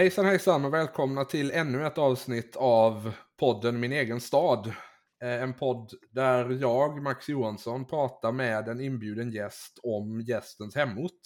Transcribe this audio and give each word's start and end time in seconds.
Hejsan 0.00 0.24
hejsan 0.24 0.64
och 0.64 0.74
välkomna 0.74 1.24
till 1.24 1.50
ännu 1.50 1.86
ett 1.86 1.98
avsnitt 1.98 2.56
av 2.56 3.12
podden 3.40 3.80
Min 3.80 3.92
egen 3.92 4.20
stad. 4.20 4.66
Eh, 5.22 5.42
En 5.42 5.54
podd 5.54 5.90
där 6.10 6.50
jag, 6.50 7.02
Max 7.02 7.28
Johansson, 7.28 7.84
pratar 7.86 8.32
med 8.32 8.68
en 8.68 8.80
inbjuden 8.80 9.30
gäst 9.30 9.78
om 9.82 10.20
gästens 10.20 10.76
hemort. 10.76 11.20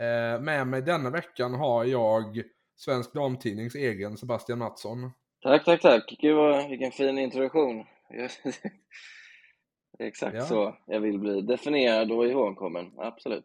Eh, 0.00 0.40
Med 0.42 0.66
mig 0.66 0.82
denna 0.82 1.10
veckan 1.10 1.54
har 1.54 1.84
jag 1.84 2.42
Svensk 2.76 3.14
Damtidnings 3.14 3.74
egen 3.74 4.16
Sebastian 4.16 4.58
Mattsson. 4.58 5.10
Tack, 5.42 5.64
tack, 5.64 5.82
tack. 5.82 6.16
Gud 6.20 6.36
vad, 6.36 6.68
vilken 6.68 6.92
fin 6.92 7.18
introduktion. 7.18 7.84
Exakt 9.98 10.34
Ja. 10.36 10.42
så 10.42 10.76
jag 10.86 11.00
vill 11.00 11.18
bli 11.18 11.40
definierad 11.40 12.12
och 12.12 12.26
ihågkommen. 12.26 12.92
Absolut. 12.98 13.44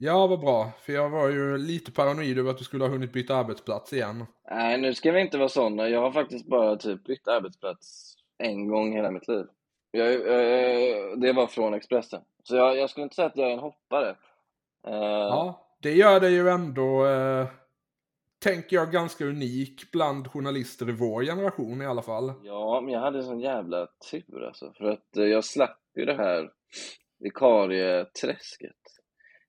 Ja, 0.00 0.26
vad 0.26 0.40
bra. 0.40 0.70
För 0.80 0.92
jag 0.92 1.10
var 1.10 1.28
ju 1.28 1.58
lite 1.58 1.92
paranoid 1.92 2.38
över 2.38 2.50
att 2.50 2.58
du 2.58 2.64
skulle 2.64 2.84
ha 2.84 2.90
hunnit 2.90 3.12
byta 3.12 3.36
arbetsplats 3.36 3.92
igen. 3.92 4.26
Nej, 4.50 4.78
nu 4.80 4.94
ska 4.94 5.12
vi 5.12 5.20
inte 5.20 5.38
vara 5.38 5.48
sådana. 5.48 5.88
Jag 5.88 6.00
har 6.00 6.12
faktiskt 6.12 6.46
bara 6.46 6.76
typ 6.76 7.04
bytt 7.04 7.28
arbetsplats 7.28 8.14
en 8.38 8.68
gång 8.68 8.92
i 8.92 8.96
hela 8.96 9.10
mitt 9.10 9.28
liv. 9.28 9.46
Jag, 9.90 10.12
eh, 10.14 11.16
det 11.16 11.32
var 11.32 11.46
från 11.46 11.74
Expressen. 11.74 12.20
Så 12.42 12.56
jag, 12.56 12.76
jag 12.76 12.90
skulle 12.90 13.04
inte 13.04 13.14
säga 13.16 13.26
att 13.26 13.36
jag 13.36 13.48
är 13.48 13.52
en 13.52 13.58
hoppare. 13.58 14.08
Eh, 14.86 14.94
Ja, 14.94 15.66
det 15.82 15.92
gör 15.92 16.20
det 16.20 16.30
ju 16.30 16.48
ändå, 16.48 17.06
eh, 17.06 17.46
tänker 18.42 18.76
jag, 18.76 18.92
ganska 18.92 19.24
unik 19.24 19.90
bland 19.92 20.26
journalister 20.28 20.88
i 20.88 20.92
vår 20.92 21.22
generation 21.24 21.82
i 21.82 21.86
alla 21.86 22.02
fall. 22.02 22.32
Ja, 22.42 22.80
men 22.80 22.94
jag 22.94 23.00
hade 23.00 23.22
sån 23.22 23.40
jävla 23.40 23.86
tur 24.10 24.44
alltså. 24.46 24.72
För 24.76 24.84
att 24.84 25.16
eh, 25.16 25.24
jag 25.24 25.44
slapp 25.44 25.80
ju 25.96 26.04
det 26.04 26.14
här 26.14 26.50
vikarieträsket. 27.18 28.76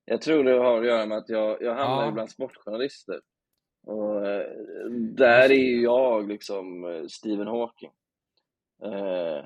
Jag 0.09 0.21
tror 0.21 0.43
det 0.43 0.51
har 0.51 0.79
att 0.79 0.85
göra 0.85 1.05
med 1.05 1.17
att 1.17 1.29
jag, 1.29 1.61
jag 1.61 1.75
hamnar 1.75 2.05
Ja. 2.05 2.11
bland 2.11 2.29
sportjournalister. 2.31 3.21
Och 3.87 4.27
eh, 4.27 4.45
där 4.91 5.51
är 5.51 5.53
ju 5.53 5.81
jag 5.81 6.27
liksom 6.27 6.85
eh, 6.85 7.05
Stephen 7.07 7.47
Hawking. 7.47 7.91
Eh, 8.83 9.45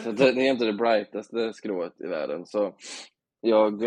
så 0.02 0.12
det, 0.12 0.24
är 0.24 0.50
inte 0.50 0.64
det 0.64 0.72
brightaste 0.72 1.52
skrået 1.52 2.00
i 2.00 2.06
världen. 2.06 2.46
Så 2.46 2.74
jag 3.40 3.82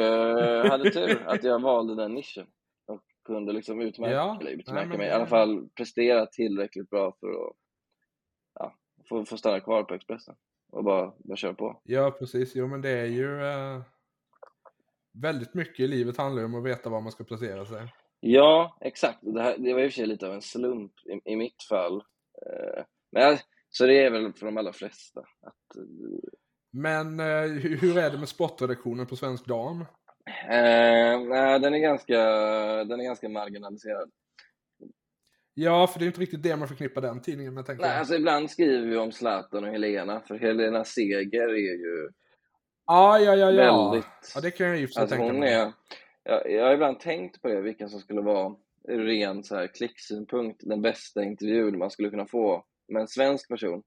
hade 0.70 0.92
tur 0.92 1.24
att 1.28 1.44
jag 1.44 1.62
valde 1.62 1.96
den 1.96 2.14
nischen. 2.14 2.48
Och 2.86 3.02
kunde 3.26 3.54
liksom 3.54 3.82
utmärka, 3.82 4.14
Ja, 4.14 4.40
nej, 4.44 4.54
utmärka 4.54 4.88
men 4.88 4.98
mig, 4.98 5.08
i 5.08 5.12
alla 5.12 5.28
fall 5.28 5.70
prestera 5.76 6.26
tillräckligt 6.26 6.90
bra 6.90 7.16
för 7.20 7.30
att 7.30 7.54
ja, 8.60 8.76
få, 9.10 9.26
få 9.26 9.38
stanna 9.38 9.60
kvar 9.60 9.84
på 9.84 9.94
Expressen. 9.94 10.36
Och 10.72 10.84
bara, 10.84 11.14
bara 11.18 11.36
köra 11.36 11.54
på. 11.54 11.82
Ja, 11.84 12.12
precis. 12.20 12.56
Jo, 12.56 12.68
men 12.68 12.82
det 12.82 12.90
är 12.90 13.06
ju... 13.06 13.46
Eh, 13.46 13.82
väldigt 15.22 15.54
mycket 15.54 15.80
i 15.80 15.88
livet 15.88 16.18
handlar 16.18 16.42
ju 16.42 16.46
om 16.46 16.56
att 16.56 16.66
veta 16.66 16.90
var 16.90 17.02
man 17.02 17.12
ska 17.12 17.24
placera 17.24 17.66
sig. 17.66 17.94
Ja, 18.20 18.78
exakt. 18.82 19.20
Det, 19.22 19.42
här, 19.42 19.56
det 19.58 19.74
var 19.74 19.82
i 19.82 19.88
och 19.88 19.92
för 19.92 19.96
sig 19.96 20.06
lite 20.08 20.28
av 20.28 20.34
en 20.34 20.42
slump 20.42 20.92
i, 21.26 21.32
i 21.32 21.36
mitt 21.36 21.64
fall. 21.70 21.96
Eh, 22.46 22.84
men 23.12 23.24
jag, 23.24 23.40
så 23.70 23.86
det 23.86 24.06
är 24.06 24.12
väl 24.12 24.34
för 24.34 24.46
de 24.46 24.58
allra 24.58 24.74
flesta. 24.74 25.20
Att, 25.20 25.76
eh, 25.78 26.30
Men 26.72 27.20
eh, 27.20 27.42
hur, 27.62 27.78
hur 27.78 27.98
är 27.98 28.10
det 28.12 28.18
med 28.18 28.30
sportredaktionen 28.30 29.08
på 29.08 29.16
Svensk 29.16 29.46
Dam? 29.46 29.82
eh, 30.50 31.20
nej, 31.30 31.60
den, 31.60 31.74
är 31.74 31.80
ganska, 31.80 32.18
den 32.84 33.00
är 33.00 33.04
ganska 33.04 33.30
marginaliserad. 33.30 34.12
Ja, 35.54 35.88
för 35.88 36.00
det 36.00 36.06
är 36.06 36.08
inte 36.08 36.22
riktigt 36.22 36.44
det 36.44 36.56
man 36.56 36.68
förknippar 36.68 37.02
den 37.02 37.22
tidningen 37.22 37.54
med, 37.54 37.66
tänker 37.66 37.82
Nej, 37.82 37.92
jag. 37.92 38.00
alltså 38.00 38.16
ibland 38.16 38.52
skriver 38.52 38.88
vi 38.88 38.98
om 38.98 39.12
Zlatan 39.12 39.64
och 39.64 39.70
Helena, 39.72 40.22
för 40.28 40.36
Helena 40.36 40.84
Seger 40.84 41.48
är 41.50 41.58
ju 41.58 42.10
Ah, 42.88 43.18
ja, 43.20 43.36
ja, 43.36 43.52
ja. 43.52 43.90
väldigt... 43.90 44.08
Ja, 44.36 44.42
det 44.42 44.52
kan 44.52 44.68
jag 44.68 44.78
ju 44.78 44.84
Alltså 44.84 45.08
tänka 45.08 45.24
hon 45.26 45.40
mig. 45.40 45.54
är, 45.54 45.74
jag, 46.24 46.52
jag 46.52 46.66
har 46.66 46.74
ibland 46.74 47.00
tänkt 47.00 47.42
på 47.42 47.48
det, 47.48 47.62
vilken 47.62 47.90
som 47.90 48.00
skulle 48.00 48.22
vara 48.22 48.56
ur 48.88 49.06
ren 49.06 49.44
så 49.44 49.56
här 49.56 49.68
klicksynpunkt 49.68 50.62
den 50.66 50.82
bästa 50.82 51.24
intervjun 51.24 51.78
man 51.78 51.92
skulle 51.92 52.10
kunna 52.10 52.26
få 52.26 52.66
med 52.88 53.02
en 53.02 53.08
svensk 53.08 53.50
person. 53.50 53.84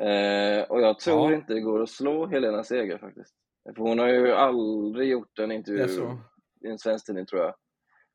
Eh, 0.00 0.62
och 0.62 0.80
jag 0.80 0.98
tror 1.00 1.30
Ja. 1.32 1.36
inte 1.36 1.54
det 1.54 1.60
går 1.60 1.82
att 1.82 1.88
slå 1.90 2.26
Helena 2.26 2.64
Seger 2.64 2.98
faktiskt. 2.98 3.34
För 3.76 3.82
hon 3.82 3.98
har 3.98 4.08
ju 4.08 4.32
aldrig 4.32 5.08
gjort 5.10 5.38
en 5.38 5.52
intervju 5.52 6.16
i 6.64 6.68
en 6.68 6.78
svensk 6.78 7.06
tidning 7.06 7.26
tror 7.26 7.42
jag. 7.42 7.54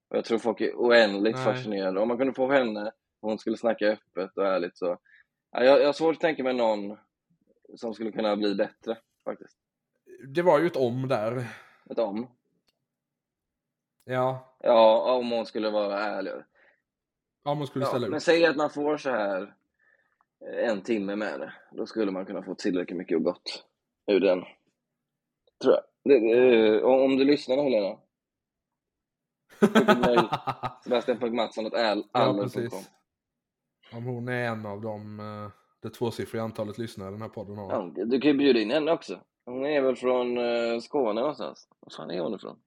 Och 0.10 0.18
jag 0.18 0.26
tror 0.26 0.38
folk 0.38 0.62
är 0.62 0.74
oändligt 0.76 1.36
Nej. 1.36 1.46
fascinerade. 1.46 2.00
Om 2.00 2.08
man 2.08 2.18
kunde 2.18 2.34
få 2.34 2.52
henne, 2.52 2.92
hon 3.22 3.38
skulle 3.40 3.58
snacka 3.58 3.86
öppet 3.88 4.38
och 4.38 4.46
ärligt 4.48 4.78
så. 4.78 4.98
Ja, 5.52 5.64
jag, 5.64 5.82
jag 5.82 5.86
har 5.86 5.94
svårt 5.94 6.16
att 6.16 6.22
tänka 6.22 6.44
mig 6.44 6.54
någon 6.54 6.98
som 7.76 7.94
skulle 7.94 8.12
kunna 8.12 8.36
bli 8.36 8.56
bättre 8.56 8.98
faktiskt. 9.26 9.58
Det 10.28 10.42
var 10.42 10.60
ju 10.60 10.68
ett 10.68 10.76
om 10.76 11.08
där. 11.08 11.48
Ett 11.90 12.00
om. 12.00 12.28
Ja, 14.04 14.56
Ja, 14.60 15.14
om 15.16 15.32
hon 15.32 15.46
skulle 15.46 15.70
vara 15.70 16.00
ärligare. 16.00 16.46
om 17.44 17.58
man 17.58 17.68
skulle 17.68 17.86
Ja, 17.86 17.90
ställa 17.90 18.08
men 18.08 18.18
upp. 18.18 18.22
säg 18.24 18.46
att 18.46 18.56
man 18.56 18.70
får 18.70 18.98
så 18.98 19.10
här 19.10 19.56
eh, 20.46 20.70
en 20.70 20.82
timme 20.82 21.16
med 21.16 21.40
det. 21.40 21.54
Då 21.72 21.86
skulle 21.86 22.12
man 22.12 22.26
kunna 22.26 22.44
få 22.44 22.56
tillräckligt 22.56 22.98
mycket 22.98 23.18
och 23.18 23.24
gott 23.24 23.66
ur 24.08 24.20
den. 24.20 24.40
Tror 25.62 25.74
jag. 25.74 25.84
Det, 26.04 26.20
det, 26.20 26.84
om 26.84 27.02
om 27.02 27.18
du 27.18 27.24
lyssnar 27.24 27.56
nu, 27.56 27.62
Helena. 27.64 27.98
Nej. 30.02 30.30
Sebastian.Mattsson.all 30.84 32.04
ja, 32.14 32.40
precis. 32.44 32.90
Om 33.94 34.04
hon 34.06 34.28
är 34.28 34.44
en 34.48 34.66
av 34.66 34.82
de, 34.82 35.20
eh, 35.20 35.52
det 35.82 35.90
tvåsiffriga 35.90 36.44
antalet 36.44 36.78
lyssnare 36.78 37.12
den 37.12 37.22
här 37.22 37.30
podden 37.30 37.58
har. 37.58 37.72
Ja, 37.72 38.06
du 38.06 38.20
kan 38.20 38.32
ju 38.32 38.38
bjuda 38.38 38.60
in 38.60 38.72
henne 38.72 38.92
också. 38.92 39.22
Hon 39.46 39.66
är 39.66 39.82
väl 39.82 39.96
från 39.96 40.38
eh, 40.38 40.80
Skåne 40.80 41.22
någonstans. 41.22 41.68
Var 41.80 41.90
fan 41.98 42.12
är 42.12 42.22
hon 42.22 42.36
ifrån? 42.36 42.60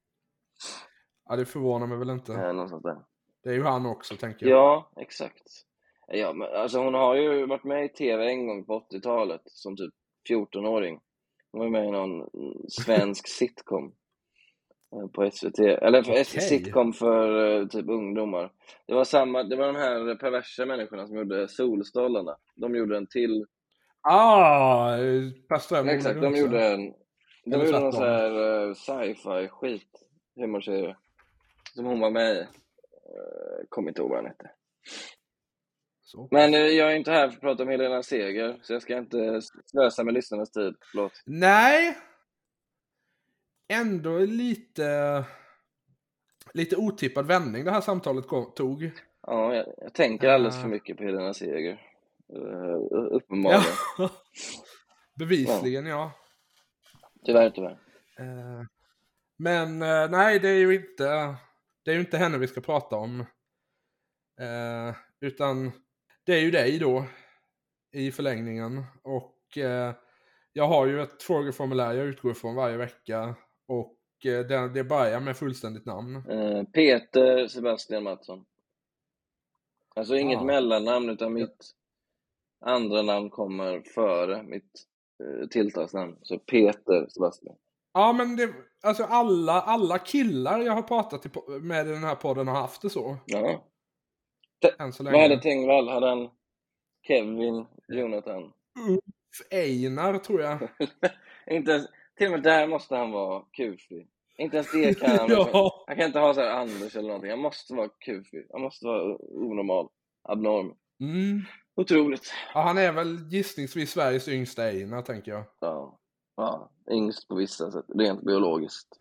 Ja, 1.28 1.36
det 1.36 1.46
förvånar 1.46 1.86
mig 1.86 1.98
väl 1.98 2.10
inte. 2.10 2.32
Eh, 2.32 2.52
någonstans 2.52 2.82
där. 2.82 2.96
Det 3.42 3.50
är 3.50 3.54
ju 3.54 3.62
han 3.62 3.86
också, 3.86 4.16
tänker 4.16 4.46
jag. 4.46 4.58
Ja, 4.58 4.90
exakt. 4.96 5.42
Ja, 6.06 6.32
men 6.32 6.48
alltså 6.54 6.78
hon 6.78 6.94
har 6.94 7.14
ju 7.14 7.46
varit 7.46 7.64
med 7.64 7.84
i 7.84 7.88
TV 7.88 8.26
en 8.26 8.46
gång 8.46 8.64
på 8.64 8.86
80-talet 8.90 9.42
som 9.44 9.76
typ 9.76 9.94
14-åring. 10.30 11.00
Hon 11.52 11.60
var 11.60 11.68
med 11.68 11.84
i 11.84 11.90
någon 11.90 12.28
svensk 12.68 13.28
sitcom 13.28 13.94
på 15.12 15.30
SVT. 15.30 15.58
Eller 15.58 16.02
för 16.02 16.12
Okej. 16.12 16.24
sitcom 16.24 16.92
för 16.92 17.58
eh, 17.60 17.66
typ 17.66 17.88
ungdomar. 17.88 18.52
Det 18.86 18.94
var 18.94 19.04
samma, 19.04 19.42
det 19.42 19.56
var 19.56 19.66
de 19.66 19.76
här 19.76 20.14
perversa 20.14 20.66
människorna 20.66 21.06
som 21.06 21.16
gjorde 21.16 21.48
Solstolarna. 21.48 22.36
De 22.56 22.76
gjorde 22.76 22.96
en 22.96 23.06
till. 23.06 23.46
Ah! 24.02 24.96
eh, 24.96 25.58
Ström 25.60 25.88
Exakt, 25.88 26.20
de 26.20 26.36
gjorde 26.36 26.66
en. 26.66 26.92
De 27.44 27.60
gjorde 27.60 27.80
någon 27.80 27.92
sån 27.92 28.02
här 28.02 28.66
eh, 28.68 28.74
sci-fi 28.74 29.48
skit. 29.48 29.88
Humorserie. 30.36 30.96
Som 31.74 31.84
hon 31.84 32.00
var 32.00 32.10
med 32.10 32.36
i. 32.36 32.40
Uh, 32.40 33.66
Kommer 33.68 33.88
inte 33.88 34.00
ihåg 34.00 34.10
vad 34.10 34.18
den 34.18 34.26
hette. 34.26 34.50
Så. 36.02 36.28
Men 36.30 36.54
eh, 36.54 36.60
jag 36.60 36.92
är 36.92 36.96
inte 36.96 37.10
här 37.10 37.28
för 37.28 37.34
att 37.34 37.40
prata 37.40 37.62
om 37.62 37.68
Helena 37.68 38.02
Seger, 38.02 38.58
så 38.62 38.72
jag 38.72 38.82
ska 38.82 38.98
inte 38.98 39.40
slösa 39.64 40.04
med 40.04 40.14
lyssnarnas 40.14 40.50
tid. 40.50 40.74
Förlåt. 40.92 41.12
Nej! 41.26 41.96
Ändå 43.68 44.18
lite, 44.18 45.24
lite 46.52 46.76
otippad 46.76 47.26
vändning 47.26 47.64
det 47.64 47.70
här 47.70 47.80
samtalet 47.80 48.28
tog. 48.56 48.90
Ja, 49.26 49.54
jag, 49.54 49.66
jag 49.76 49.94
tänker 49.94 50.28
alldeles 50.28 50.60
för 50.60 50.68
mycket 50.68 50.96
på 50.96 51.04
Helena 51.04 51.34
Seger. 51.34 51.80
Uh, 52.36 52.76
uppenbarligen. 53.10 53.62
Ja. 53.98 54.10
Bevisligen, 55.18 55.86
ja. 55.86 56.12
Tyvärr, 57.26 57.50
tyvärr. 57.50 57.78
Eh, 58.18 58.62
Men 59.36 59.82
eh, 59.82 60.10
nej, 60.10 60.38
det 60.38 60.48
är 60.48 60.58
ju 60.58 60.74
inte, 60.74 61.36
det 61.84 61.90
är 61.90 61.94
ju 61.94 62.00
inte 62.00 62.18
henne 62.18 62.38
vi 62.38 62.46
ska 62.46 62.60
prata 62.60 62.96
om. 62.96 63.20
Eh, 64.40 64.94
Utan 65.20 65.72
det 66.24 66.32
är 66.34 66.40
ju 66.40 66.50
dig 66.50 66.78
då 66.78 67.04
i 67.92 68.12
förlängningen. 68.12 68.84
Och 69.02 69.58
eh, 69.58 69.94
jag 70.52 70.68
har 70.68 70.86
ju 70.86 71.02
ett 71.02 71.22
frågeformulär 71.22 71.94
jag 71.94 72.06
utgår 72.06 72.32
ifrån 72.32 72.54
varje 72.54 72.76
vecka. 72.76 73.34
Och 73.66 73.96
eh, 74.26 74.46
det, 74.46 74.68
det 74.74 74.84
börjar 74.84 75.20
med 75.20 75.36
fullständigt 75.36 75.86
namn. 75.86 76.16
Eh, 76.16 76.64
Peter 76.64 77.48
Sebastian 77.48 78.02
Mattsson. 78.02 78.44
Alltså 79.96 80.16
inget 80.16 80.38
Ah. 80.40 80.44
mellannamn, 80.44 81.10
utan 81.10 81.32
mitt 81.32 81.70
andra 82.60 83.02
namn 83.02 83.30
kommer 83.30 83.80
före 83.94 84.42
mitt 84.42 84.84
uh, 85.22 85.48
tilltalsnamn. 85.48 86.16
Så 86.22 86.38
Peter 86.38 87.06
Sebastian. 87.08 87.56
Ja 87.92 88.12
men 88.12 88.36
det, 88.36 88.54
alltså 88.82 89.04
alla, 89.04 89.52
alla 89.62 89.98
killar 89.98 90.60
jag 90.60 90.72
har 90.72 90.82
pratat 90.82 91.26
med 91.62 91.86
i 91.86 91.90
den 91.90 92.04
här 92.04 92.14
podden 92.14 92.48
har 92.48 92.54
haft 92.60 92.82
det 92.82 92.90
så. 92.90 93.16
Ja. 93.26 93.64
Än 94.78 94.92
så 94.92 95.04
Vad 95.04 95.12
hade 95.12 95.28
länge. 95.28 95.42
Tengvall? 95.42 95.88
Hade 95.88 96.08
han 96.08 96.30
Kevin, 97.08 97.66
Jonathan? 97.88 98.52
Ulf 98.88 99.50
Einar 99.50 100.18
tror 100.18 100.40
jag. 100.40 100.58
Inte 101.50 101.72
ens, 101.72 101.86
till 102.18 102.26
och 102.26 102.32
med 102.32 102.42
där 102.42 102.66
måste 102.66 102.96
han 102.96 103.10
vara 103.10 103.42
kufig. 103.52 104.08
Inte 104.38 104.56
ens 104.56 104.72
det 104.72 105.00
kan 105.00 105.10
han. 105.18 105.26
ja. 105.52 105.84
Han 105.86 105.96
kan 105.96 106.06
inte 106.06 106.18
ha 106.18 106.34
så 106.34 106.40
här 106.40 106.50
Anders 106.50 106.96
eller 106.96 107.08
någonting. 107.08 107.30
Han 107.30 107.38
måste 107.40 107.74
vara 107.74 107.88
kufig. 107.88 108.46
Han 108.52 108.60
måste 108.62 108.86
vara 108.86 109.16
onormal. 109.20 109.88
Abnorm. 110.28 110.74
Mm. 111.00 111.40
Otroligt. 111.76 112.32
ja. 112.54 112.60
Han 112.60 112.78
är 112.78 112.92
väl 112.92 113.18
gissningsvis 113.30 113.90
Sveriges 113.90 114.28
yngsta 114.28 114.62
Einar 114.62 115.02
tänker 115.02 115.32
jag. 115.32 115.44
Ja. 115.60 115.98
ja. 116.36 116.70
Yngst 116.90 117.28
på 117.28 117.34
vissa 117.34 117.70
sätt. 117.70 117.84
Rent 117.94 118.22
biologiskt. 118.22 118.98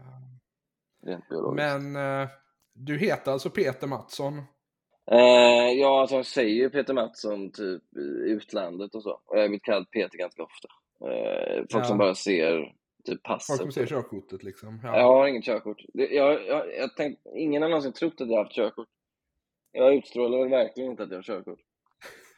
rent 1.05 1.29
biologiskt. 1.29 1.55
Men 1.55 1.95
eh, 2.21 2.29
du 2.73 2.97
heter 2.97 3.31
alltså 3.31 3.49
Peter 3.49 3.87
Mattsson? 3.87 4.37
Eh, 5.11 5.71
ja, 5.79 6.01
alltså 6.01 6.15
han 6.15 6.23
säger 6.23 6.55
ju 6.55 6.69
Peter 6.69 6.93
Mattsson 6.93 7.51
typ 7.51 7.83
i 7.97 8.29
utlandet 8.31 8.95
och 8.95 9.03
så. 9.03 9.11
Och 9.11 9.37
jag 9.37 9.41
har 9.41 9.47
blivit 9.47 9.63
kallad 9.63 9.91
Peter 9.91 10.17
ganska 10.17 10.43
ofta. 10.43 10.67
Eh, 11.09 11.55
folk 11.71 11.83
Ja. 11.83 11.87
som 11.87 11.97
bara 11.97 12.15
ser 12.15 12.73
typ 13.05 13.13
Folk 13.13 13.23
passet. 13.23 13.57
som 13.57 13.71
ser 13.71 13.85
körkortet 13.85 14.43
liksom? 14.43 14.79
Jag 14.83 15.03
har 15.03 15.27
inget 15.27 15.43
körkort. 15.45 15.81
Jag, 15.93 16.13
jag, 16.13 16.75
jag 16.77 16.95
tänkt, 16.95 17.21
ingen 17.35 17.61
har 17.61 17.69
någonsin 17.69 17.93
trott 17.93 18.21
att 18.21 18.27
jag 18.29 18.37
har 18.37 18.43
haft 18.43 18.55
körkort. 18.55 18.87
Jag 19.71 19.95
utstrålar 19.95 20.37
väl 20.39 20.49
verkligen 20.49 20.91
inte 20.91 21.03
att 21.03 21.09
jag 21.09 21.17
har 21.17 21.23
körkort. 21.23 21.59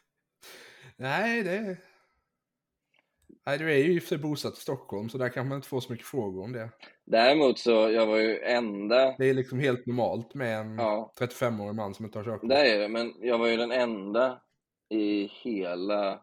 Nej, 0.96 1.42
det... 1.42 1.76
Nej, 3.46 3.58
du 3.58 3.72
är 3.72 3.76
ju 3.76 3.92
i 3.94 3.98
och 3.98 4.02
för 4.02 4.08
sig 4.08 4.18
bosatt 4.18 4.58
i 4.58 4.60
Stockholm, 4.60 5.08
så 5.08 5.18
där 5.18 5.28
kan 5.28 5.48
man 5.48 5.56
inte 5.56 5.68
få 5.68 5.80
så 5.80 5.92
mycket 5.92 6.06
frågor 6.06 6.44
om 6.44 6.52
det. 6.52 6.70
Däremot 7.04 7.58
så, 7.58 7.70
jag 7.70 8.06
var 8.06 8.16
ju 8.16 8.38
enda... 8.40 9.14
Det 9.18 9.24
är 9.30 9.34
liksom 9.34 9.58
helt 9.58 9.86
normalt 9.86 10.34
med 10.34 10.58
en 10.60 10.78
Ja, 10.78 11.12
35-årig 11.20 11.74
man 11.74 11.94
som 11.94 12.04
inte 12.04 12.18
har 12.18 12.24
körkort. 12.24 12.48
det 12.48 12.70
är 12.74 12.78
det. 12.78 12.88
Men 12.88 13.12
jag 13.20 13.38
var 13.38 13.46
ju 13.46 13.56
den 13.56 13.72
enda 13.72 14.42
i 14.88 15.26
hela... 15.26 16.20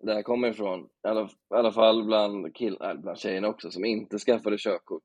Där 0.00 0.14
jag 0.14 0.24
kommer 0.24 0.48
ifrån, 0.48 0.80
i 1.04 1.08
alla, 1.08 1.24
i 1.24 1.54
alla 1.54 1.72
fall 1.72 2.04
bland, 2.04 2.56
kill, 2.56 2.78
äh, 2.80 2.94
bland 2.94 3.18
tjejerna 3.18 3.48
också, 3.48 3.70
som 3.70 3.84
inte 3.84 4.18
skaffade 4.18 4.56
körkort 4.58 5.04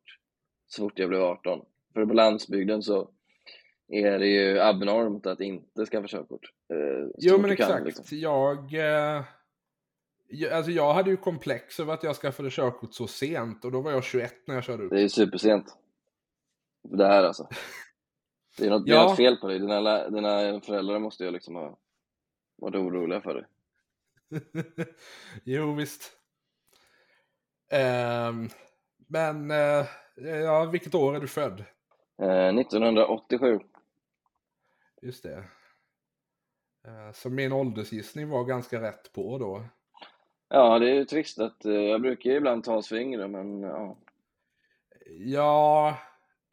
så 0.67 0.81
fort 0.83 0.99
jag 0.99 1.09
blev 1.09 1.21
18. 1.23 1.65
För 1.93 2.05
på 2.05 2.13
landsbygden 2.13 2.81
så 2.83 3.09
är 3.87 4.19
det 4.19 4.27
ju 4.27 4.59
abnormt 4.59 5.25
att 5.25 5.39
inte 5.41 5.85
skaffa 5.85 6.07
körkort. 6.07 6.41
Eh, 6.73 7.07
Jo, 7.17 7.37
men 7.37 7.49
du 7.49 7.55
kan, 7.55 7.65
exakt. 7.69 7.85
liksom. 7.85 8.05
Jag... 8.19 8.73
Eh, 8.73 9.23
jag, 10.27 10.53
alltså 10.53 10.71
jag 10.71 10.93
hade 10.93 11.09
ju 11.09 11.17
komplex 11.17 11.79
över 11.79 11.93
att 11.93 12.03
jag 12.03 12.15
skaffade 12.15 12.49
körkort 12.49 12.93
så 12.93 13.07
sent 13.07 13.65
och 13.65 13.71
då 13.71 13.81
var 13.81 13.91
jag 13.91 14.03
21 14.03 14.33
när 14.47 14.55
jag 14.55 14.63
körde 14.63 14.83
upp. 14.83 14.89
Det 14.89 14.97
är 14.97 15.01
ju 15.01 15.09
supersent. 15.09 15.77
Det 16.83 17.05
här 17.07 17.23
alltså. 17.23 17.47
Det 18.57 18.65
är 18.65 18.69
något, 18.69 18.85
det 18.85 18.91
är 18.91 18.95
Ja. 18.95 19.03
något 19.03 19.17
fel 19.17 19.37
på 19.37 19.47
dig. 19.47 19.59
Dina, 19.59 20.09
dina 20.09 20.61
föräldrar 20.61 20.99
måste 20.99 21.23
ju 21.23 21.31
liksom 21.31 21.55
ha 21.55 21.77
varit 22.57 22.75
oroliga 22.75 23.21
för 23.21 23.33
dig. 23.33 23.45
jo, 25.43 25.73
visst. 25.73 26.11
Ehm, 27.71 28.49
men, 29.07 29.51
eh, 29.51 29.85
ja, 30.15 30.65
vilket 30.65 30.95
år 30.95 31.15
är 31.15 31.19
du 31.19 31.27
född? 31.27 31.63
Eh, 32.21 32.55
1987. 32.55 33.59
Just 35.01 35.23
det. 35.23 35.43
Eh, 36.87 37.11
så 37.13 37.29
min 37.29 37.53
åldersgissning 37.53 38.29
var 38.29 38.43
ganska 38.43 38.81
rätt 38.81 39.13
på 39.13 39.37
då. 39.37 39.63
Ja, 40.49 40.79
det 40.79 40.89
är 40.89 40.93
ju 40.93 41.05
trist 41.05 41.39
att 41.39 41.65
jag 41.65 42.01
brukar 42.01 42.29
ju 42.29 42.35
ibland 42.35 42.63
ta 42.63 42.81
för 42.81 42.95
yngre, 42.95 43.27
men 43.27 43.61
ja. 43.61 43.97
Ja... 45.09 45.97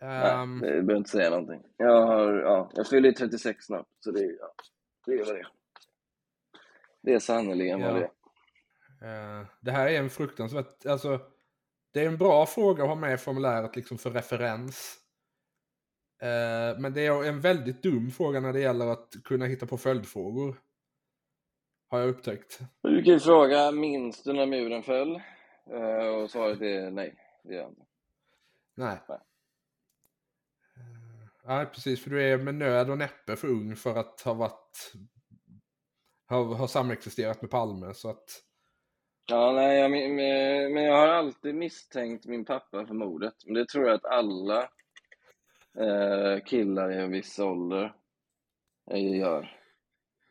Nej, 0.01 0.31
ehm, 0.31 0.61
det 0.61 0.67
behöver 0.67 0.97
inte 0.97 1.11
säga 1.11 1.31
någonting. 1.31 1.63
Jag 1.77 2.07
har, 2.07 2.33
ja, 2.33 2.71
jag 2.75 2.87
fyller 2.87 3.09
ju 3.09 3.15
36 3.15 3.65
snart, 3.65 3.87
så 4.01 4.11
det 4.11 4.21
ja, 4.21 4.55
det 5.07 5.13
är 5.13 5.25
vad 5.25 5.35
det 5.35 5.41
är. 5.41 5.60
Det 7.02 7.14
är 7.14 7.19
sannerligen 7.19 7.81
vad 7.81 7.91
Ja. 7.91 7.94
det 7.94 8.11
är. 9.06 9.41
Eh, 9.41 9.47
det 9.61 9.70
här 9.70 9.87
är 9.87 9.99
en 9.99 10.11
fruktansvärt, 10.11 10.87
alltså 10.87 11.20
det 11.93 12.00
är 12.00 12.06
en 12.06 12.19
bra 12.19 12.47
fråga 12.47 12.82
att 12.82 12.88
ha 12.88 12.97
med 12.97 13.14
i 13.14 13.19
formuläret 13.19 13.76
liksom 13.76 13.99
för 13.99 14.11
referens. 14.11 14.97
Eh, 16.23 16.79
men 16.79 16.93
det 16.93 17.06
är 17.06 17.25
en 17.25 17.41
väldigt 17.41 17.82
dum 17.82 18.11
fråga 18.11 18.41
när 18.41 18.52
det 18.52 18.61
gäller 18.61 18.87
att 18.87 19.08
kunna 19.25 19.44
hitta 19.47 19.67
på 19.67 19.76
följdfrågor. 19.79 20.61
Har 21.88 21.99
jag 21.99 22.08
upptäckt. 22.08 22.58
Du 22.82 23.02
kan 23.02 23.12
ju 23.14 23.20
fråga, 23.20 23.70
minns 23.70 24.23
du 24.23 24.32
när 24.32 24.47
muren 24.47 24.82
föll? 24.82 25.23
Eh, 25.70 26.06
och 26.06 26.31
svaret 26.31 26.61
är 26.61 26.91
nej, 26.91 27.14
det 27.44 27.55
gör 27.55 27.62
jag 27.62 27.70
inte. 27.70 27.82
Nej. 28.75 28.99
Nej. 29.08 29.19
Nej, 31.44 31.67
precis, 31.67 32.02
för 32.05 32.11
du 32.11 32.23
är 32.23 32.38
med 32.38 32.55
nöd 32.55 32.91
och 32.91 32.99
näppe 32.99 33.37
för 33.37 33.49
ung 33.49 33.76
för 33.76 33.97
att 33.97 34.20
ha 34.20 34.35
varit 34.35 34.93
ha, 36.31 36.55
ha 36.55 36.69
samexisterat 36.69 37.43
med 37.43 37.50
Palme, 37.50 37.94
så 37.94 38.11
att 38.11 38.43
Ja, 39.27 39.53
nej, 39.53 39.79
jag, 39.79 39.91
men, 39.91 40.85
jag 40.85 40.97
har 40.97 41.09
alltid 41.09 41.55
misstänkt 41.55 42.27
min 42.27 42.44
pappa 42.44 42.87
för 42.87 42.94
mordet. 42.94 43.35
Men 43.44 43.55
det 43.55 43.69
tror 43.69 43.87
jag 43.87 43.94
att 43.94 44.05
alla 44.05 44.62
eh, 45.79 46.44
killar 46.47 46.93
i 46.93 46.97
en 46.97 47.11
viss 47.11 47.38
ålder 47.38 47.94
eh, 48.91 49.19
gör. 49.19 49.56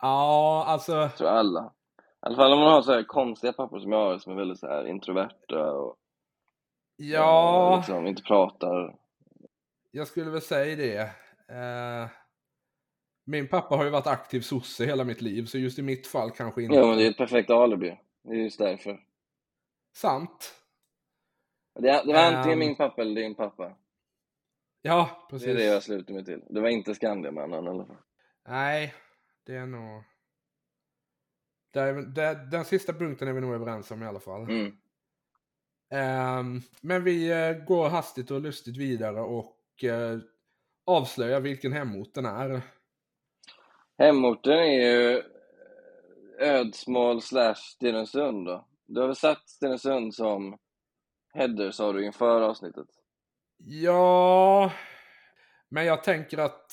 Ja, 0.00 0.64
alltså 0.66 0.92
Jag 0.92 1.16
tror 1.16 1.28
alla. 1.28 1.72
I 1.96 2.02
alla 2.20 2.36
fall 2.36 2.52
om 2.52 2.58
man 2.58 2.72
har 2.72 2.82
så 2.82 2.92
här 2.92 3.02
konstiga 3.02 3.52
pappor 3.52 3.80
som 3.80 3.92
jag 3.92 3.98
har, 3.98 4.18
som 4.18 4.32
är 4.32 4.36
väldigt 4.36 4.58
så 4.58 4.66
här 4.66 4.86
introverta 4.86 5.72
och 5.72 5.96
ja, 6.96 7.76
liksom 7.76 8.06
inte 8.06 8.22
pratar. 8.22 8.96
jag 9.90 10.06
skulle 10.06 10.30
väl 10.30 10.40
säga 10.40 10.76
det. 10.76 11.00
Eh, 11.54 12.08
min 13.28 13.48
pappa 13.48 13.76
har 13.76 13.84
ju 13.84 13.90
varit 13.90 14.06
aktiv 14.06 14.40
sosse 14.40 14.84
hela 14.84 15.04
mitt 15.04 15.20
liv, 15.20 15.44
så 15.44 15.58
just 15.58 15.78
i 15.78 15.82
mitt 15.82 16.06
fall 16.06 16.30
kanske 16.30 16.62
inte. 16.62 16.74
Ja, 16.76 16.86
men 16.86 16.98
det 16.98 17.06
är 17.06 17.10
ett 17.10 17.16
perfekt 17.16 17.50
alibi. 17.50 17.98
Det 18.22 18.30
är 18.30 18.34
just 18.42 18.58
därför. 18.58 19.00
Sant. 19.92 20.54
Det, 21.74 22.02
det 22.06 22.12
var 22.12 22.22
antingen 22.24 22.52
Ehm. 22.52 22.58
min 22.58 22.76
pappa 22.76 23.02
eller 23.02 23.14
din 23.20 23.34
pappa. 23.34 23.76
Ja, 24.82 25.26
Det 25.30 25.36
är 25.36 25.38
precis. 25.38 25.56
det 25.56 25.64
jag 25.64 25.82
slutar 25.82 26.14
mig 26.14 26.24
till. 26.24 26.42
Det 26.50 26.60
var 26.60 26.68
inte 26.68 26.94
Skandiamannen 26.94 27.64
i 27.64 27.68
alla 27.68 27.84
fall. 27.86 27.96
Nej, 28.48 28.94
det 29.46 29.54
är 29.54 29.66
nog... 29.66 30.02
Där, 31.72 31.94
där, 31.94 32.34
den 32.34 32.64
sista 32.64 32.92
punkten 32.92 33.28
är 33.28 33.32
vi 33.32 33.40
nog 33.40 33.54
överens 33.54 33.90
om 33.90 34.02
i 34.02 34.06
alla 34.06 34.20
fall. 34.20 34.42
Mm. 34.42 34.72
Ehm, 35.90 36.60
men 36.80 37.04
vi 37.04 37.30
eh, 37.30 37.64
går 37.64 37.88
hastigt 37.88 38.30
och 38.30 38.40
lustigt 38.40 38.76
vidare 38.76 39.20
och 39.20 39.56
uh, 39.84 40.18
avslöjar 40.86 41.40
vilken 41.40 41.72
hemort 41.72 42.14
den 42.14 42.26
är. 42.26 42.62
Hemorten 43.98 44.58
är 44.58 44.90
ju 44.90 45.22
Ödsmål 46.38 47.22
slash 47.22 47.54
Stenungsund 47.54 48.46
då. 48.46 48.68
Du 48.86 49.00
har 49.00 49.06
väl 49.06 49.16
satt 49.16 49.48
Stenungsund 49.48 50.14
som 50.14 50.58
header 51.32 51.70
sa 51.70 51.92
du 51.92 52.06
inför 52.06 52.40
avsnittet? 52.40 52.86
Ja, 53.56 54.72
men 55.68 55.84
jag 55.84 56.04
tänker 56.04 56.38
att... 56.38 56.72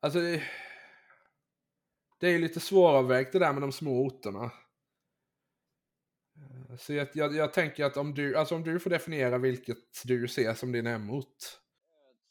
Alltså, 0.00 0.18
det, 2.20 2.28
är 2.28 2.38
lite 2.38 2.60
svåravvägt 2.60 3.32
det 3.32 3.38
där 3.38 3.52
med 3.52 3.62
de 3.62 3.72
små 3.72 4.06
orterna. 4.06 4.44
Eh, 6.36 6.76
Så 6.78 6.92
jag, 6.92 7.08
jag, 7.14 7.34
jag 7.34 7.52
tänker 7.52 7.84
att 7.84 7.96
om 7.96 8.14
du, 8.14 8.36
alltså 8.36 8.54
om 8.54 8.62
du 8.62 8.80
får 8.80 8.90
definiera 8.90 9.38
vilket 9.38 10.02
du 10.04 10.28
ser 10.28 10.54
som 10.54 10.72
din 10.72 10.86
hemort. 10.86 11.36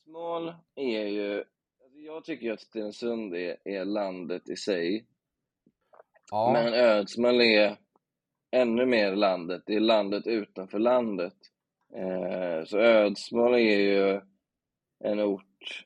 Ödsmål 0.05 0.53
är 0.75 1.07
ju, 1.07 1.43
jag 2.05 2.23
tycker 2.23 2.53
att 2.53 2.61
Stenungsund 2.61 3.35
är, 3.35 3.57
är 3.63 3.85
landet 3.85 4.49
i 4.49 4.55
sig. 4.55 5.05
Ja, 6.31 6.51
Men 6.53 6.73
Ödsmål 6.73 7.41
är 7.41 7.77
ännu 8.51 8.85
mer 8.85 9.15
landet, 9.15 9.63
det 9.65 9.75
är 9.75 9.79
landet 9.79 10.27
utanför 10.27 10.79
landet. 10.79 11.33
Eh, 11.95 12.65
så 12.65 12.79
Ödsmål 12.79 13.53
är 13.53 13.79
ju 13.79 14.21
en 15.03 15.19
ort 15.19 15.85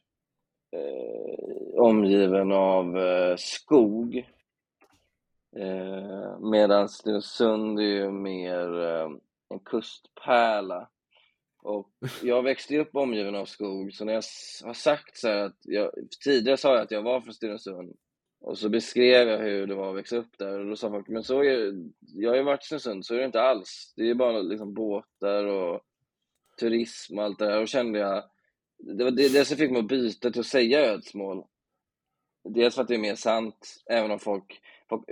eh, 0.72 1.80
omgiven 1.82 2.52
av 2.52 2.98
eh, 2.98 3.36
skog. 3.38 4.18
Eh, 5.56 6.40
medan 6.40 6.90
Stenungsund 6.90 7.80
är 7.80 7.84
ju 7.84 8.12
mer 8.12 8.82
eh, 8.82 9.10
en 9.50 9.60
kustpärla. 9.60 10.90
Och 11.62 11.90
jag 12.24 12.44
växte 12.44 12.74
ju 12.74 12.80
upp 12.80 12.96
omgiven 12.96 13.36
av 13.36 13.46
skog, 13.46 13.94
så 13.94 14.06
när 14.06 14.14
jag 14.14 14.24
har 14.64 14.74
sagt 14.74 15.18
så 15.18 15.28
här 15.28 15.38
att 15.38 15.58
jag, 15.62 15.92
tidigare 16.24 16.58
sa 16.58 16.74
jag 16.74 16.82
att 16.82 16.92
jag 16.92 17.02
var 17.02 17.22
från 17.22 17.34
Stenungsund 17.34 17.96
och 18.42 18.58
så 18.58 18.70
beskrev 18.70 19.28
jag 19.28 19.38
hur 19.40 19.68
det 19.68 19.76
var 19.76 19.90
att 19.90 19.98
växa 19.98 20.18
upp 20.18 20.38
där 20.38 20.60
och 20.60 20.66
då 20.66 20.76
sa 20.76 20.90
folk, 20.90 21.08
men 21.08 21.24
så 21.24 21.44
är 21.44 21.74
jag 22.00 22.30
har 22.30 22.38
ju 22.38 22.44
varit 22.44 22.64
i 22.64 22.66
Stenungsund, 22.66 23.06
så 23.06 23.16
är 23.16 23.20
det 23.20 23.26
inte 23.26 23.42
alls. 23.42 23.94
Det 23.96 24.02
är 24.02 24.06
ju 24.06 24.16
bara 24.16 24.42
liksom 24.42 24.74
båtar 24.74 25.44
och 25.46 25.82
turism 26.60 27.18
och 27.18 27.24
allt 27.24 27.40
det 27.40 27.46
där. 27.46 27.62
Och 27.62 27.68
kände 27.68 28.00
jag, 28.00 28.24
det 28.78 29.04
var 29.04 29.12
det, 29.12 29.34
det 29.34 29.46
som 29.46 29.58
fick 29.58 29.72
mig 29.72 29.80
att 29.80 29.88
byta 29.88 30.32
till 30.32 30.40
att 30.40 30.46
säga 30.46 30.80
Ödsmål. 30.80 31.46
Dels 32.50 32.76
för 32.76 32.82
att 32.82 32.88
det 32.88 32.96
är 32.96 33.00
mer 33.00 33.16
sant, 33.16 33.84
även 33.90 34.12
om 34.12 34.20
folk, 34.20 34.62
folk 34.90 35.04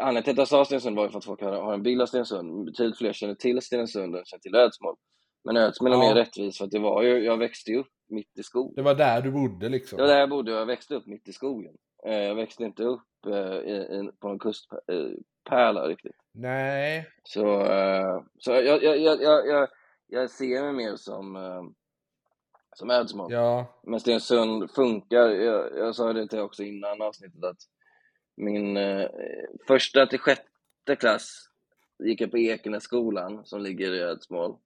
Anledningen 0.00 0.22
till 0.22 0.32
att 0.32 0.38
jag 0.38 0.48
sa 0.48 0.64
Stenungsund 0.64 0.96
var 0.96 1.04
ju 1.04 1.10
för 1.10 1.18
att 1.18 1.24
folk 1.24 1.40
har, 1.40 1.52
har 1.52 1.74
en 1.74 1.82
bild 1.82 2.02
av 2.02 2.06
Stenungsund. 2.06 2.64
Betydligt 2.64 2.98
fler 2.98 3.12
känner 3.12 3.34
till 3.34 3.62
Stenungsund 3.62 4.16
än 4.16 4.24
känner 4.24 4.40
till 4.40 4.54
Ödsmål. 4.54 4.96
Men 5.44 5.56
Ödsmål 5.56 5.92
är 5.92 5.96
Ja. 5.96 6.00
mer 6.08 6.14
rättvis 6.14 6.58
för 6.58 6.64
att 6.64 6.70
det 6.70 6.78
var 6.78 7.02
ju, 7.02 7.18
jag 7.24 7.36
växte 7.36 7.74
upp 7.74 7.86
mitt 8.08 8.38
i 8.38 8.42
skogen. 8.42 8.74
det 8.76 8.82
var 8.82 8.94
där 8.94 9.22
du 9.22 9.30
bodde 9.30 9.68
liksom. 9.68 9.96
Det 9.96 10.02
var 10.02 10.10
där 10.10 10.20
jag 10.20 10.30
bodde, 10.30 10.52
jag 10.52 10.66
växte 10.66 10.94
upp 10.94 11.06
mitt 11.06 11.28
i 11.28 11.32
skogen. 11.32 11.74
Eh, 12.06 12.18
Jag 12.18 12.34
växte 12.34 12.64
inte 12.64 12.82
upp 12.84 13.26
eh, 13.26 14.04
på 14.20 14.28
en 14.28 14.38
kustpärla 14.38 15.88
riktigt. 15.88 16.16
Nej, 16.32 17.06
Så, 17.24 17.60
eh, 17.66 18.22
så 18.38 18.50
jag, 18.50 18.82
jag, 18.82 18.98
jag, 18.98 19.22
jag, 19.46 19.68
jag, 20.06 20.30
ser 20.30 20.62
mig 20.62 20.72
mer 20.72 20.96
som, 20.96 21.36
eh, 21.36 21.62
som 22.76 22.90
Ödsmål. 22.90 23.32
ja, 23.32 23.80
Men 23.82 24.00
Stensund 24.00 24.70
funkar. 24.70 25.28
Jag, 25.28 25.78
jag 25.78 25.94
sa 25.94 26.12
det 26.12 26.28
till 26.28 26.36
dig 26.36 26.44
också 26.44 26.62
innan 26.62 27.02
avsnittet 27.02 27.44
att 27.44 27.58
min 28.36 28.76
eh, 28.76 29.08
första 29.66 30.06
till 30.06 30.18
sjätte 30.18 30.96
klass 30.98 31.48
gick 32.04 32.20
jag 32.20 32.30
på 32.30 32.38
Ekenässkolan 32.38 33.44
som 33.44 33.60
ligger 33.62 33.94
i 33.94 34.00
Ödsmål. 34.00 34.56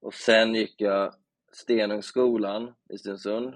Och 0.00 0.14
sen 0.14 0.54
gick 0.54 0.80
jag 0.80 1.14
Stenungsskolan 1.52 2.74
i 2.90 2.98
Stensund, 2.98 3.54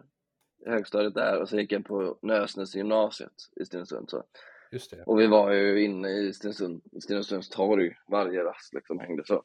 högstadiet 0.67 1.15
där, 1.15 1.41
och 1.41 1.49
sen 1.49 1.59
gick 1.59 1.73
jag 1.73 1.85
på 1.85 2.19
Nösnäs 2.23 2.75
gymnasiet 2.75 3.33
i 3.61 3.65
Stensund. 3.65 4.11
Så. 4.11 4.25
Just 4.73 4.91
det. 4.91 5.03
Och 5.03 5.21
vi 5.21 5.27
var 5.27 5.53
ju 5.53 5.85
inne 5.85 6.09
i 6.11 6.33
Stensund, 6.33 6.83
Stenungsunds 7.03 7.49
torg 7.49 7.97
varje 8.09 8.45
rast 8.45 8.75
liksom 8.75 8.99
hängde 8.99 9.23
så. 9.27 9.43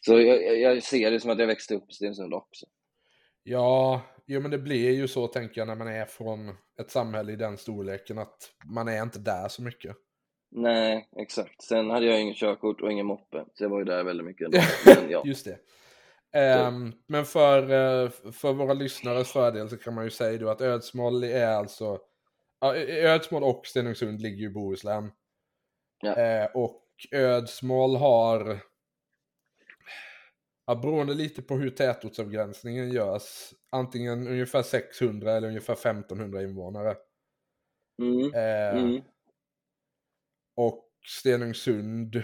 Så 0.00 0.20
jag, 0.20 0.58
jag 0.60 0.82
ser 0.82 1.10
det 1.10 1.20
som 1.20 1.30
att 1.30 1.38
jag 1.38 1.46
växte 1.46 1.74
upp 1.74 1.90
i 1.90 1.94
Stensund 1.94 2.34
också. 2.34 2.66
Ja, 3.42 4.02
jo 4.26 4.40
men 4.40 4.50
det 4.50 4.58
blir 4.58 4.90
ju 4.90 5.08
så 5.08 5.26
tänker 5.26 5.60
jag 5.60 5.68
när 5.68 5.76
man 5.76 5.88
är 5.88 6.04
från 6.04 6.48
ett 6.80 6.90
samhälle 6.90 7.32
i 7.32 7.36
den 7.36 7.58
storleken 7.58 8.18
att 8.18 8.50
man 8.64 8.88
är 8.88 9.02
inte 9.02 9.18
där 9.18 9.48
så 9.48 9.62
mycket. 9.62 9.96
Nej, 10.50 11.08
exakt. 11.16 11.62
Sen 11.62 11.90
hade 11.90 12.06
jag 12.06 12.20
ingen 12.20 12.34
körkort 12.34 12.80
och 12.80 12.92
ingen 12.92 13.06
moppe, 13.06 13.44
så 13.54 13.64
jag 13.64 13.68
var 13.68 13.78
ju 13.78 13.84
där 13.84 14.04
väldigt 14.04 14.26
mycket 14.26 14.44
ändå. 14.44 14.58
Men 15.00 15.10
ja. 15.10 15.22
Just 15.24 15.44
det. 15.44 15.58
Ehm, 16.32 16.92
men 17.06 17.24
för, 17.24 17.62
eh, 17.62 18.10
för 18.32 18.52
våra 18.52 18.74
lyssnares 18.74 19.32
fördel 19.32 19.68
så 19.70 19.76
kan 19.76 19.94
man 19.94 20.04
ju 20.04 20.10
säga 20.10 20.38
då 20.38 20.48
att 20.48 20.60
Ödsmål 20.60 21.24
är 21.24 21.46
alltså 21.46 21.98
Ödsmål 23.04 23.42
och 23.44 23.66
Stenungsund 23.66 24.20
ligger 24.20 24.36
ju 24.36 24.46
i 24.46 24.50
Bohuslän. 24.50 25.10
Ja. 26.00 26.16
Eh, 26.16 26.46
och 26.54 26.86
Ödsmål 27.12 27.96
har 27.96 28.60
ja, 30.66 30.74
beroende 30.74 31.14
lite 31.14 31.42
på 31.42 31.56
hur 31.56 31.70
tätortsavgränsningen 31.70 32.90
görs 32.90 33.54
antingen 33.70 34.28
ungefär 34.28 34.62
600 34.62 35.32
eller 35.32 35.48
ungefär 35.48 35.72
1500 35.72 36.42
invånare. 36.42 36.96
Mm, 38.02 38.34
Eh, 38.34 38.82
mm. 38.82 39.02
Och 40.56 40.88
Stenungsund 41.06 42.22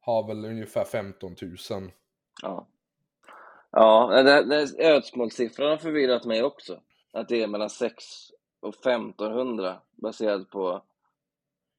har 0.00 0.26
väl 0.28 0.44
ungefär 0.44 0.84
15 0.84 1.36
000. 1.70 1.90
Ja. 2.42 2.68
Ja, 3.72 4.22
det, 4.22 4.44
det, 4.44 4.84
ödsmålssiffran 4.88 5.70
har 5.70 5.76
förvirrat 5.76 6.24
mig 6.24 6.42
också. 6.42 6.80
Att 7.12 7.28
det 7.28 7.42
är 7.42 7.46
mellan 7.46 7.70
6 7.70 8.04
och 8.60 8.74
1500 8.74 9.80
baserat 10.02 10.50
på 10.50 10.82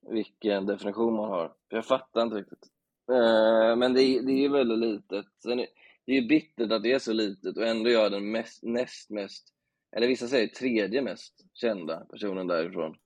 vilken 0.09 0.65
definition 0.65 1.13
man 1.15 1.29
har. 1.29 1.53
Jag 1.69 1.85
fattar 1.85 2.21
inte 2.21 2.35
riktigt. 2.35 2.67
Eh, 3.12 3.75
men 3.75 3.93
det, 3.93 4.01
är- 4.03 4.21
det 4.21 4.31
är 4.31 4.41
ju 4.41 4.50
väldigt 4.50 4.79
litet. 4.79 5.25
Sen 5.43 5.57
det 6.05 6.12
är 6.12 6.21
ju 6.21 6.27
bittert 6.27 6.71
att 6.71 6.83
det 6.83 6.91
är 6.91 7.00
så 7.00 7.13
litet 7.13 7.57
och 7.57 7.67
ändå 7.67 7.89
gör 7.89 8.09
den 8.09 8.31
mest, 8.31 8.63
näst 8.63 9.09
mest, 9.09 9.47
eller 9.95 10.07
vissa 10.07 10.27
säger 10.27 10.47
tredje 10.47 11.01
mest 11.01 11.45
kända 11.53 12.05
personen 12.05 12.47
därifrån. 12.47 12.97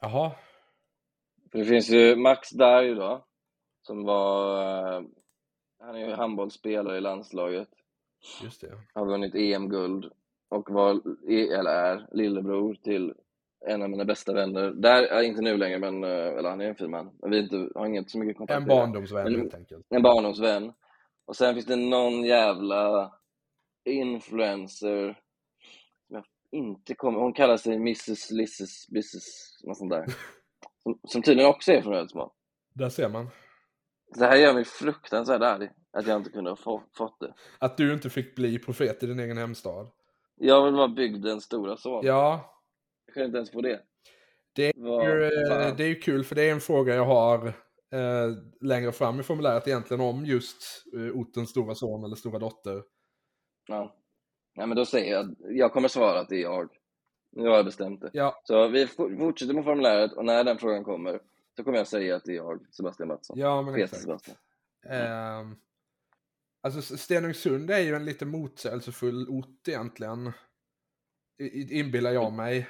Jaha, 0.00 0.30
För 1.52 1.58
det 1.58 1.64
finns 1.64 1.90
ju 1.90 2.16
Max 2.16 2.50
Darj 2.50 2.94
då, 2.94 3.26
som 3.82 4.04
var, 4.04 4.62
eh, 4.96 5.02
han 5.78 5.94
är 5.96 6.08
ju 6.08 6.14
handbollsspelare 6.14 6.96
i 6.98 7.00
landslaget. 7.00 7.68
Just 8.42 8.60
det. 8.60 8.78
har 8.94 9.06
vunnit 9.06 9.34
EM-guld 9.34 10.12
och 10.48 10.70
var, 10.70 11.00
eller 11.28 11.70
är, 11.70 12.06
lillebror 12.12 12.74
till 12.74 13.14
en 13.66 13.82
av 13.82 13.90
mina 13.90 14.04
bästa 14.04 14.32
vänner. 14.32 14.70
Där, 14.70 15.02
ja, 15.02 15.22
inte 15.22 15.42
nu 15.42 15.56
längre, 15.56 15.78
men, 15.78 16.04
eh, 16.04 16.10
eller 16.10 16.48
han 16.48 16.60
är 16.60 16.68
en 16.68 16.74
fin 16.74 16.90
man. 16.90 17.10
Vi 17.22 17.38
inte, 17.38 17.68
har 17.74 17.86
inget 17.86 18.10
så 18.10 18.18
mycket 18.18 18.36
kontakt 18.36 18.62
En 18.62 18.68
barndomsvän 18.68 19.34
helt 19.34 19.54
enkelt. 19.54 19.86
En 19.90 20.02
barndomsvän. 20.02 20.72
Och 21.26 21.36
sen 21.36 21.54
finns 21.54 21.66
det 21.66 21.76
någon 21.76 22.24
jävla 22.24 23.12
influencer 23.84 25.18
som 26.06 26.16
jag 26.16 26.24
inte 26.50 26.94
kommer 26.94 27.20
Hon 27.20 27.32
kallar 27.32 27.56
sig 27.56 27.74
Mrs. 27.76 28.30
Lisses 28.30 28.88
Bisses, 28.88 29.58
något 29.64 29.76
sånt 29.76 29.90
där. 29.90 30.04
Som, 30.82 31.00
som 31.08 31.22
tydligen 31.22 31.50
också 31.50 31.72
är 31.72 31.82
från 31.82 31.94
Ödsmål. 31.94 32.30
Där 32.74 32.88
ser 32.88 33.08
man. 33.08 33.30
Det 34.18 34.26
här 34.26 34.36
gör 34.36 34.54
mig 34.54 34.64
fruktansvärt 34.64 35.42
arg, 35.42 35.70
att 35.96 36.06
jag 36.06 36.16
inte 36.16 36.30
kunde 36.30 36.50
ha 36.50 36.56
få, 36.56 36.82
fått 36.92 37.20
det. 37.20 37.34
Att 37.58 37.76
du 37.76 37.92
inte 37.92 38.10
fick 38.10 38.34
bli 38.36 38.58
profet 38.58 39.02
i 39.02 39.06
din 39.06 39.20
egen 39.20 39.36
hemstad. 39.38 39.90
Jag 40.36 40.64
vill 40.64 40.74
vara 40.74 40.88
bygdens 40.88 41.44
stora 41.44 41.76
son. 41.76 42.00
Ja, 42.06 42.54
Jag 43.06 43.14
kunde 43.14 43.26
inte 43.26 43.36
ens 43.36 43.50
få 43.50 43.60
det. 43.60 43.80
Det 44.52 44.72
Vad 44.76 45.04
ju, 45.06 45.24
eh, 45.24 45.48
fan. 45.48 45.76
det 45.76 45.84
är 45.84 45.88
ju 45.88 45.94
kul 45.94 46.24
för 46.24 46.34
det 46.34 46.42
är 46.48 46.52
en 46.52 46.60
fråga 46.60 46.94
jag 46.94 47.04
har 47.04 47.46
eh, 47.92 48.30
längre 48.60 48.92
fram 48.92 49.20
i 49.20 49.22
formuläret 49.22 49.68
egentligen 49.68 50.00
om 50.00 50.24
just 50.26 50.84
eh, 50.94 51.16
ortens 51.20 51.50
stora 51.50 51.74
son 51.74 52.04
eller 52.04 52.16
stora 52.16 52.38
dotter. 52.38 52.82
Ja. 53.68 53.96
Nej, 54.54 54.66
men 54.66 54.76
då 54.76 54.84
säger 54.86 55.12
jag, 55.14 55.34
jag 55.38 55.72
kommer 55.72 55.88
svara 55.88 56.20
att 56.20 56.28
det 56.28 56.36
är 56.36 56.42
jag. 56.42 56.68
Nu 57.32 57.48
har 57.48 57.56
jag 57.56 57.64
bestämt 57.64 58.00
det. 58.00 58.10
Ja, 58.12 58.40
Så 58.44 58.68
vi 58.68 58.86
for- 58.86 59.16
fortsätter 59.18 59.54
med 59.54 59.64
formuläret 59.64 60.12
och 60.12 60.24
när 60.24 60.44
den 60.44 60.58
frågan 60.58 60.84
kommer 60.84 61.20
så 61.56 61.64
kommer 61.64 61.78
jag 61.78 61.86
säga 61.86 62.16
att 62.16 62.24
det 62.24 62.32
är 62.32 62.36
jag, 62.36 62.66
Sebastian 62.70 63.08
Mattsson. 63.08 63.38
ja 63.38 63.62
men 63.62 63.74
Peter 63.74 63.84
exakt. 63.84 64.02
Sebastian. 64.02 64.36
Ehm, 64.90 65.56
alltså 66.66 66.96
Stenungsund 66.96 67.70
är 67.70 67.78
ju 67.78 67.94
en 67.94 68.04
lite 68.04 68.26
motsägelsefull 68.26 69.28
ort 69.28 69.68
egentligen. 69.68 70.32
I- 71.38 71.80
Inbillar 71.80 72.10
jag 72.12 72.32
mig. 72.32 72.68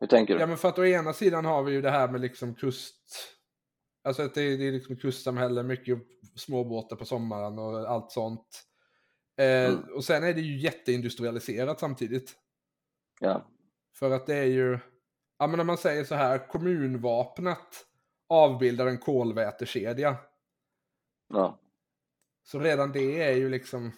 Hur 0.00 0.06
tänker 0.06 0.34
du? 0.34 0.40
Ja 0.40 0.46
men 0.46 0.56
för 0.56 0.68
att 0.68 0.78
å 0.78 0.84
ena 0.84 1.12
sidan 1.12 1.44
har 1.44 1.62
vi 1.62 1.72
ju 1.72 1.82
det 1.82 1.90
här 1.90 2.08
med 2.08 2.20
liksom 2.20 2.54
kust... 2.54 2.96
Alltså 4.04 4.22
att 4.22 4.34
det 4.34 4.42
är, 4.42 4.58
det 4.58 4.64
är 4.68 4.72
liksom 4.72 4.96
kustsamhälle, 4.96 5.62
mycket 5.62 5.98
småbåtar 6.36 6.96
på 6.96 7.04
sommaren 7.04 7.58
och 7.58 7.90
allt 7.90 8.12
sånt. 8.12 8.64
Eh, 9.38 9.70
Mm. 9.70 9.94
Och 9.94 10.04
sen 10.04 10.24
är 10.24 10.34
det 10.34 10.40
ju 10.40 10.58
jätteindustrialiserat 10.58 11.80
samtidigt. 11.80 12.34
Ja. 13.20 13.48
För 13.98 14.10
att 14.10 14.26
det 14.26 14.34
är 14.36 14.44
ju, 14.44 14.78
ja 15.38 15.46
men 15.46 15.56
när 15.56 15.64
man 15.64 15.78
säger 15.78 16.04
så 16.04 16.14
här, 16.14 16.48
kommunvapnet 16.48 17.86
avbildar 18.28 18.86
en 18.86 18.98
kolvätekedja. 18.98 20.16
ja. 21.28 21.58
Så 22.50 22.58
redan 22.58 22.92
det 22.92 23.22
är 23.22 23.32
ju 23.36 23.48
liksom, 23.48 23.92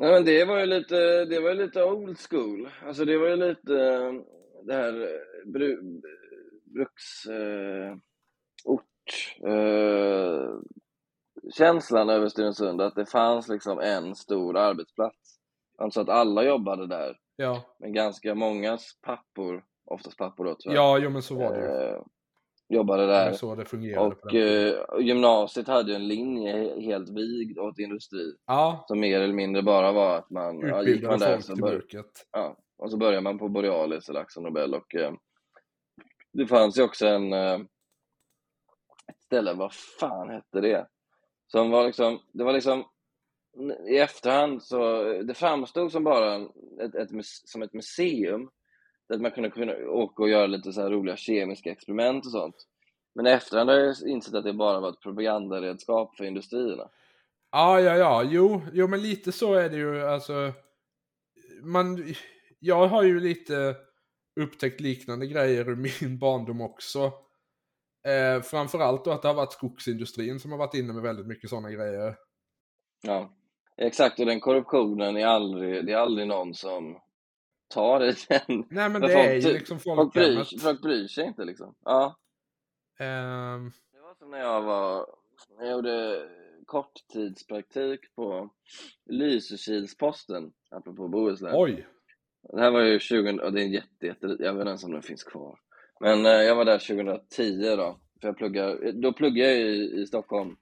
Nej, 0.00 0.12
men 0.12 0.24
det 0.24 0.44
var 0.44 0.58
ju 0.58 0.66
lite, 0.66 1.24
det 1.24 1.40
var 1.40 1.54
lite 1.54 1.84
old 1.84 2.18
school. 2.18 2.68
Alltså 2.86 3.04
det 3.04 3.18
var 3.18 3.28
ju 3.28 3.36
lite 3.36 3.74
eh, 3.74 4.12
det 4.64 4.74
här 4.74 5.02
eh, 5.02 5.50
bru, 5.52 6.00
bruks 6.64 7.26
eh, 7.26 7.96
eh, 9.46 10.48
över 12.10 12.28
Stenungsund, 12.28 12.80
att 12.80 12.94
det 12.94 13.06
fanns 13.06 13.48
liksom 13.48 13.78
en 13.78 14.14
stor 14.14 14.56
arbetsplats. 14.56 15.38
Alltså 15.78 16.00
att 16.00 16.08
alla 16.08 16.44
jobbade 16.44 16.86
där, 16.86 17.16
ja, 17.36 17.62
men 17.78 17.92
ganska 17.92 18.34
mångas 18.34 18.98
pappor, 19.02 19.64
oftast 19.84 20.18
pappor 20.18 20.44
då 20.44 20.56
tyvärr, 20.58 20.76
ja 20.76 20.98
jo 20.98 21.10
men 21.10 21.22
så 21.22 21.34
var 21.34 21.54
det 21.54 21.60
ju. 21.60 21.66
eh, 21.66 22.02
jobbade 22.72 23.06
där. 23.06 23.26
var 23.26 23.32
så 23.32 23.54
det 23.54 23.64
fungerade. 23.64 24.06
Och 24.06 24.34
eh, 24.34 25.00
gymnasiet 25.00 25.68
hade 25.68 25.90
ju 25.90 25.96
en 25.96 26.08
linje 26.08 26.80
helt 26.80 27.10
vigd 27.10 27.58
åt 27.58 27.78
industri, 27.78 28.34
ja, 28.46 28.84
som 28.88 29.00
mer 29.00 29.20
eller 29.20 29.34
mindre 29.34 29.62
bara 29.62 29.92
var 29.92 30.16
att 30.16 30.30
man, 30.30 30.60
ja, 30.60 30.82
gick 30.82 31.02
man 31.02 31.14
utbildade 31.14 31.24
där 31.24 31.32
folk 31.32 31.44
så 31.44 31.54
till 31.54 31.62
bör, 31.62 31.70
bruket. 31.70 32.26
ja, 32.32 32.56
och 32.78 32.90
så 32.90 32.96
började 32.96 33.20
man 33.20 33.38
på 33.38 33.48
Borealis 33.48 34.08
eller 34.08 34.20
Axel 34.20 34.42
Nobel 34.42 34.74
och 34.74 34.94
eh, 34.94 35.12
det 36.32 36.46
fanns 36.46 36.78
ju 36.78 36.82
också 36.82 37.06
en 37.06 37.32
eh, 37.32 37.60
ett 39.08 39.20
ställe, 39.20 39.54
vad 39.54 39.72
fan 39.74 40.30
hette 40.30 40.60
det? 40.60 40.86
Som 41.46 41.70
var 41.70 41.86
liksom, 41.86 42.20
det 42.32 42.44
var 42.44 42.52
liksom 42.52 42.84
i 43.88 43.98
efterhand 43.98 44.62
så, 44.62 45.02
det 45.22 45.34
framstod 45.34 45.92
som 45.92 46.04
bara 46.04 46.34
ett, 46.80 46.94
ett, 46.94 47.10
som 47.24 47.62
ett 47.62 47.72
museum 47.72 48.50
där 49.12 49.22
man 49.22 49.30
kunde, 49.30 49.50
kunna 49.50 49.72
åka 49.76 50.22
och 50.22 50.28
göra 50.28 50.46
lite 50.46 50.72
så 50.72 50.80
här 50.80 50.90
roliga 50.90 51.16
kemiska 51.16 51.70
experiment 51.70 52.26
och 52.26 52.32
sånt. 52.32 52.56
Men 53.14 53.26
i 53.26 53.30
efterhand 53.30 53.70
har 53.70 53.76
jag 53.76 53.96
insett 54.06 54.34
att 54.34 54.44
det 54.44 54.52
bara 54.52 54.80
var 54.80 54.88
ett 54.88 55.00
propagandaredskap 55.00 56.16
för 56.16 56.24
industrierna. 56.24 56.88
Ja, 57.50 57.80
ja, 57.80 57.96
ja, 57.96 58.22
jo, 58.22 58.62
jo 58.72 58.86
men 58.86 59.02
lite 59.02 59.32
så 59.32 59.54
är 59.54 59.70
det 59.70 59.76
ju 59.76 60.02
alltså. 60.02 60.52
Man, 61.62 62.14
jag 62.58 62.86
har 62.86 63.02
ju 63.02 63.20
lite 63.20 63.76
upptäckt 64.40 64.80
liknande 64.80 65.26
grejer 65.26 65.68
ur 65.68 65.76
min 65.76 66.18
barndom 66.18 66.60
också. 66.60 67.12
Eh, 68.08 68.42
framförallt 68.42 69.04
då 69.04 69.10
att 69.10 69.22
det 69.22 69.28
har 69.28 69.34
varit 69.34 69.52
skogsindustrin 69.52 70.40
som 70.40 70.50
har 70.50 70.58
varit 70.58 70.74
inne 70.74 70.92
med 70.92 71.02
väldigt 71.02 71.26
mycket 71.26 71.50
sådana 71.50 71.70
grejer. 71.70 72.16
Ja, 73.02 73.32
exakt. 73.76 74.20
Och 74.20 74.26
den 74.26 74.40
korruptionen 74.40 75.16
är 75.16 75.26
aldrig, 75.26 75.86
det 75.86 75.92
är 75.92 75.96
aldrig 75.96 76.28
någon 76.28 76.54
som 76.54 76.98
tar 77.72 78.04
i 78.04 78.14
den. 78.28 78.64
Nej 78.70 78.88
men 78.90 79.00
det 79.00 79.12
är 79.12 79.34
ju 79.34 79.40
ty- 79.42 79.52
liksom 79.52 79.78
Folk 79.78 80.12
bryr, 80.12 80.60
folk 80.60 80.82
bryr 80.82 81.06
sig 81.06 81.24
inte 81.26 81.44
liksom. 81.44 81.74
Ja. 81.84 82.16
Ehm, 82.98 83.72
Det 83.92 84.00
var 84.00 84.14
som 84.18 84.30
när 84.30 84.38
jag 84.38 84.62
var, 84.62 85.06
jag 85.58 85.70
gjorde 85.70 86.26
korttidspraktik 86.66 88.14
på 88.14 88.50
Lysekilsposten, 89.06 90.52
apropå 90.70 91.08
Bohuslän. 91.08 91.52
oj, 91.56 91.86
Det 92.52 92.60
här 92.60 92.70
var 92.70 92.80
ju 92.82 92.98
2000, 92.98 93.40
och 93.40 93.52
det 93.52 93.60
är 93.60 93.64
en 93.64 93.72
jätte, 93.72 94.06
jätte, 94.06 94.26
jag 94.26 94.52
vet 94.52 94.60
inte 94.60 94.68
ens 94.68 94.84
om 94.84 94.92
den 94.92 95.02
finns 95.02 95.24
kvar. 95.24 95.58
Men 96.00 96.26
eh, 96.26 96.32
jag 96.32 96.56
var 96.56 96.64
där 96.64 96.78
2010 96.78 97.76
då, 97.76 98.00
för 98.20 98.28
jag 98.28 98.36
pluggar, 98.36 98.92
då 98.92 99.12
pluggade 99.12 99.50
jag 99.54 99.60
i, 99.60 100.00
i 100.02 100.06
Stockholm. 100.06 100.56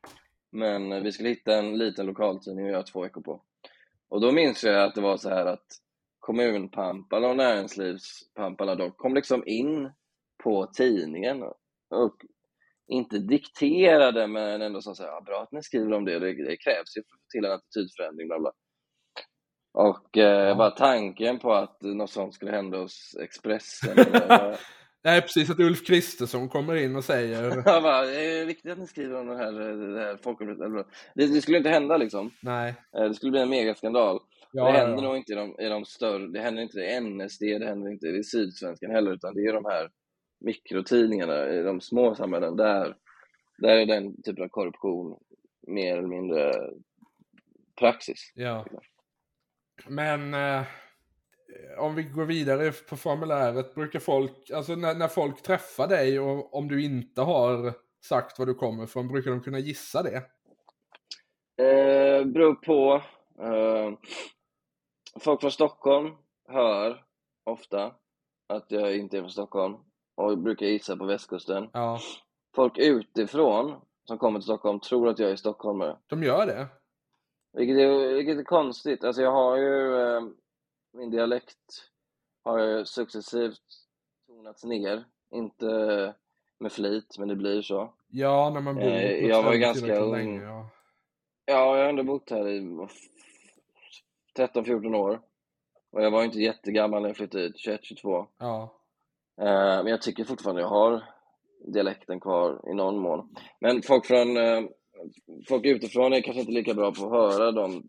Men 0.53 0.93
eh, 0.93 1.01
vi 1.03 1.13
skulle 1.13 1.29
hitta 1.29 1.55
en 1.55 1.79
liten 1.79 2.07
lokaltidning 2.07 2.67
att 2.67 2.73
göra 2.73 2.83
två 2.83 3.01
veckor 3.03 3.21
på. 3.21 3.43
Och 4.09 4.21
då 4.21 4.33
minns 4.33 4.65
jag 4.65 4.83
att 4.85 4.95
det 4.95 5.01
var 5.01 5.17
så 5.17 5.29
här 5.29 5.47
att 5.47 5.67
kommunpamparna 6.31 7.29
och 7.29 7.37
näringslivspamparna, 7.37 8.75
de 8.75 8.91
kom 8.91 9.15
liksom 9.15 9.43
in 9.47 9.91
på 10.45 10.67
tidningen. 10.67 11.43
Och 11.95 12.17
inte 12.89 13.19
dikterade, 13.19 14.27
men 14.27 14.63
ändå 14.63 14.81
som 14.83 14.97
säger, 14.97 15.11
ja, 15.11 15.21
bra 15.27 15.43
att 15.43 15.53
ni 15.53 15.63
skriver 15.63 15.93
om 15.93 16.05
det, 16.05 16.19
det, 16.19 16.33
det 16.45 16.57
krävs 16.57 16.97
ju 16.97 17.03
till 17.33 17.45
en 17.45 17.53
attitydförändring, 17.53 18.29
bla 18.29 18.39
bla. 18.39 18.53
Och 19.73 20.19
eh, 20.19 20.57
bara 20.57 20.71
tanken 20.71 21.39
på 21.39 21.53
att 21.55 21.83
något 21.83 22.11
sånt 22.11 22.35
skulle 22.35 22.51
hända 22.51 22.79
hos 22.79 23.17
Expressen. 23.23 23.99
eller- 23.99 24.61
Nej, 25.05 25.21
precis 25.23 25.51
att 25.51 25.61
Ulf 25.61 25.87
Kristersson 25.87 26.49
kommer 26.49 26.75
in 26.77 26.97
och 26.97 27.05
säger 27.05 27.43
Jag 27.67 27.83
bara, 27.83 28.03
det 28.03 28.41
är 28.41 28.45
viktigt 28.47 28.73
att 28.73 28.79
ni 28.79 28.87
skriver 28.87 29.21
om 29.21 29.27
det 29.27 29.37
här, 29.37 29.53
det 29.95 30.01
här 30.01 30.17
folkomröstningen. 30.23 30.85
Det, 31.15 31.27
det 31.27 31.41
skulle 31.43 31.59
inte 31.59 31.71
hända 31.71 31.97
liksom. 31.97 32.31
nej. 32.43 32.75
Eh, 32.97 33.05
Det 33.05 33.15
skulle 33.15 33.31
bli 33.33 33.41
en 33.41 33.49
megaskandal. 33.51 34.21
Ja, 34.53 34.65
det 34.65 34.79
händer 34.79 35.03
ja. 35.03 35.09
nog 35.09 35.17
inte 35.17 35.33
i 35.33 35.37
de, 35.37 35.57
i 35.59 35.69
de 35.69 35.85
större, 35.85 36.27
det 36.27 36.41
händer 36.41 36.63
inte 36.63 36.81
i 36.81 37.01
NSD, 37.01 37.43
det 37.43 37.67
händer 37.67 37.91
inte 37.91 38.07
i 38.07 38.25
Sydsvenskan 38.25 38.91
heller, 38.91 39.13
utan 39.13 39.35
det 39.35 39.41
är 39.41 39.53
de 39.53 39.65
här 39.65 39.91
mikrotidningarna 40.41 41.49
i 41.49 41.63
de 41.63 41.81
små 41.81 42.15
samhällen, 42.15 42.57
där, 42.57 42.97
där 43.59 43.77
är 43.77 43.87
den 43.87 44.23
typen 44.23 44.45
av 44.45 44.49
korruption 44.49 45.19
mer 45.67 45.97
eller 45.97 46.09
mindre 46.09 46.55
praxis. 47.79 48.33
Ja. 48.35 48.67
Men 49.87 50.35
eh, 50.35 50.63
om 51.79 51.95
vi 51.95 52.03
går 52.03 52.25
vidare 52.25 52.73
på 52.73 52.97
formuläret, 52.97 53.75
brukar 53.75 53.99
folk, 53.99 54.51
alltså 54.51 54.75
när, 54.75 54.95
när 54.95 55.09
folk 55.09 55.43
träffar 55.43 55.89
dig 55.89 56.21
och 56.21 56.55
om 56.55 56.69
du 56.69 56.85
inte 56.85 57.21
har 57.21 57.73
sagt 58.05 58.39
var 58.39 58.47
du 58.47 58.55
kommer 58.55 58.87
från, 58.87 59.09
brukar 59.09 59.31
de 59.31 59.41
kunna 59.41 59.59
gissa 59.59 60.03
det? 60.03 60.17
Eh, 61.65 62.25
beror 62.25 62.55
på. 62.55 63.03
Eh, 63.43 63.93
folk 65.21 65.41
från 65.41 65.51
Stockholm 65.51 66.15
hör 66.49 67.05
ofta 67.45 67.95
att 68.49 68.67
jag 68.69 68.97
inte 68.97 69.17
är 69.17 69.21
från 69.21 69.31
Stockholm 69.31 69.77
och 70.15 70.39
brukar 70.39 70.67
gissa 70.67 70.97
på 70.97 71.05
västkusten. 71.05 71.71
Ja, 71.73 71.99
Folk 72.55 72.79
utifrån 72.79 73.81
som 74.05 74.19
kommer 74.19 74.39
till 74.39 74.45
Stockholm 74.45 74.81
tror 74.81 75.09
att 75.09 75.19
jag 75.19 75.31
är 75.31 75.37
stockholmare. 75.37 75.97
de 76.07 76.23
gör 76.23 76.47
det. 76.47 76.67
Vilket 77.53 77.77
är, 77.77 78.15
vilket 78.15 78.39
är 78.39 78.45
konstigt. 78.45 79.05
Alltså 79.05 79.23
jag 79.23 79.33
har 79.33 79.57
ju, 79.57 80.01
eh, 80.01 80.23
min 80.93 81.11
dialekt 81.11 81.59
har 82.45 82.59
ju 82.59 82.85
successivt 82.85 83.61
tonats 84.27 84.65
ner. 84.65 85.05
Inte 85.35 86.15
med 86.59 86.73
flit, 86.73 87.19
men 87.19 87.29
det 87.29 87.37
blir 87.37 87.63
så. 87.63 87.95
Ja, 88.09 88.51
när 88.55 88.61
man 88.61 88.75
bor 88.75 88.83
Eh, 88.85 89.27
jag 89.27 89.43
var 89.43 89.53
ju 89.53 89.59
ganska 89.59 89.97
ung. 89.99 90.13
länge. 90.13 90.43
Ja. 90.43 90.69
Ja, 91.45 91.77
jag 91.77 91.83
har 91.85 91.89
ändå 91.89 92.03
bott 92.03 92.31
här 92.31 92.49
i 92.49 92.61
13-14 94.47 94.95
år. 94.97 95.21
Och 95.93 96.03
jag 96.05 96.11
var 96.11 96.25
inte 96.25 96.39
jättegammal 96.39 97.03
när 97.03 97.09
jag 97.09 97.17
flyttade 97.17 97.45
hit, 97.45 97.57
21-22. 98.03 98.27
ja. 98.39 98.77
Eh, 99.41 99.45
men 99.83 99.87
jag 99.87 100.03
tycker 100.03 100.25
fortfarande 100.25 100.61
jag 100.63 100.69
har 100.69 101.03
dialekten 101.67 102.21
kvar 102.21 102.61
i 102.71 102.75
någon 102.75 102.99
mån. 102.99 103.35
Men 103.61 103.83
folk 103.83 104.07
från 104.07 104.37
eh, 104.37 104.61
folk 105.49 105.65
utifrån 105.65 106.13
är 106.13 106.21
kanske 106.21 106.41
inte 106.41 106.53
lika 106.53 106.75
bra 106.75 106.93
på 106.93 107.05
att 107.05 107.11
höra 107.35 107.53
de 107.53 107.89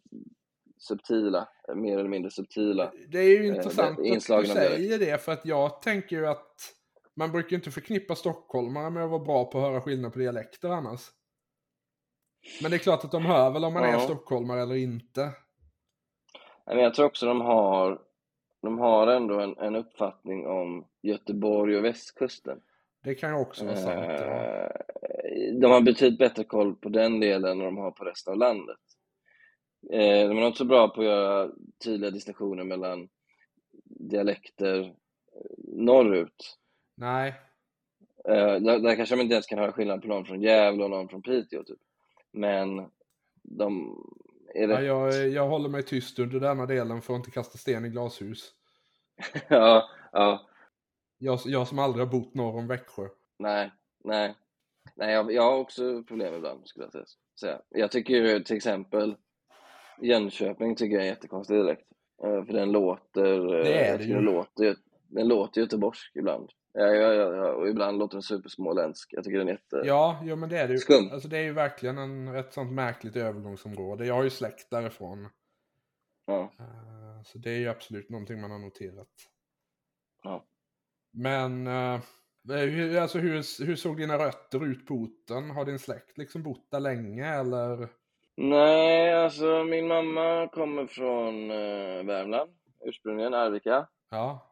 subtila, 0.78 1.48
eh, 1.70 1.76
mer 1.76 1.98
eller 2.00 2.10
mindre 2.10 2.32
subtila. 2.32 2.92
Det 3.08 3.20
är 3.20 3.24
ju 3.30 3.50
Eh, 3.50 3.56
intressant 3.56 3.98
det- 4.04 4.10
att 4.36 4.42
du 4.44 4.48
säger 4.48 5.00
det, 5.00 5.24
för 5.24 5.32
att 5.32 5.46
jag 5.46 5.82
tänker 5.82 6.16
ju 6.16 6.28
att 6.28 6.56
man 7.16 7.32
brukar 7.32 7.50
ju 7.50 7.56
inte 7.56 7.72
förknippa 7.72 8.16
stockholmare 8.16 8.90
med 8.90 9.04
att 9.04 9.10
vara 9.10 9.24
bra 9.24 9.46
på 9.46 9.58
att 9.58 9.64
höra 9.64 9.82
skillnad 9.82 10.14
på 10.14 10.20
dialekter 10.20 10.70
annars. 10.70 11.02
Men 12.62 12.72
det 12.72 12.78
är 12.78 12.80
klart 12.80 13.04
att 13.06 13.12
de 13.12 13.26
hör 13.26 13.50
väl 13.50 13.64
om 13.66 13.74
man 13.74 13.84
är 13.84 13.92
Ja. 13.94 14.00
stockholmare 14.00 14.62
eller 14.62 14.76
inte. 14.76 15.30
Men 16.76 16.84
jag 16.84 16.94
tror 16.94 17.06
också 17.06 17.26
de 17.26 17.42
har, 17.42 18.00
de 18.62 18.80
har 18.80 19.08
ändå 19.08 19.40
en, 19.40 19.58
en 19.58 19.76
uppfattning 19.76 20.48
om 20.48 20.86
Göteborg 21.02 21.78
och 21.78 21.86
västkusten. 21.86 22.62
Det 23.04 23.16
kan 23.16 23.30
ju 23.30 23.36
också 23.42 23.66
vara 23.66 23.76
sant. 23.76 24.06
Ja. 24.10 24.24
Eh, 24.24 25.54
De 25.62 25.72
har 25.72 25.82
betydligt 25.82 26.20
bättre 26.20 26.44
koll 26.44 26.76
på 26.76 26.90
den 26.90 27.20
delen 27.20 27.52
än 27.52 27.66
de 27.66 27.78
har 27.78 27.92
på 27.92 28.04
resten 28.06 28.32
av 28.34 28.38
landet. 28.40 28.78
Eh, 29.92 30.30
De 30.30 30.38
är 30.38 30.48
inte 30.48 30.58
så 30.58 30.66
bra 30.66 30.88
på 30.90 31.02
att 31.02 31.08
göra 31.08 31.52
tydliga 31.84 32.12
distinktioner 32.12 32.64
mellan 32.64 33.10
dialekter 33.86 34.80
eh, 34.80 35.42
norrut. 35.68 36.58
Nej, 36.96 37.34
Eh, 38.30 38.56
Där, 38.62 38.80
där 38.80 38.96
kanske 38.96 39.16
de 39.16 39.22
inte 39.22 39.34
ens 39.34 39.46
kan 39.48 39.60
höra 39.60 39.72
skillnad 39.72 40.02
på 40.02 40.08
någon 40.08 40.26
från 40.26 40.42
Gävle 40.42 40.84
och 40.84 40.90
någon 40.90 41.10
från 41.10 41.22
Piteå, 41.22 41.64
typ. 41.64 41.80
Men 42.32 42.90
de 43.44 43.98
är 44.56 44.68
ja, 44.68 44.82
jag, 44.82 45.30
jag 45.30 45.48
håller 45.48 45.70
mig 45.70 45.84
tyst 45.84 46.20
under 46.20 46.40
denna 46.40 46.66
delen 46.66 47.02
för 47.02 47.14
att 47.14 47.18
inte 47.18 47.32
kasta 47.32 47.58
sten 47.58 47.86
i 47.86 47.90
glashus. 47.90 48.54
ja, 49.48 49.90
ja, 50.12 50.48
Jag, 51.18 51.40
jag 51.46 51.68
som 51.68 51.80
aldrig 51.80 52.06
har 52.06 52.12
bott 52.12 52.34
norr 52.34 52.58
om 52.58 52.68
Växjö. 52.68 53.08
nej, 53.40 53.72
nej. 54.04 54.36
Nej, 54.96 55.14
jag, 55.14 55.32
jag 55.34 55.44
har 55.44 55.58
också 55.58 56.04
problem 56.04 56.34
ibland, 56.34 56.68
skulle 56.68 56.90
jag 56.94 57.06
säga. 57.40 57.62
Jag 57.70 57.92
tycker 57.92 58.14
ju 58.14 58.40
till 58.40 58.58
exempel 58.58 59.16
Jönköping 60.02 60.76
tycker 60.76 60.96
jag 60.96 61.04
är 61.06 61.10
jättekonstig 61.10 61.58
dialekt. 61.58 61.88
Eh, 62.24 62.46
För 62.46 62.54
den 62.54 62.72
låter... 62.72 63.56
eh, 63.56 63.64
Det 63.64 63.86
är 63.86 63.98
det 63.98 64.04
ju. 64.04 64.14
Den 64.14 64.24
låter, 64.24 64.76
den 65.08 65.28
låter 65.28 65.62
göteborgsk 65.62 66.12
ibland. 66.16 66.50
Ja, 66.74 66.86
ja, 66.86 67.14
ja, 67.14 67.52
och 67.52 67.68
ibland 67.68 67.98
låter 68.00 68.16
den 68.16 68.22
supersmåländsk. 68.22 69.10
Jag 69.14 69.24
tycker 69.24 69.38
den 69.38 69.48
är 69.48 69.52
jätte... 69.52 69.82
Ja, 69.86 70.20
jo, 70.24 70.36
men 70.36 70.50
det 70.50 70.58
är 70.58 70.68
det 70.68 70.74
ju. 70.74 70.80
Skum. 70.80 71.10
Alltså, 71.12 71.28
det 71.28 71.38
är 71.38 71.44
ju 71.44 71.54
verkligen 71.54 71.98
en, 71.98 72.36
ett 72.36 72.54
sånt 72.54 72.72
märkligt 72.72 73.16
övergångsområde. 73.16 74.06
Jag 74.06 74.14
har 74.16 74.24
ju 74.24 74.30
släkt 74.30 74.70
därifrån. 74.72 75.30
Ja. 76.26 76.42
Eh, 76.60 77.24
Så 77.24 77.38
det 77.38 77.50
är 77.50 77.58
ju 77.58 77.68
absolut 77.68 78.10
någonting 78.10 78.42
man 78.42 78.52
har 78.52 78.60
noterat. 78.60 79.08
Ja. 80.24 80.46
Men 81.14 81.68
eh, 81.68 82.00
hur, 82.50 82.98
alltså, 82.98 83.18
hur, 83.18 83.66
hur 83.66 83.76
såg 83.76 83.98
dina 83.98 84.18
rötter 84.18 84.66
ut 84.66 84.88
på 84.88 84.94
orten? 84.94 85.50
Har 85.50 85.66
din 85.66 85.80
släkt 85.80 86.18
liksom 86.18 86.44
bott 86.44 86.72
där 86.72 86.80
länge 86.80 87.26
eller? 87.26 87.88
Nej, 88.38 89.14
alltså 89.14 89.64
min 89.64 89.88
mamma 89.88 90.48
kommer 90.48 90.86
från 90.86 91.52
eh, 91.52 92.06
Värmland, 92.06 92.52
ursprungligen 92.86 93.34
Arvika. 93.34 93.88
Ja, 94.10 94.51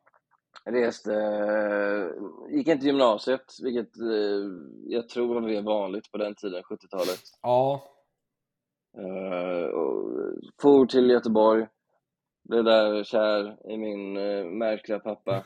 Reste, 0.72 1.14
eh, 1.14 2.10
gick 2.50 2.68
inte 2.68 2.86
gymnasiet, 2.86 3.46
vilket 3.64 3.98
eh, 3.98 4.46
jag 4.88 5.10
tror 5.10 5.42
var 5.42 5.62
vanligt 5.62 6.12
på 6.12 6.18
den 6.18 6.36
tiden, 6.36 6.64
70-talet. 6.64 7.22
ja, 7.42 7.84
Eh, 8.98 9.66
och 9.66 10.10
for 10.62 10.86
till 10.86 11.10
Göteborg, 11.10 11.68
blev 12.44 12.64
där 12.64 13.04
kär 13.04 13.72
i 13.72 13.78
min 13.78 14.14
märkliga 14.58 15.00
pappa, 15.00 15.46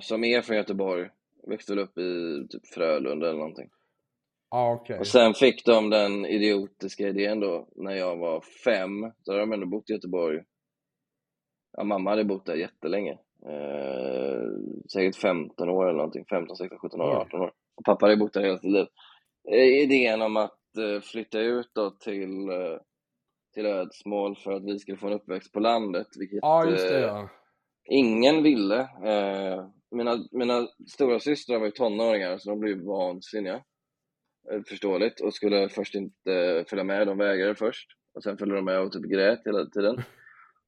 som 0.00 0.24
är 0.24 0.42
från 0.42 0.56
Göteborg. 0.56 1.10
Växte 1.48 1.74
upp 1.74 1.98
i 1.98 2.46
typ 2.50 2.66
Frölunda 2.66 3.28
eller 3.28 3.38
någonting. 3.38 3.70
ja 4.50 4.72
okej. 4.72 4.98
Och 4.98 5.06
sen 5.06 5.34
fick 5.34 5.64
de 5.64 5.90
den 5.90 6.26
idiotiska 6.26 7.08
idén 7.08 7.40
då, 7.40 7.68
när 7.76 7.94
jag 7.94 8.16
var 8.16 8.40
fem, 8.64 9.12
så 9.22 9.32
hade 9.32 9.42
de 9.42 9.52
ändå 9.52 9.66
bott 9.66 9.90
i 9.90 9.92
Göteborg. 9.92 10.42
Ja, 11.72 11.84
mamma 11.84 12.10
hade 12.10 12.24
bott 12.24 12.46
där 12.46 12.54
jättelänge. 12.54 13.18
Eh, 13.46 14.48
säkert 14.92 15.16
15 15.16 15.68
år 15.68 15.84
eller 15.84 15.96
någonting, 15.96 16.24
15, 16.30 16.56
16, 16.56 16.78
17 16.78 17.00
år, 17.00 17.10
Oj. 17.10 17.16
18 17.16 17.40
år. 17.40 17.52
Och 17.76 17.84
pappa 17.84 18.06
hade 18.06 18.16
bott 18.16 18.32
där 18.32 18.42
hela 18.42 18.58
sitt 18.58 18.72
liv. 18.72 18.86
Eh, 19.50 19.82
idén 19.82 20.22
om 20.22 20.36
att 20.36 20.76
eh, 20.78 21.00
flytta 21.00 21.40
ut 21.40 21.70
då 21.74 21.90
till, 21.90 22.48
eh, 22.48 22.78
till 23.54 23.66
Ödsmål 23.66 24.36
för 24.36 24.52
att 24.52 24.64
vi 24.64 24.78
skulle 24.78 24.98
få 24.98 25.06
en 25.06 25.12
uppväxt 25.12 25.52
på 25.52 25.60
landet, 25.60 26.06
vilket 26.18 26.38
Ja, 26.42 26.64
det 26.64 27.00
ja. 27.00 27.28
ingen 27.90 28.42
ville. 28.42 28.88
Mina, 29.90 30.24
mina 30.32 30.68
stora 30.88 31.20
systrar 31.20 31.58
var 31.58 31.66
ju 31.66 31.72
tonåringar, 31.72 32.38
så 32.38 32.50
de 32.50 32.60
blev 32.60 32.78
vansinniga. 32.78 33.62
Förståeligt. 34.68 35.20
Och 35.20 35.34
skulle 35.34 35.68
först 35.68 35.94
inte 35.94 36.64
följa 36.68 36.84
med, 36.84 37.06
de 37.06 37.18
vägrade 37.18 37.54
först. 37.54 37.88
Och 38.14 38.22
sen 38.22 38.38
följde 38.38 38.56
de 38.56 38.64
med 38.64 38.80
och 38.80 38.92
typ 38.92 39.02
grät 39.02 39.40
hela 39.44 39.66
tiden. 39.66 39.96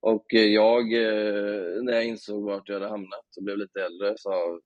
Och 0.04 0.34
eh, 0.34 0.44
jag, 0.44 0.92
eh, 0.92 1.82
när 1.82 1.92
jag 1.92 2.04
insåg 2.04 2.44
vart 2.44 2.68
jag 2.68 2.74
hade 2.74 2.88
hamnat 2.88 3.36
och 3.36 3.42
blev 3.42 3.58
lite 3.58 3.80
äldre, 3.80 4.14
sa 4.16 4.60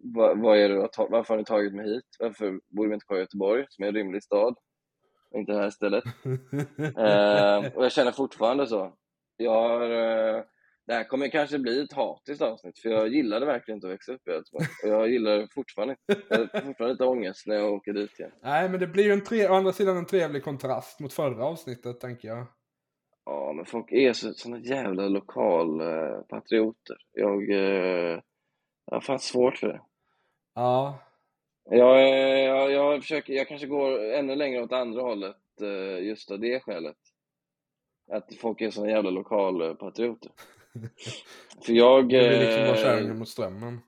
vad, 0.00 0.40
vad 0.40 0.58
är 0.58 0.68
det, 0.68 0.88
varför 0.96 1.34
har 1.34 1.38
ni 1.38 1.44
tagit 1.44 1.74
mig 1.74 1.94
hit? 1.94 2.16
Varför 2.18 2.60
bor 2.68 2.88
vi 2.88 2.94
inte 2.94 3.06
kvar 3.06 3.16
i 3.16 3.20
Göteborg, 3.20 3.66
som 3.68 3.84
är 3.84 3.88
en 3.88 3.94
rymlig 3.94 4.22
stad? 4.22 4.54
Inte 5.34 5.52
här 5.52 5.70
stället. 5.70 6.04
Eh, 6.98 7.76
och 7.76 7.84
jag 7.84 7.92
känner 7.92 8.12
fortfarande 8.12 8.66
så. 8.66 8.92
Jag 9.36 9.50
har, 9.50 9.82
eh, 9.82 10.42
det 10.86 10.94
här 10.94 11.04
kommer 11.04 11.28
kanske 11.28 11.58
bli 11.58 11.82
ett 11.82 11.92
hatiskt 11.92 12.42
avsnitt, 12.42 12.78
för 12.78 12.88
jag 12.88 13.08
gillade 13.08 13.46
verkligen 13.46 13.76
inte 13.76 13.86
att 13.86 13.92
växa 13.92 14.12
upp 14.12 14.28
i 14.28 14.30
Ödsmål. 14.30 14.62
Och 14.84 14.88
jag 14.88 15.10
gillar 15.10 15.38
det 15.38 15.48
fortfarande 15.54 15.96
inte. 16.08 16.22
Jag 16.28 16.38
har 16.38 16.46
fortfarande 16.46 16.92
lite 16.92 17.04
ångest 17.04 17.46
när 17.46 17.56
jag 17.56 17.72
åker 17.72 17.92
dit 17.92 18.18
igen. 18.18 18.32
Nej, 18.42 18.68
men 18.68 18.80
det 18.80 18.86
blir 18.86 19.04
ju 19.04 19.12
en 19.12 19.24
tre, 19.24 19.48
å 19.48 19.54
andra 19.54 19.72
sidan 19.72 19.96
en 19.96 20.06
trevlig 20.06 20.44
kontrast 20.44 21.00
mot 21.00 21.12
förra 21.12 21.44
avsnittet, 21.44 22.00
tänker 22.00 22.28
jag. 22.28 22.46
Ja, 23.30 23.52
men 23.52 23.64
folk 23.64 23.92
är 23.92 24.12
så, 24.12 24.34
såna 24.34 24.58
jävla 24.58 25.08
lokalpatrioter. 25.08 26.96
Jag, 27.12 27.50
eh, 27.50 28.20
jag 28.86 28.96
har 28.96 29.00
fan 29.00 29.18
svårt 29.18 29.56
för 29.56 29.68
det. 29.68 29.80
Ja, 30.54 30.98
Jag, 31.70 31.98
eh, 32.02 32.40
jag, 32.40 32.72
jag, 32.72 33.02
försöker, 33.02 33.32
jag 33.32 33.48
kanske 33.48 33.66
går 33.66 34.12
ännu 34.12 34.34
längre 34.34 34.62
åt 34.62 34.72
andra 34.72 35.02
hållet 35.02 35.36
eh, 35.60 36.04
just 36.06 36.30
av 36.30 36.40
det 36.40 36.60
skälet. 36.60 36.96
Att 38.12 38.34
folk 38.34 38.60
är 38.60 38.70
såna 38.70 38.90
jävla 38.90 39.10
lokalpatrioter. 39.10 40.32
För 41.66 41.72
jag... 41.72 42.02
det 42.02 42.06
blir 42.06 42.40
liksom 42.40 42.62
vara 42.62 42.76
eh, 42.76 42.82
kärringen 42.82 43.18
mot 43.18 43.28
strömmen. 43.28 43.80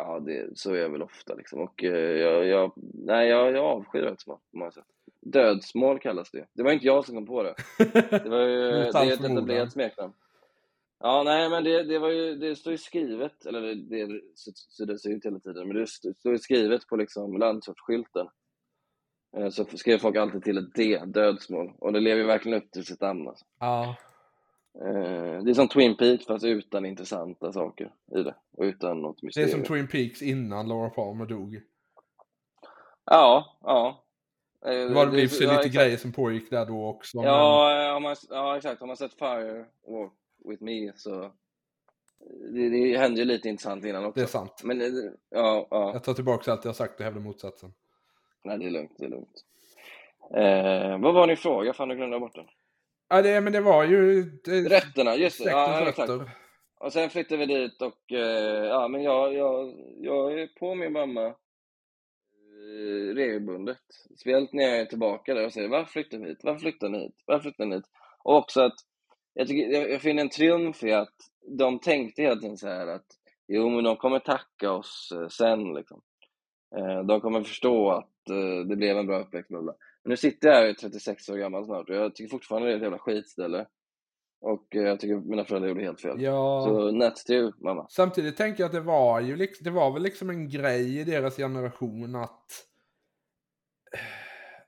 Ja, 0.00 0.20
det, 0.20 0.58
så 0.58 0.72
är 0.74 0.78
jag 0.78 0.90
väl 0.90 1.02
ofta 1.02 1.34
liksom. 1.34 1.60
Och 1.60 1.84
eh, 1.84 2.16
jag, 2.16 2.46
jag, 2.46 2.72
nej, 2.94 3.28
jag, 3.28 3.52
jag 3.52 3.64
avskyr 3.64 4.02
dödsmål 4.02 4.38
på 4.50 4.58
många 4.58 4.70
sätt. 4.70 4.84
Dödsmål 5.20 5.98
kallas 5.98 6.30
det. 6.30 6.46
Det 6.52 6.62
var 6.62 6.72
inte 6.72 6.86
jag 6.86 7.04
som 7.04 7.14
kom 7.14 7.26
på 7.26 7.42
det. 7.42 7.54
Det 8.10 8.28
var 8.28 8.40
ju 8.40 8.60
det 8.70 8.76
är 8.98 9.12
ett 9.12 9.20
etablerat 9.20 9.72
smeknamn. 9.72 10.12
Ja, 11.00 11.22
nej, 11.22 11.50
men 11.50 11.64
det, 11.64 11.82
det 11.82 11.98
var 11.98 12.10
ju, 12.10 12.34
det 12.36 12.56
står 12.56 12.70
ju 12.72 12.78
skrivet, 12.78 13.46
eller 13.46 13.60
det, 13.60 13.74
det, 14.86 14.98
ser 14.98 15.10
ut 15.10 15.26
hela 15.26 15.38
tiden, 15.40 15.68
men 15.68 15.76
det 15.76 15.82
st- 15.82 16.14
står 16.14 16.32
ju 16.32 16.38
skrivet 16.38 16.86
på 16.86 16.96
liksom 16.96 17.36
landsortsskylten. 17.38 18.28
Eh, 19.36 19.48
Så 19.48 19.64
skrev 19.64 19.98
folk 19.98 20.16
alltid 20.16 20.44
till 20.44 20.58
ett 20.58 20.74
D, 20.74 21.02
dödsmål, 21.06 21.72
och 21.78 21.92
det 21.92 22.00
lever 22.00 22.20
ju 22.20 22.26
verkligen 22.26 22.62
upp 22.62 22.70
till 22.70 22.84
sitt 22.86 23.00
namn. 23.00 23.28
Alltså. 23.28 23.44
Ja, 23.60 23.96
Det 25.44 25.50
är 25.50 25.54
som 25.54 25.68
Twin 25.68 25.96
Peaks 25.96 26.26
fast 26.26 26.44
utan 26.44 26.84
intressanta 26.86 27.52
saker 27.52 27.92
i 28.16 28.22
det, 28.22 28.34
och 28.56 28.62
utan 28.64 29.02
något 29.02 29.16
det 29.20 29.24
är 29.24 29.26
mysterium. 29.26 29.50
som 29.50 29.62
Twin 29.62 29.88
Peaks 29.88 30.22
innan 30.22 30.68
Laura 30.68 30.90
Palmer 30.90 31.26
dog. 31.26 31.60
Ja, 33.04 33.58
ja. 33.62 34.04
Eh, 34.66 34.70
Det 34.72 34.94
var 34.94 35.06
det 35.06 35.28
för 35.28 35.36
sig 35.36 35.46
ja, 35.46 35.52
lite 35.52 35.60
exakt. 35.66 35.74
grejer 35.84 35.96
som 35.96 36.12
pågick 36.12 36.50
där 36.50 36.66
då 36.66 36.86
också. 36.88 37.16
men- 37.16 37.26
Ja, 37.26 37.90
har 37.92 38.00
man, 38.00 38.16
ja, 38.30 38.56
exakt. 38.56 38.80
Har 38.80 38.86
man 38.86 38.96
sett 38.96 39.14
Fire 39.18 39.64
Walk 39.86 40.12
With 40.48 40.62
Me 40.62 40.92
så 40.96 41.32
det, 42.52 42.68
det 42.68 42.98
hände 42.98 43.18
ju 43.20 43.24
lite 43.24 43.48
intressant 43.48 43.84
innan 43.84 44.04
också. 44.04 44.20
Det 44.20 44.24
är 44.24 44.26
sant. 44.26 44.60
Men 44.64 44.80
eh, 44.80 44.86
ja, 45.30 45.66
ja. 45.70 45.90
Jag 45.92 46.04
tar 46.04 46.14
tillbaka 46.14 46.52
allt 46.52 46.64
jag 46.64 46.76
sagt 46.76 46.98
och 47.00 47.04
hävdar 47.04 47.20
motsatsen. 47.20 47.72
Nej, 48.44 48.58
det 48.58 48.66
är 48.66 48.70
lugnt, 48.70 48.92
det 48.98 49.04
är 49.04 49.08
lugnt. 49.08 49.44
Eh, 50.34 50.98
vad 51.02 51.14
var 51.14 51.26
din 51.26 51.36
fråga? 51.36 51.72
Fan, 51.72 51.88
nu 51.88 51.96
glömde 51.96 52.14
jag 52.14 52.20
bort 52.20 52.34
den. 52.34 52.46
Ja, 53.08 53.22
det, 53.22 53.40
men 53.40 53.52
det 53.52 53.60
var 53.60 53.84
ju... 53.84 54.22
Det, 54.44 54.68
Rötterna, 54.68 55.16
just 55.16 55.44
det. 55.44 55.50
Ja, 55.50 55.88
exakt. 55.88 56.10
Och 56.80 56.92
sen 56.92 57.10
flyttade 57.10 57.46
vi 57.46 57.54
dit 57.54 57.82
och 57.82 58.12
eh, 58.12 58.64
ja, 58.64 58.88
men 58.88 59.02
jag, 59.02 59.34
jag, 59.34 59.74
jag 60.00 60.40
är 60.40 60.46
på 60.46 60.74
min 60.74 60.92
mamma 60.92 61.26
eh, 61.26 63.14
regelbundet. 63.14 63.78
Speciellt 64.16 64.52
när 64.52 64.64
jag 64.64 64.78
är 64.78 64.84
tillbaka 64.84 65.34
där 65.34 65.46
och 65.46 65.52
säger 65.52 65.68
varför 65.68 65.92
flyttar 65.92 66.18
ni 66.18 66.28
hit? 66.28 66.40
Varför 66.42 66.60
flyttar 66.60 66.88
ni 66.88 66.98
hit? 66.98 67.22
Varför 67.26 67.42
flyttar 67.42 67.66
ni 67.66 67.76
hit? 67.76 67.84
Och 68.24 68.36
också 68.36 68.60
att 68.60 68.76
jag, 69.34 69.48
tycker, 69.48 69.72
jag, 69.72 69.90
jag 69.90 70.02
finner 70.02 70.22
en 70.22 70.28
triumf 70.28 70.84
i 70.84 70.92
att 70.92 71.14
de 71.58 71.78
tänkte 71.78 72.22
hela 72.22 72.36
tiden 72.36 72.56
så 72.56 72.68
här 72.68 72.86
att 72.86 73.06
jo, 73.48 73.70
men 73.70 73.84
de 73.84 73.96
kommer 73.96 74.18
tacka 74.18 74.72
oss 74.72 75.12
eh, 75.14 75.28
sen 75.28 75.74
liksom. 75.74 76.00
Eh, 76.76 77.02
de 77.02 77.20
kommer 77.20 77.42
förstå 77.42 77.90
att 77.90 78.30
eh, 78.30 78.66
det 78.68 78.76
blev 78.76 78.98
en 78.98 79.06
bra 79.06 79.20
uppväxt. 79.20 79.48
bla, 79.48 79.62
bla. 79.62 79.74
Men 80.04 80.10
nu 80.10 80.16
sitter 80.16 80.48
jag 80.48 80.54
här, 80.54 80.62
jag 80.62 80.70
är 80.70 80.74
36 80.74 81.28
år 81.28 81.36
gammal 81.36 81.64
snart 81.64 81.88
och 81.88 81.96
jag 81.96 82.14
tycker 82.14 82.30
fortfarande 82.30 82.68
det 82.68 82.72
är 82.72 82.76
ett 82.76 82.82
jävla 82.82 82.98
skitställe. 82.98 83.66
Och 84.40 84.76
eh, 84.76 84.82
jag 84.82 85.00
tycker 85.00 85.16
mina 85.16 85.44
föräldrar 85.44 85.68
gjorde 85.68 85.82
helt 85.82 86.00
fel. 86.00 86.20
Ja. 86.22 86.64
Så 86.64 86.90
nuts 86.90 87.24
to 87.24 87.32
you, 87.32 87.52
mamma. 87.64 87.86
Samtidigt 87.90 88.36
tänker 88.36 88.62
jag 88.62 88.66
att 88.66 88.72
det 88.72 88.80
var 88.80 89.20
ju 89.20 89.36
liksom, 89.36 89.64
det 89.64 89.70
var 89.70 89.92
väl 89.92 90.02
liksom 90.02 90.30
en 90.30 90.48
grej 90.48 90.98
i 90.98 91.04
deras 91.04 91.36
generation 91.36 92.14
att 92.16 92.46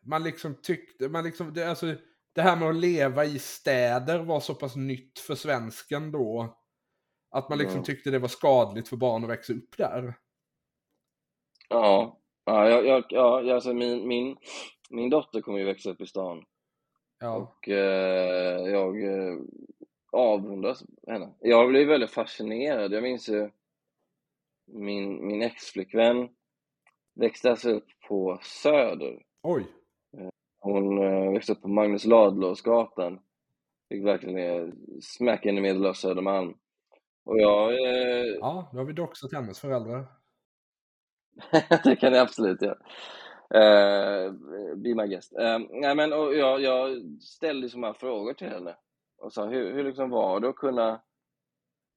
man 0.02 0.22
liksom 0.22 0.54
tyckte, 0.62 1.08
man 1.08 1.24
liksom, 1.24 1.54
det, 1.54 1.64
alltså, 1.70 1.94
det 2.32 2.42
här 2.42 2.56
med 2.56 2.68
att 2.68 2.76
leva 2.76 3.24
i 3.24 3.38
städer 3.38 4.18
var 4.18 4.40
så 4.40 4.54
pass 4.54 4.76
nytt 4.76 5.18
för 5.18 5.34
svensken 5.34 6.12
då. 6.12 6.56
Att 7.30 7.48
man 7.48 7.58
liksom 7.58 7.76
Mm. 7.76 7.84
tyckte 7.84 8.10
det 8.10 8.18
var 8.18 8.28
skadligt 8.28 8.88
för 8.88 8.96
barn 8.96 9.24
att 9.24 9.30
växa 9.30 9.52
upp 9.52 9.76
där. 9.76 10.14
Ja, 11.68 12.20
ja, 12.44 12.68
jag, 12.68 12.86
jag, 12.86 13.04
ja 13.10 13.54
alltså 13.54 13.74
min, 13.74 14.08
min, 14.08 14.36
min 14.90 15.10
dotter 15.10 15.40
kommer 15.40 15.58
ju 15.58 15.64
växa 15.64 15.90
upp 15.90 16.00
i 16.00 16.06
stan 16.06 16.44
Ja. 17.18 17.36
och 17.36 17.68
eh, 17.68 18.66
jag 18.68 19.02
eh, 19.04 19.38
avundas 20.12 20.84
henne. 21.06 21.34
Jag 21.40 21.68
blev 21.68 21.88
väldigt 21.88 22.10
fascinerad. 22.10 22.92
Jag 22.92 23.02
minns 23.02 23.28
ju 23.28 23.50
min, 24.66 25.26
min 25.26 25.42
ex-flickvän 25.42 26.28
växte 27.14 27.50
alltså 27.50 27.70
upp 27.70 27.86
på 28.08 28.38
Söder. 28.42 29.22
Oj. 29.42 29.66
Hon 30.60 31.02
eh, 31.02 31.32
växte 31.32 31.52
upp 31.52 31.62
på 31.62 31.68
Magnus 31.68 32.04
Ladulåsgatan. 32.04 33.20
Fick 33.88 34.04
verkligen 34.04 34.38
eh, 34.38 34.72
smack 35.00 35.46
in 35.46 35.64
i 35.64 35.86
av 35.86 35.92
Södermalm. 35.92 36.54
Och 37.24 37.38
jag, 37.38 37.72
eh, 37.72 38.26
Ja, 38.40 38.68
då 38.72 38.78
har 38.78 38.84
vi 38.84 38.92
doxat 38.92 39.32
hennes 39.32 39.60
föräldrar. 39.60 40.06
det 41.84 41.96
kan 41.96 42.12
jag 42.12 42.22
absolut 42.22 42.62
göra. 42.62 42.78
Uh, 43.54 44.32
be 44.76 44.94
my 44.94 45.06
guest. 45.06 45.32
Eh, 45.32 45.58
nej, 45.70 45.94
men, 45.94 46.12
och 46.12 46.34
jag, 46.34 46.60
jag 46.60 47.02
ställde 47.20 47.68
så 47.68 47.78
många 47.78 47.94
frågor 47.94 48.32
till 48.32 48.48
henne 48.48 48.76
och 49.18 49.32
sa 49.32 49.46
hur, 49.46 49.72
hur 49.72 49.84
liksom 49.84 50.10
var 50.10 50.40
det 50.40 50.48
att 50.48 50.56
kunna... 50.56 51.00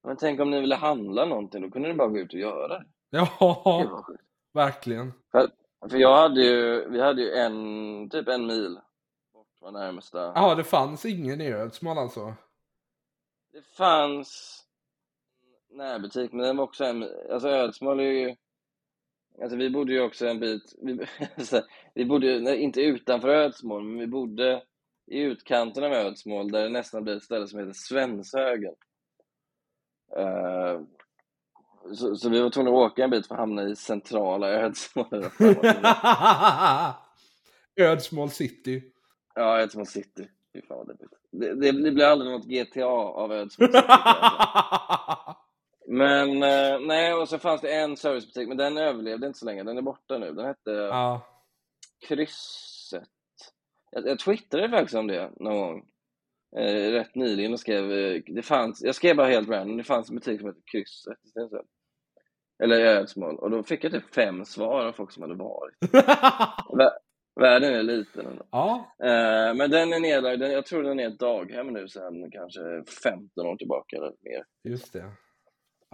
Men 0.02 0.16
tänk 0.16 0.40
om 0.40 0.50
ni 0.50 0.60
ville 0.60 0.74
handla 0.74 1.24
någonting, 1.24 1.62
då 1.62 1.70
kunde 1.70 1.88
ni 1.88 1.94
bara 1.94 2.08
gå 2.08 2.18
ut 2.18 2.32
och 2.32 2.40
göra 2.40 2.68
det. 2.68 2.84
Ja, 3.10 4.02
sjukt. 4.06 4.22
verkligen. 4.52 5.12
För 5.90 5.96
jag 5.96 6.16
hade 6.16 6.40
ju, 6.40 6.88
vi 6.88 7.00
hade 7.00 7.22
ju 7.22 7.30
en, 7.30 8.10
typ 8.10 8.28
en 8.28 8.46
mil 8.46 8.80
bort 9.32 9.60
var 9.60 9.72
närmsta. 9.72 10.32
Ja, 10.34 10.54
det 10.54 10.64
fanns 10.64 11.04
ingen 11.04 11.40
i 11.40 11.52
Ödsmål 11.52 11.98
alltså. 11.98 12.34
Det 13.52 13.62
fanns 13.62 14.60
närbutik, 15.70 16.32
men 16.32 16.46
den 16.46 16.56
var 16.56 16.64
också 16.64 16.84
en, 16.84 17.08
alltså 17.30 17.48
Ödsmål 17.48 18.00
är 18.00 18.04
ju, 18.04 18.36
alltså 19.42 19.56
vi 19.56 19.70
bodde 19.70 19.92
ju 19.92 20.00
också 20.00 20.26
en 20.26 20.40
bit, 20.40 20.74
vi, 20.82 21.06
vi 21.94 22.04
bodde 22.04 22.56
inte 22.56 22.80
utanför 22.80 23.28
Ödsmål, 23.28 23.84
men 23.84 23.98
vi 23.98 24.06
bodde 24.06 24.62
i 25.06 25.20
utkanten 25.20 25.84
av 25.84 25.92
Ödsmål 25.92 26.50
där 26.50 26.62
det 26.62 26.68
nästan 26.68 27.04
blir 27.04 27.16
ett 27.16 27.22
ställe 27.22 27.46
som 27.46 27.58
heter 27.58 27.72
Svenshögen. 27.72 28.74
Eh, 30.16 30.80
så, 31.94 32.16
så 32.16 32.28
vi 32.28 32.40
var 32.40 32.50
tvungna 32.50 32.70
att 32.70 32.76
åka 32.92 33.04
en 33.04 33.10
bit 33.10 33.26
för 33.26 33.34
att 33.34 33.40
hamna 33.40 33.68
i 33.68 33.76
centrala 33.76 34.48
Ödsmål. 34.48 35.06
Ödsmål 37.76 38.30
city. 38.30 38.82
ja, 39.34 39.60
Ödsmål 39.60 39.86
city. 39.86 40.28
Fy 40.52 40.62
fan 40.62 40.76
vad 40.76 40.98
det, 41.32 41.54
det, 41.54 41.72
det 41.72 41.90
blir 41.90 42.04
aldrig 42.04 42.32
något 42.32 42.46
GTA 42.46 42.86
av 42.86 43.32
Ödsmål 43.32 43.68
city. 43.68 43.82
Men 45.88 46.42
eh, 46.42 46.80
nej, 46.80 47.14
och 47.14 47.28
så 47.28 47.38
fanns 47.38 47.60
det 47.60 47.74
en 47.74 47.96
servicebutik, 47.96 48.48
men 48.48 48.56
den 48.56 48.76
överlevde 48.78 49.26
inte 49.26 49.38
så 49.38 49.44
länge. 49.46 49.62
Den 49.62 49.78
är 49.78 49.82
borta 49.82 50.18
nu. 50.18 50.32
Den 50.32 50.46
hette 50.46 50.70
ja. 50.70 51.20
Krysset. 52.08 53.08
Jag, 53.90 54.06
jag 54.06 54.18
twittrade 54.18 54.68
faktiskt 54.70 54.94
om 54.94 55.06
det 55.06 55.30
någon 55.36 55.58
gång. 55.60 55.84
Eh, 56.56 56.90
rätt 56.92 57.14
nyligen 57.14 57.52
och 57.52 57.60
skrev, 57.60 57.92
eh, 57.92 58.22
det 58.26 58.42
fanns, 58.42 58.82
jag 58.82 58.94
skrev 58.94 59.16
bara 59.16 59.26
helt 59.26 59.48
random, 59.48 59.76
det 59.76 59.84
fanns 59.84 60.08
en 60.10 60.14
butik 60.16 60.40
som 60.40 60.48
hette 60.48 60.60
Krysset 60.72 61.18
i 61.24 61.28
Stensund. 61.28 61.66
Eller 62.62 62.76
Ödsmål. 62.86 63.38
Och 63.38 63.50
då 63.50 63.62
fick 63.62 63.84
jag 63.84 63.92
typ 63.92 64.14
fem 64.14 64.44
svar 64.44 64.84
av 64.86 64.92
folk 64.92 65.12
som 65.12 65.22
hade 65.22 65.34
varit. 65.34 65.74
Vä- 66.72 66.90
Världen 67.40 67.74
är 67.74 67.82
liten 67.82 68.26
ändå. 68.26 68.44
ja, 68.50 68.94
Eh, 69.04 69.54
men 69.54 69.70
den 69.70 69.92
är 69.92 70.00
nedlagd, 70.00 70.42
jag 70.42 70.66
tror 70.66 70.82
den 70.82 71.00
är 71.00 71.08
ett 71.08 71.18
daghem 71.18 71.66
nu 71.66 71.88
sedan 71.88 72.30
kanske 72.30 72.60
15 73.02 73.46
år 73.46 73.56
tillbaka 73.56 73.96
eller 73.96 74.12
mer. 74.20 74.44
just 74.64 74.92
det. 74.92 75.04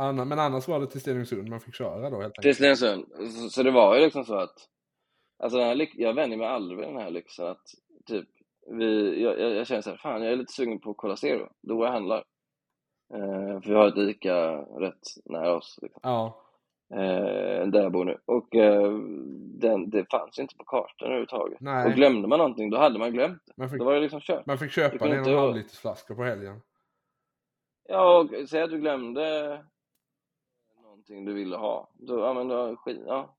Anna, 0.01 0.25
men 0.25 0.39
annars 0.39 0.69
var 0.69 0.81
det 0.81 0.87
till 0.87 1.01
Stenungsund 1.01 1.49
man 1.49 1.61
fick 1.61 1.75
köra 1.75 2.11
då 2.11 2.21
helt 2.21 2.35
Till 2.35 2.41
enkelt. 2.49 2.57
Stensund. 2.57 3.07
Så, 3.33 3.49
så 3.51 3.63
det 3.63 3.71
var 3.71 3.95
ju 3.97 4.01
liksom 4.05 4.25
så 4.25 4.35
att, 4.35 4.55
alltså 5.43 5.59
den 5.59 5.67
här, 5.67 5.89
jag 5.95 6.15
vänjer 6.15 6.39
mig 6.39 6.47
aldrig 6.47 6.79
vid 6.79 6.89
den 6.89 6.97
här 6.97 7.11
lyxen 7.11 7.47
att 7.47 7.63
typ, 8.07 8.29
vi, 8.71 9.23
jag, 9.23 9.41
jag, 9.41 9.51
jag 9.55 9.67
känner 9.67 9.83
så 9.83 9.91
här, 9.91 9.97
fan 9.97 10.23
jag 10.23 10.33
är 10.33 10.37
lite 10.37 10.53
sugen 10.53 10.79
på 10.81 10.95
Cola 10.95 11.17
Zero, 11.17 11.49
då 11.63 11.77
går 11.77 11.87
jag 11.87 11.91
och 11.91 11.95
handlar. 11.95 12.25
Eh, 13.15 13.61
för 13.61 13.69
vi 13.69 13.75
har 13.75 13.89
ett 13.89 13.97
ICA 13.97 14.57
rätt 14.57 15.01
nära 15.25 15.57
oss, 15.57 15.79
liksom. 15.83 16.01
Ja, 16.03 16.41
eh, 16.95 17.67
där 17.67 17.83
jag 17.83 17.93
bor 17.93 18.05
nu. 18.05 18.19
Och 18.25 18.55
eh, 18.57 18.93
den, 19.61 19.91
det 19.91 20.11
fanns 20.11 20.39
ju 20.39 20.43
inte 20.43 20.57
på 20.57 20.65
kartan 20.65 21.07
överhuvudtaget. 21.07 21.61
Nej. 21.61 21.87
Och 21.87 21.93
glömde 21.93 22.29
man 22.29 22.39
någonting, 22.39 22.71
då 22.71 22.79
hade 22.79 22.99
man 22.99 23.13
glömt 23.13 23.43
det. 23.47 23.53
man 23.57 23.71
fick, 23.71 23.79
Då 23.79 23.85
var 23.85 23.95
det 23.95 24.01
liksom 24.01 24.21
kört. 24.21 24.47
man 24.47 24.59
fick 24.59 24.71
köpa 24.71 25.09
en 25.09 25.21
och 25.21 25.27
en 25.29 25.39
halv 25.39 25.55
liters 25.57 25.79
flaska 25.79 26.15
på 26.15 26.25
helgen. 26.25 26.61
Ja, 27.89 28.19
och 28.19 28.49
säg 28.49 28.63
att 28.63 28.71
du 28.71 28.79
glömde 28.81 29.59
någonting 31.11 31.25
du 31.25 31.33
ville 31.41 31.57
ha. 31.57 31.91
Då, 31.99 32.19
ja, 32.19 32.35
men 32.35 32.49
då, 32.49 32.77
ja. 33.07 33.37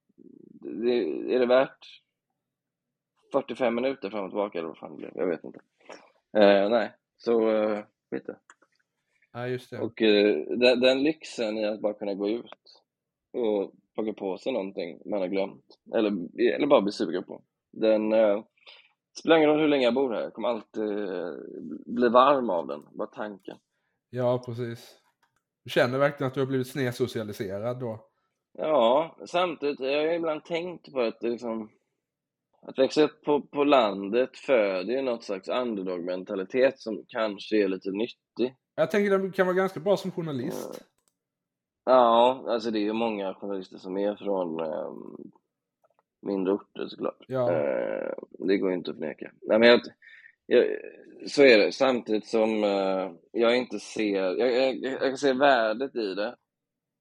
Det, 0.62 1.34
är 1.36 1.40
det 1.40 1.46
värt 1.46 2.02
45 3.32 3.76
minuter 3.76 4.10
fram 4.10 4.26
och 4.26 4.32
tillbaka 4.32 4.58
eller 4.58 4.68
vad 4.68 4.78
fan 4.78 4.92
det 4.92 4.98
blev? 4.98 5.12
Jag 5.16 5.28
vet 5.28 5.44
inte. 5.44 5.60
Eh, 6.38 6.70
nej, 6.70 6.92
så 7.18 7.50
eh, 7.50 7.84
skit 8.12 8.26
det. 8.26 8.38
Ja, 9.34 9.48
just 9.48 9.70
det. 9.70 9.80
Och 9.80 10.02
eh, 10.02 10.36
den, 10.58 10.80
den 10.80 11.04
lyxen 11.04 11.58
i 11.58 11.66
att 11.66 11.82
bara 11.82 11.94
kunna 11.94 12.14
gå 12.14 12.30
ut 12.30 12.84
och 13.34 13.74
plocka 13.94 14.14
på 14.14 14.38
sig 14.38 14.54
någonting 14.54 15.02
man 15.06 15.20
har 15.22 15.28
glömt, 15.28 15.66
eller, 15.96 16.12
eller 16.56 16.68
bara 16.68 16.82
bli 16.82 16.92
sugen 16.92 17.24
på. 17.24 17.42
Den 17.72 18.14
eh, 18.14 18.44
spelar 19.20 19.38
ingen 19.38 19.50
roll 19.50 19.60
hur 19.60 19.68
länge 19.68 19.84
jag 19.84 19.94
bor 19.94 20.14
här, 20.14 20.22
jag 20.22 20.34
kommer 20.34 20.50
alltid 20.50 21.10
eh, 21.10 21.34
bli 21.86 22.10
varm 22.10 22.50
av 22.50 22.68
den, 22.68 22.88
bara 22.92 23.08
tanken. 23.08 23.58
Ja, 24.10 24.44
precis. 24.46 25.01
Du 25.64 25.70
känner 25.70 26.00
verkligen 26.00 26.28
att 26.28 26.34
du 26.34 26.40
har 26.40 26.48
blivit 26.48 26.68
snedsocialiserad 26.68 27.80
då? 27.80 28.06
Ja, 28.58 29.18
samtidigt 29.26 29.80
jag 29.80 29.88
har 29.88 30.06
jag 30.06 30.16
ibland 30.16 30.46
tänkt 30.46 30.94
på 30.94 31.02
att 31.02 31.20
det 31.20 31.30
liksom, 31.30 31.70
att 32.62 32.80
växa 32.80 33.04
upp 33.04 33.24
på, 33.24 33.42
på 33.42 33.64
landet 33.64 34.38
föder 34.38 34.94
ju 34.94 35.02
något 35.02 35.24
slags 35.24 35.50
underdog-mentalitet 35.50 36.80
som 36.80 37.06
kanske 37.08 37.64
är 37.64 37.68
lite 37.68 37.92
nyttig. 37.92 38.56
Jag 38.76 38.92
tänker 38.92 39.16
att 39.16 39.22
du 39.22 39.32
kan 39.32 39.46
vara 39.48 39.56
ganska 39.56 39.80
bra 39.80 39.98
som 39.98 40.12
journalist. 40.12 40.84
Ja, 41.86 42.44
alltså 42.48 42.72
det 42.72 42.80
är 42.80 42.84
ju 42.84 42.94
många 42.94 43.34
journalister 43.34 43.78
som 43.78 43.98
är 43.98 44.16
från 44.16 44.60
eh, 44.60 44.94
mindre 46.22 46.54
orter 46.54 46.88
såklart. 46.88 47.26
Ja. 47.28 47.52
Eh, 47.52 48.14
det 48.30 48.58
går 48.58 48.70
ju 48.70 48.78
inte 48.78 48.92
att 48.92 48.98
förneka. 48.98 49.32
Nej, 49.42 49.60
men 49.60 49.70
jag, 49.70 49.82
jag, 50.46 50.66
så 51.28 51.44
är 51.44 51.58
det. 51.58 51.72
Samtidigt 51.72 52.28
som 52.28 52.64
eh, 52.64 53.12
jag 53.32 53.58
inte 53.58 53.80
ser... 53.80 54.22
Jag, 54.22 54.52
jag, 54.52 54.76
jag 54.76 55.00
kan 55.00 55.18
se 55.18 55.34
värdet 55.34 55.96
i 55.96 56.14
det. 56.16 56.36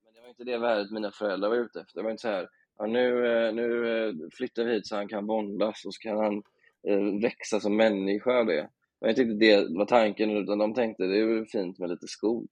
Men 0.04 0.14
det 0.14 0.20
var 0.20 0.28
inte 0.28 0.44
det 0.44 0.58
värdet 0.58 0.90
mina 0.90 1.10
föräldrar 1.10 1.48
var 1.48 1.56
ute 1.56 1.80
efter. 1.80 1.98
Det 1.98 2.02
var 2.02 2.10
inte 2.10 2.22
så 2.22 2.28
här, 2.28 2.48
ja, 2.78 2.86
nu, 2.86 3.26
eh, 3.26 3.54
nu 3.54 3.88
eh, 3.88 4.14
flyttar 4.32 4.64
vi 4.64 4.72
hit 4.72 4.86
så 4.86 4.96
han 4.96 5.08
kan 5.08 5.26
bondas 5.26 5.84
och 5.84 5.94
så 5.94 6.00
kan 6.00 6.18
han 6.18 6.42
eh, 6.88 7.20
växa 7.22 7.60
som 7.60 7.76
människa 7.76 8.38
av 8.38 8.46
det. 8.46 8.68
Var 8.98 9.08
inte 9.08 9.22
riktigt 9.22 9.40
det 9.40 9.78
var 9.78 9.86
tanken, 9.86 10.30
utan 10.30 10.58
de 10.58 10.74
tänkte 10.74 11.06
det 11.06 11.18
är 11.18 11.44
fint 11.44 11.78
med 11.78 11.90
lite 11.90 12.06
skog. 12.06 12.48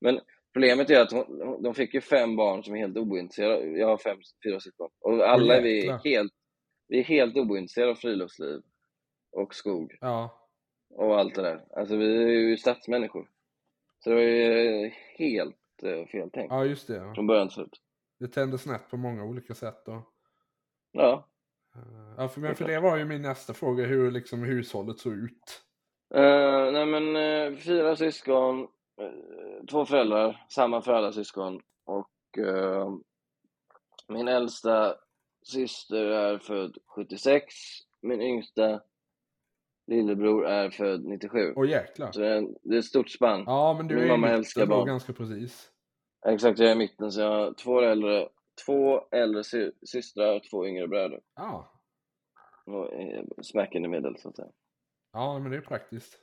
Men 0.00 0.20
problemet 0.52 0.90
är 0.90 1.00
att 1.00 1.12
hon, 1.12 1.62
de 1.62 1.74
fick 1.74 1.94
ju 1.94 2.00
fem 2.00 2.36
barn 2.36 2.64
som 2.64 2.74
är 2.74 2.78
helt 2.78 2.96
ointresserade. 2.96 3.78
Jag 3.78 3.86
har 3.86 3.98
fem, 3.98 4.18
fyra 4.44 4.60
syskon. 4.60 4.90
Och 5.00 5.28
alla 5.28 5.56
är 5.56 5.62
vi 5.62 5.90
helt, 6.04 6.32
vi 6.88 6.98
är 6.98 7.04
helt 7.04 7.36
ointresserade 7.36 7.90
av 7.90 7.94
friluftsliv 7.94 8.60
och 9.32 9.54
skog 9.54 9.96
Ja. 10.00 10.48
och 10.94 11.18
allt 11.18 11.34
det 11.34 11.42
där. 11.42 11.64
Alltså 11.76 11.96
vi 11.96 12.22
är 12.22 12.28
ju 12.28 12.56
stadsmänniskor. 12.56 13.30
Så 13.98 14.10
det 14.10 14.16
var 14.16 14.22
ju 14.22 14.88
helt 15.18 15.56
eh, 15.82 16.06
fel 16.06 16.30
tänkt 16.30 16.50
ja, 16.50 16.64
just 16.64 16.86
det. 16.88 16.96
Ja. 16.96 17.14
från 17.14 17.26
början 17.26 17.48
till 17.48 17.54
slut. 17.54 17.80
Det 18.18 18.28
tände 18.28 18.58
snett 18.58 18.90
på 18.90 18.96
många 18.96 19.24
olika 19.24 19.54
sätt. 19.54 19.82
Då. 19.86 20.02
Ja. 20.92 21.28
Eh, 21.74 22.14
Ja, 22.16 22.28
för, 22.28 22.40
men 22.40 22.54
för 22.56 22.64
det 22.64 22.80
var 22.80 22.96
ju 22.96 23.04
min 23.04 23.22
nästa 23.22 23.54
fråga, 23.54 23.84
hur 23.86 24.10
liksom 24.10 24.42
hushållet 24.42 24.98
såg 24.98 25.12
ut. 25.12 25.62
Uh, 26.14 26.72
nej 26.72 26.86
men 26.86 27.16
eh, 27.16 27.58
fyra 27.58 27.96
syskon, 27.96 28.60
eh, 29.00 29.64
två 29.70 29.86
föräldrar, 29.86 30.46
samma 30.50 30.82
för 30.82 30.92
alla 30.92 31.12
syskon. 31.12 31.60
Och 31.84 32.38
eh, 32.38 32.90
min 34.08 34.28
äldsta 34.28 34.94
syster 35.42 36.04
är 36.06 36.38
född 36.38 36.78
76, 36.86 37.44
min 38.02 38.22
yngsta 38.22 38.80
lillebror 39.90 40.46
är 40.46 40.70
född 40.70 41.04
97. 41.04 41.52
Åh 41.56 41.68
jäklar. 41.68 42.12
Så 42.12 42.20
det 42.20 42.28
är, 42.28 42.46
det 42.62 42.74
är 42.74 42.78
ett 42.78 42.84
stort 42.84 43.10
spann. 43.10 43.44
Ja, 43.46 43.74
men 43.76 43.88
du 43.88 43.94
Min 43.94 44.04
är 44.04 44.08
mamma 44.08 44.28
älskar 44.28 44.66
barn. 44.66 44.86
ganska 44.86 45.12
precis. 45.12 45.70
Exakt, 46.26 46.58
jag 46.58 46.68
är 46.68 46.72
i 46.74 46.78
mitten 46.78 47.12
så 47.12 47.20
jag 47.20 47.28
har 47.30 47.54
två 47.54 47.80
äldre, 47.80 48.28
två 48.66 49.08
äldre 49.10 49.44
sy- 49.44 49.72
systrar 49.86 50.36
och 50.36 50.42
två 50.50 50.66
yngre 50.66 50.88
bröder. 50.88 51.20
Ja. 51.34 51.72
Och 52.66 52.92
eh, 52.92 53.24
smacken 53.42 53.84
i 53.84 53.88
medel 53.88 54.16
så 54.18 54.28
att 54.28 54.36
säga. 54.36 54.48
Ja, 55.12 55.38
men 55.38 55.50
det 55.50 55.56
är 55.56 55.60
praktiskt. 55.60 56.18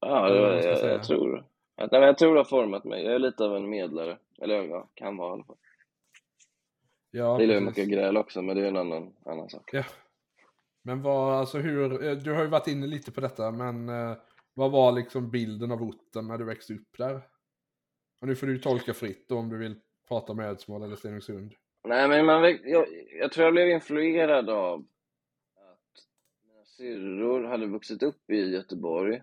Ja, 0.00 0.28
det, 0.28 0.38
jag, 0.66 0.78
säga. 0.78 0.92
jag, 0.92 1.02
tror 1.04 1.38
att, 1.76 1.92
nej, 1.92 2.00
jag 2.00 2.18
tror 2.18 2.34
det 2.34 2.40
har 2.40 2.44
format 2.44 2.84
mig. 2.84 3.04
Jag 3.04 3.14
är 3.14 3.18
lite 3.18 3.44
av 3.44 3.56
en 3.56 3.70
medlare. 3.70 4.18
Eller 4.42 4.62
ja, 4.64 4.90
kan 4.94 5.16
vara 5.16 5.28
i 5.30 5.32
alla 5.32 5.44
fall. 5.44 5.56
Ja, 7.10 7.20
Jag 7.24 7.40
gillar 7.40 7.54
ju 7.54 7.60
mycket 7.60 7.88
gräl 7.88 8.16
också, 8.16 8.42
men 8.42 8.56
det 8.56 8.62
är 8.62 8.68
en 8.68 8.76
annan, 8.76 9.16
annan 9.24 9.48
sak. 9.48 9.70
Ja. 9.72 9.82
Men 10.86 11.02
vad, 11.02 11.34
alltså 11.34 11.58
hur, 11.58 12.04
eh, 12.04 12.12
du 12.12 12.32
har 12.32 12.42
ju 12.42 12.48
varit 12.48 12.66
inne 12.66 12.86
lite 12.86 13.12
på 13.12 13.20
detta, 13.20 13.50
men 13.50 13.88
eh, 13.88 14.16
vad 14.54 14.70
var 14.70 14.92
liksom 14.92 15.30
bilden 15.30 15.72
av 15.72 15.82
orten 15.82 16.26
när 16.26 16.38
du 16.38 16.44
växte 16.44 16.74
upp 16.74 16.98
där? 16.98 17.14
Och 18.20 18.26
nu 18.26 18.36
får 18.36 18.46
du 18.46 18.58
tolka 18.58 18.94
fritt 18.94 19.28
då, 19.28 19.38
om 19.38 19.48
du 19.48 19.58
vill 19.58 19.80
prata 20.08 20.32
om 20.32 20.40
Ödsmål 20.40 20.82
eller 20.82 20.96
Stenungsund. 20.96 21.54
Nej, 21.88 22.08
men 22.08 22.26
man, 22.26 22.42
jag, 22.42 22.86
jag 23.20 23.32
tror 23.32 23.44
jag 23.44 23.54
blev 23.54 23.68
influerad 23.68 24.50
av 24.50 24.80
att 25.56 26.04
mina 26.44 26.64
syrror 26.64 27.44
hade 27.44 27.66
vuxit 27.66 28.02
upp 28.02 28.30
i 28.30 28.52
Göteborg. 28.54 29.22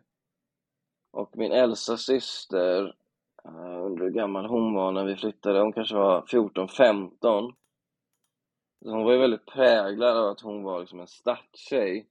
Och 1.12 1.38
min 1.38 1.52
äldsta 1.52 1.98
syster, 1.98 2.84
uh, 3.48 3.86
undrar 3.86 4.06
hur 4.06 4.12
gammal 4.12 4.46
hon 4.46 4.74
var 4.74 4.92
när 4.92 5.06
vi 5.06 5.16
flyttade, 5.16 5.60
hon 5.60 5.74
kanske 5.74 5.96
var 5.96 6.22
14-15. 6.22 7.54
Hon 8.86 9.04
var 9.04 9.12
ju 9.14 9.20
väldigt 9.20 9.46
präglad 9.46 10.18
av 10.18 10.30
att 10.30 10.42
hon 10.42 10.64
var 10.64 10.80
liksom 10.80 11.00
en 11.00 11.08
stadstjej. 11.08 12.08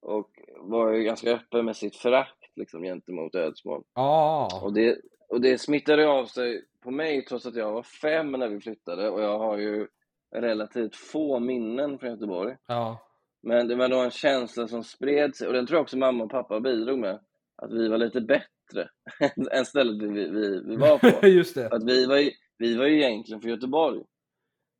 Och 0.00 0.30
var 0.56 0.92
ju 0.92 1.02
ganska 1.02 1.32
öppen 1.32 1.64
med 1.64 1.76
sitt 1.76 1.96
förakt 1.96 2.56
liksom, 2.56 2.82
gentemot 2.82 3.34
Ödsmål. 3.34 3.84
Ja, 3.94 4.60
Och 4.62 4.72
det, 4.72 4.98
och 5.28 5.40
det 5.40 5.58
smittade 5.58 6.08
av 6.08 6.26
sig 6.26 6.64
på 6.82 6.90
mig 6.90 7.24
trots 7.24 7.46
att 7.46 7.56
jag 7.56 7.72
var 7.72 7.82
fem 7.82 8.32
när 8.32 8.48
vi 8.48 8.60
flyttade 8.60 9.10
och 9.10 9.22
jag 9.22 9.38
har 9.38 9.58
ju 9.58 9.86
relativt 10.34 10.96
få 10.96 11.38
minnen 11.38 11.98
från 11.98 12.10
Göteborg. 12.10 12.56
ja, 12.66 12.98
Men 13.42 13.68
det 13.68 13.74
var 13.74 13.88
då 13.88 13.98
en 14.00 14.10
känsla 14.10 14.68
som 14.68 14.84
spred 14.84 15.36
sig 15.36 15.46
och 15.46 15.52
den 15.52 15.66
tror 15.66 15.76
jag 15.76 15.82
också 15.82 15.96
mamma 15.96 16.24
och 16.24 16.30
pappa 16.30 16.60
bidrog 16.60 16.98
med. 16.98 17.20
Att 17.56 17.72
vi 17.72 17.88
var 17.88 17.98
lite 17.98 18.20
bättre 18.20 18.88
än 19.50 19.64
stället 19.64 20.02
vi, 20.02 20.28
vi, 20.28 20.62
vi 20.66 20.76
var 20.76 20.98
på. 20.98 21.26
just 21.26 21.54
det. 21.54 21.68
Att 21.68 21.84
vi 21.84 22.06
var, 22.06 22.16
ju, 22.16 22.30
vi 22.58 22.76
var 22.76 22.86
ju 22.86 22.96
egentligen 22.96 23.40
från 23.40 23.50
Göteborg. 23.50 24.02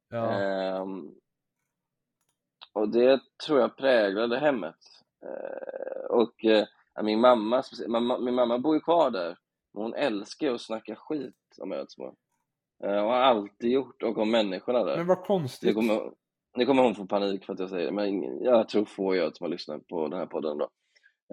Ja, 0.09 0.33
Ehm, 0.33 1.15
och 2.73 2.89
det 2.89 3.21
tror 3.47 3.61
jag 3.61 3.77
präglade 3.77 4.39
hemmet. 4.39 4.77
Eh, 5.25 6.05
och 6.11 6.45
eh, 6.45 6.67
min, 7.03 7.21
mamma, 7.21 7.63
mamma, 7.89 8.19
min 8.19 8.35
mamma 8.35 8.59
bor 8.59 8.75
ju 8.75 8.81
kvar 8.81 9.11
där. 9.11 9.37
Men 9.75 9.83
hon 9.83 9.95
älskar 9.95 10.47
ju 10.47 10.55
att 10.55 10.61
snacka 10.61 10.97
skit 10.97 11.35
om 11.59 11.73
Ödsmål. 11.73 12.15
Eh, 12.85 12.99
och 13.05 13.11
har 13.11 13.21
alltid 13.21 13.71
gjort, 13.71 14.03
och 14.03 14.19
om 14.19 14.31
människorna 14.31 14.85
där. 14.85 14.97
men 14.97 15.07
vad 15.07 15.19
Det 15.19 15.23
konstigt. 15.27 15.75
kommer, 15.75 16.13
nu 16.57 16.67
kommer 16.67 16.83
hon 16.83 16.95
få 16.95 17.07
panik 17.07 17.45
för 17.45 17.53
att 17.53 17.59
jag 17.59 17.71
säger 17.71 17.87
det, 17.87 17.93
men 17.93 18.43
jag 18.43 18.69
tror 18.69 18.85
få 18.85 19.17
gör 19.17 19.31
som 19.35 19.45
har 19.45 19.51
lyssnat 19.51 19.87
på 19.87 20.09
den 20.09 20.19
här 20.19 20.27
podden 20.27 20.59
då. 20.59 20.69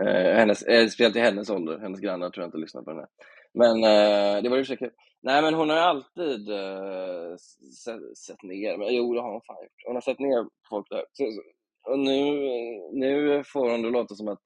Eh, 0.01 0.35
hennes, 0.37 0.63
eh, 0.63 0.87
speciellt 0.87 1.15
i 1.15 1.19
hennes 1.19 1.49
ålder, 1.49 1.79
hennes 1.79 1.99
grannar 1.99 2.29
tror 2.29 2.41
jag 2.43 2.47
inte 2.47 2.57
lyssnar 2.57 2.81
på 2.81 2.89
den 2.89 2.99
här. 2.99 3.09
Men 3.55 3.83
eh, 3.83 4.43
det 4.43 4.49
var 4.49 4.57
ju 4.57 4.65
så 4.65 4.77
kul. 4.77 4.91
Nej 5.21 5.41
men 5.41 5.53
hon 5.53 5.69
har 5.69 5.77
alltid 5.77 6.49
eh, 6.49 7.35
sett, 7.83 8.17
sett 8.17 8.43
ner, 8.43 8.77
men 8.77 8.95
jo 8.95 9.13
det 9.13 9.21
har 9.21 9.31
hon 9.31 9.41
fan 9.41 9.63
gjort. 9.63 9.83
Hon 9.85 9.95
har 9.95 10.01
sett 10.01 10.19
ner 10.19 10.47
folk 10.69 10.89
där. 10.89 11.03
Så, 11.13 11.23
och 11.91 11.99
nu, 11.99 12.21
nu 12.91 13.43
får 13.43 13.69
hon 13.71 13.81
det 13.81 13.89
låta 13.89 14.15
som 14.15 14.27
att, 14.27 14.41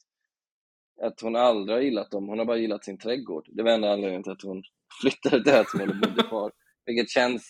att 1.02 1.22
hon 1.22 1.36
aldrig 1.36 1.78
har 1.78 1.82
gillat 1.82 2.12
dem, 2.12 2.28
hon 2.28 2.40
har 2.40 2.46
bara 2.46 2.58
gillat 2.58 2.86
sin 2.86 2.98
trädgård. 2.98 3.46
Det 3.48 3.64
var 3.64 3.72
enda 3.72 3.92
anledningen 3.92 4.24
till 4.24 4.32
att 4.32 4.44
hon 4.44 4.64
flyttade 5.02 5.44
till 5.44 5.54
Ödsmål 5.54 5.90
och 5.90 5.96
bodde 5.96 6.24
kvar. 6.24 6.52
Vilket 6.86 7.10
känns 7.10 7.50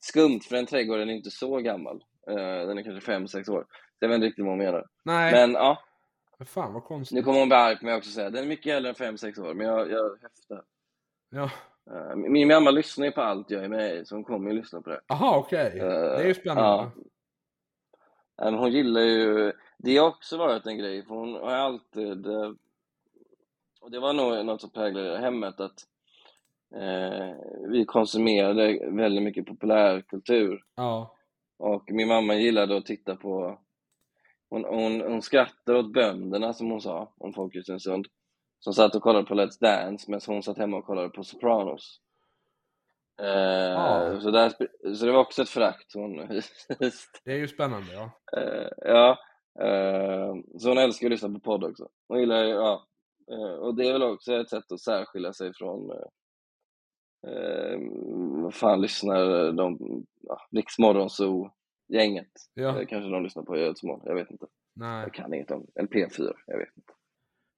skumt 0.00 0.40
för 0.48 0.56
den 0.56 0.66
trädgården 0.66 1.10
är 1.10 1.14
inte 1.14 1.30
så 1.30 1.56
gammal. 1.56 2.04
Eh, 2.30 2.66
den 2.68 2.78
är 2.78 2.82
kanske 2.82 3.06
fem 3.06 3.28
sex 3.28 3.48
år. 3.48 3.66
Så 3.70 3.98
jag 3.98 4.08
vet 4.08 4.14
inte 4.14 4.26
riktigt 4.26 4.44
vad 4.44 4.52
hon 4.52 4.58
menar. 4.64 4.86
Nej, 5.04 5.32
Men 5.32 5.52
ja, 5.52 5.78
men 6.38 6.46
fan 6.46 6.72
vad 6.72 6.84
konstigt. 6.84 7.16
nu 7.16 7.22
kommer 7.22 7.38
hon 7.38 7.48
bli 7.48 7.56
arg 7.56 7.78
på 7.78 7.84
mig 7.84 7.94
också 7.94 8.08
och 8.08 8.14
säga 8.14 8.30
den 8.30 8.44
är 8.44 8.48
mycket 8.48 8.74
äldre 8.74 8.88
än 8.88 8.94
fem 8.94 9.18
sex 9.18 9.38
år, 9.38 9.54
men 9.54 9.66
jag, 9.66 9.90
jag 9.90 10.10
häftar. 10.22 10.62
Ja. 11.36 11.50
Eh, 11.90 12.16
min 12.16 12.48
mamma 12.48 12.70
lyssnar 12.70 13.06
ju 13.06 13.12
på 13.12 13.20
allt 13.22 13.50
jag 13.50 13.64
är 13.64 13.68
med 13.68 13.94
i, 13.96 14.04
så 14.04 14.14
hon 14.14 14.24
kommer 14.24 14.50
ju 14.50 14.56
lyssna 14.56 14.80
på 14.82 14.90
det. 14.90 15.00
Aha, 15.08 15.36
okej. 15.36 15.78
Eh, 15.78 15.86
Det 15.86 16.22
är 16.22 16.26
ju 16.26 16.34
spännande. 16.34 16.90
Nej, 18.38 18.50
men 18.50 18.54
hon 18.54 18.72
gillar 18.72 19.00
ju, 19.00 19.52
det 19.78 19.96
har 19.96 20.08
också 20.08 20.36
varit 20.36 20.66
en 20.66 20.78
grej, 20.78 21.02
för 21.06 21.14
hon 21.14 21.34
har 21.34 21.50
alltid, 21.52 22.26
eh, 22.26 22.52
och 23.80 23.90
det 23.90 24.00
var 24.00 24.12
nog 24.12 24.46
något 24.46 24.60
som 24.60 24.70
präglade 24.70 25.18
hemmet, 25.18 25.60
att 25.60 25.78
eh, 26.74 27.34
vi 27.68 27.84
konsumerade 27.84 28.90
väldigt 28.90 29.22
mycket 29.24 29.46
populärkultur. 29.46 30.62
Ja. 30.76 31.16
Och 31.58 31.84
min 31.90 32.08
mamma 32.08 32.34
gillade 32.34 32.76
att 32.76 32.86
titta 32.86 33.16
på, 33.16 33.58
hon, 34.50 34.64
hon, 34.64 35.00
hon 35.00 35.22
skrattade 35.22 35.78
åt 35.78 35.92
bönderna 35.92 36.52
som 36.52 36.70
hon 36.70 36.80
sa 36.80 37.14
om 37.18 37.32
Folkets 37.32 37.64
Stensund. 37.64 38.06
Som 38.66 38.72
satt 38.74 38.94
och 38.94 39.02
kollade 39.02 39.26
på 39.26 39.34
Let's 39.34 39.60
Dance 39.60 40.10
medan 40.10 40.20
hon 40.26 40.42
satt 40.42 40.58
hemma 40.58 40.76
och 40.76 40.84
kollade 40.86 41.08
på 41.08 41.24
Sopranos. 41.24 42.00
Eh, 43.20 43.26
Ja. 43.28 44.20
så, 44.20 44.30
där, 44.30 44.50
så 44.94 45.06
det 45.06 45.12
var 45.12 45.20
också 45.20 45.42
ett 45.42 45.48
förakt 45.48 45.94
hon. 45.94 46.16
Det 47.24 47.32
är 47.32 47.36
ju 47.36 47.48
spännande, 47.48 47.92
ja. 47.92 48.10
Eh, 48.40 48.68
ja, 48.76 49.18
eh, 49.66 50.34
så 50.58 50.68
hon 50.68 50.78
älskar 50.78 51.06
att 51.06 51.10
lyssna 51.10 51.28
på 51.28 51.40
podd 51.40 51.64
också. 51.64 51.88
Hon 52.08 52.20
gillar 52.20 52.44
ju- 52.44 52.50
ja, 52.50 52.86
eh, 53.30 53.54
och 53.54 53.74
det 53.74 53.88
är 53.88 53.92
väl 53.92 54.02
också 54.02 54.34
ett 54.34 54.50
sätt 54.50 54.72
att 54.72 54.80
särskilja 54.80 55.32
sig 55.32 55.52
från 55.54 55.90
eh, 55.90 55.96
eh, 57.32 57.78
vad 58.42 58.54
fan 58.54 58.80
lyssnar 58.80 59.52
de, 59.52 59.78
ja, 60.22 60.40
Riks 60.50 60.78
Morgonzoo-gänget. 60.78 62.32
Ja, 62.54 62.72
kanske 62.72 63.10
de 63.10 63.22
lyssnar 63.22 63.42
på 63.42 63.56
i 63.56 63.60
Ödsmål, 63.62 64.00
jag 64.04 64.14
vet 64.14 64.30
inte. 64.30 64.46
nej. 64.74 65.02
Jag 65.02 65.14
kan 65.14 65.34
inget 65.34 65.50
om, 65.50 65.66
eller 65.74 65.88
P4, 65.88 66.32
jag 66.46 66.58
vet 66.58 66.76
inte. 66.76 66.92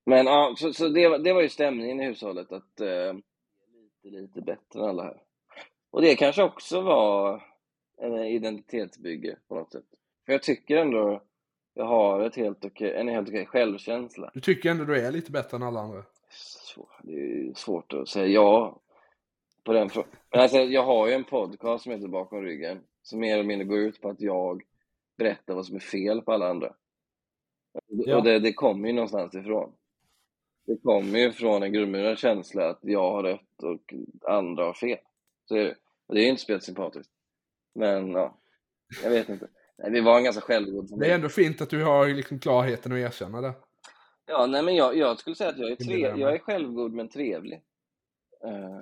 Men 0.08 0.26
ja, 0.26 0.54
så, 0.56 0.72
så 0.72 0.88
det, 0.88 1.08
var- 1.08 1.18
det 1.18 1.32
var 1.32 1.42
ju 1.42 1.48
stämningen 1.48 2.00
i 2.00 2.04
hushållet 2.04 2.52
att 2.52 2.80
eh, 2.80 3.12
lite, 4.02 4.16
lite 4.20 4.40
bättre 4.40 4.80
än 4.80 4.84
alla 4.84 5.02
här. 5.02 5.22
Och 5.90 6.02
det 6.02 6.14
kanske 6.16 6.42
också 6.42 6.80
var 6.80 7.42
en 8.00 8.14
identitetsbygge 8.24 9.36
på 9.48 9.54
något 9.54 9.72
sätt. 9.72 9.84
För 10.26 10.32
jag 10.32 10.42
tycker 10.42 10.76
ändå 10.76 11.22
jag 11.74 11.84
har 11.84 12.20
ett 12.20 12.36
helt 12.36 12.64
okej, 12.64 12.94
en 12.94 13.08
helt 13.08 13.28
okej 13.28 13.46
självkänsla. 13.46 14.30
Du 14.34 14.40
tycker 14.40 14.70
ändå 14.70 14.84
du 14.84 15.00
är 15.00 15.12
lite 15.12 15.32
bättre 15.32 15.56
än 15.56 15.62
alla 15.62 15.80
andra? 15.80 16.02
Så, 16.30 16.88
det 17.02 17.12
är 17.12 17.54
svårt 17.54 17.92
att 17.92 18.08
säga 18.08 18.26
ja 18.26 18.80
på 19.64 19.72
den 19.72 19.90
frågan. 19.90 20.10
Men 20.30 20.40
alltså, 20.40 20.58
jag 20.58 20.82
har 20.84 21.08
ju 21.08 21.12
en 21.12 21.24
podcast 21.24 21.82
som 21.84 21.92
heter 21.92 22.08
Bakom 22.08 22.42
ryggen, 22.42 22.80
som 23.02 23.20
mer 23.20 23.34
eller 23.34 23.44
mindre 23.44 23.64
går 23.66 23.78
ut 23.78 24.00
på 24.00 24.08
att 24.08 24.20
jag 24.20 24.62
berättar 25.18 25.54
vad 25.54 25.66
som 25.66 25.76
är 25.76 25.80
fel 25.80 26.22
på 26.22 26.32
alla 26.32 26.48
andra. 26.48 26.74
Ja. 27.86 28.16
Och 28.16 28.24
det, 28.24 28.38
det 28.38 28.52
kommer 28.52 28.88
ju 28.88 28.94
någonstans 28.94 29.34
ifrån. 29.34 29.72
Det 30.68 30.76
kommer 30.82 31.18
ju 31.18 31.32
från 31.32 31.62
en 31.62 31.72
grundmurad 31.72 32.18
känsla 32.18 32.68
att 32.70 32.78
jag 32.82 33.10
har 33.10 33.22
rätt 33.22 33.62
och 33.62 33.94
andra 34.32 34.64
har 34.64 34.72
fel. 34.74 34.98
Så 35.48 35.56
är 35.56 35.64
det. 35.64 35.74
Och 36.06 36.14
det 36.14 36.20
är 36.20 36.24
ju 36.24 36.30
inte 36.30 36.42
speciellt 36.42 36.64
sympatiskt. 36.64 37.12
Men 37.74 38.10
ja, 38.12 38.38
jag 39.02 39.10
vet 39.10 39.28
inte. 39.28 39.48
Nej, 39.78 39.90
vi 39.90 40.00
var 40.00 40.16
en 40.18 40.24
ganska 40.24 40.42
självgod 40.42 40.84
Det 40.84 40.88
familj. 40.88 41.10
är 41.10 41.14
ändå 41.14 41.28
fint 41.28 41.60
att 41.60 41.70
du 41.70 41.84
har 41.84 42.06
liksom 42.08 42.38
klarheten 42.38 42.92
att 42.92 42.98
erkänna 42.98 43.40
det. 43.40 43.52
Ja, 44.26 44.46
nej 44.46 44.62
men 44.62 44.74
jag, 44.74 44.96
jag 44.96 45.18
skulle 45.18 45.36
säga 45.36 45.50
att 45.50 45.58
jag 45.58 45.70
är, 45.70 45.76
Det 45.76 45.84
blir 45.84 45.96
tre, 45.96 46.08
värme. 46.08 46.20
jag 46.22 46.34
är 46.34 46.38
självgod 46.38 46.92
men 46.92 47.08
trevlig. 47.08 47.62
Eh, 48.44 48.78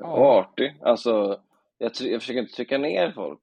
Ja. 0.00 0.12
Och 0.12 0.26
artig. 0.26 0.76
Alltså, 0.82 1.40
jag, 1.78 1.92
jag 2.00 2.20
försöker 2.20 2.40
inte 2.40 2.54
trycka 2.54 2.78
ner 2.78 3.12
folk. 3.12 3.40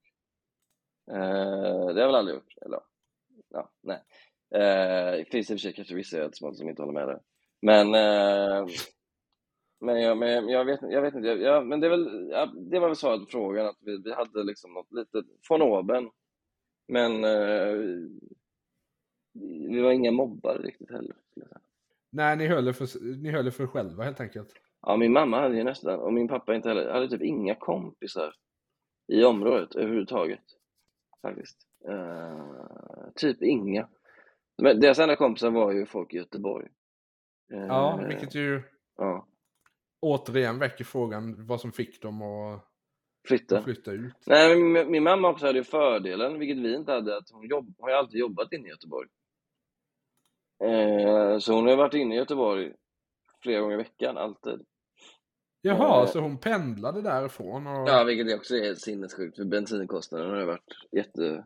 Eh, 1.12 1.18
det 1.18 1.94
har 1.94 2.00
jag 2.00 2.06
väl 2.08 2.16
aldrig 2.16 2.36
gjort. 2.36 2.54
Eller, 2.66 2.80
ja, 3.50 3.70
nej. 3.84 3.98
Eh, 4.56 5.12
det 5.18 5.26
finns 5.32 5.50
i 5.52 5.54
och 5.54 5.58
för 5.60 5.62
sig 5.62 5.74
kanske 5.74 5.96
vissa 5.96 6.32
som, 6.32 6.56
som 6.56 6.70
inte 6.70 6.82
håller 6.82 6.94
med 6.94 7.08
där. 7.08 7.20
Men, 7.62 7.96
eh, 7.96 8.68
men, 9.80 10.02
jag, 10.02 10.18
men 10.18 10.50
jag 10.50 10.66
vet, 10.66 10.80
jag 10.82 11.02
vet 11.02 11.16
inte. 11.16 11.28
Jag, 11.28 11.68
men 11.68 11.80
det, 11.80 11.88
är 11.88 11.90
väl, 11.90 12.30
det 12.70 12.80
var 12.80 12.88
väl 12.88 12.96
svaret 12.96 13.20
på 13.20 13.26
frågan. 13.26 13.66
Att 13.66 13.78
vi, 13.80 14.02
vi 14.04 14.14
hade 14.14 14.44
liksom 14.44 14.74
något 14.74 14.92
litet 14.92 15.26
von 15.50 15.62
oben. 15.62 16.10
Men 16.88 17.24
eh, 17.24 17.76
vi 19.70 19.82
var 19.82 19.92
inga 19.92 20.12
mobbare 20.12 20.58
riktigt 20.58 20.92
heller. 20.92 21.16
Nej, 22.10 22.38
ni 22.38 22.48
höll, 22.48 22.68
er 22.68 22.74
för, 22.74 22.88
ni 23.22 23.32
höll 23.32 23.48
er 23.48 23.52
för 23.52 23.68
själva 23.68 24.04
helt 24.04 24.20
enkelt. 24.20 24.54
Ja, 24.82 24.98
min 24.98 25.12
mamma 25.14 25.42
hade 25.42 25.58
ju 25.58 25.64
nästan, 25.64 26.00
och 26.00 26.14
min 26.14 26.28
pappa 26.28 26.56
inte 26.56 26.70
heller, 26.70 26.92
hade 26.92 27.10
typ 27.10 27.22
inga 27.22 27.56
kompisar 27.56 28.34
i 29.08 29.24
området 29.24 29.76
överhuvudtaget. 29.76 30.44
Faktiskt. 31.22 31.58
Eh, 31.88 33.12
typ 33.16 33.42
inga. 33.42 33.88
Men 34.58 34.80
deras 34.80 35.00
enda 35.00 35.16
kompisar 35.16 35.50
var 35.50 35.72
ju 35.72 35.86
folk 35.86 36.14
i 36.14 36.18
Göteborg. 36.18 36.68
Eh, 37.52 37.66
Ja, 37.68 38.00
vilket 38.08 38.36
ju 38.36 38.62
ja. 38.98 39.28
återigen 40.02 40.60
väcker 40.60 40.84
frågan 40.84 41.46
vad 41.48 41.62
som 41.62 41.72
fick 41.72 42.02
dem 42.02 42.22
att 42.22 42.68
Flytta. 43.28 43.62
flytta 43.64 43.92
ut. 43.92 44.14
Nej, 44.26 44.56
min, 44.62 44.92
min 44.92 45.04
mamma 45.04 45.30
också 45.30 45.46
hade 45.46 45.58
ju 45.58 45.64
fördelen, 45.64 46.40
vilket 46.40 46.58
vi 46.58 46.76
inte 46.76 46.92
hade, 46.92 47.18
att 47.18 47.30
hon 47.32 47.48
jobb, 47.48 47.76
har 47.80 47.90
ju 47.90 47.96
alltid 47.96 48.20
jobbat 48.20 48.54
inne 48.54 48.68
i 48.68 48.70
Göteborg. 48.72 49.10
Eh, 50.64 51.38
så 51.40 51.54
hon 51.54 51.68
har 51.68 51.76
varit 51.76 51.94
inne 51.94 52.16
i 52.16 52.18
Göteborg 52.18 52.74
flera 53.42 53.60
gånger 53.62 53.74
i 53.74 53.78
veckan, 53.78 54.18
alltid. 54.18 54.66
Jaha, 55.62 56.02
Eh. 56.04 56.08
så 56.08 56.20
hon 56.20 56.38
pendlade 56.38 57.02
därifrån 57.02 57.68
och... 57.68 57.90
Ja, 57.90 58.04
vilket 58.04 58.38
också 58.38 58.56
är 58.56 58.76
sinnessjukt, 58.76 59.38
för 59.38 59.46
bensinkostnaden 59.46 60.30
har 60.30 60.40
ju 60.40 60.46
varit 60.46 60.88
jätte... 60.92 61.46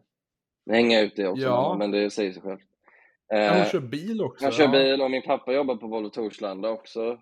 Nu 0.66 0.74
hänger 0.74 0.98
jag 0.98 1.06
ut 1.06 1.16
det 1.16 1.28
också, 1.28 1.44
Ja. 1.44 1.76
men 1.80 1.92
det 1.92 2.10
säger 2.12 2.32
sig 2.34 2.42
självt. 2.42 2.70
Ja, 3.28 3.36
Eh, 3.38 3.58
hon 3.58 3.66
kör 3.66 3.80
bil 3.80 4.22
också. 4.22 4.46
han 4.46 4.52
kör 4.52 4.68
bil 4.68 5.02
och 5.02 5.12
min 5.12 5.22
pappa 5.22 5.54
jobbar 5.54 5.76
på 5.76 5.88
Volvo 5.88 6.10
Torslanda 6.10 6.70
också. 6.70 7.20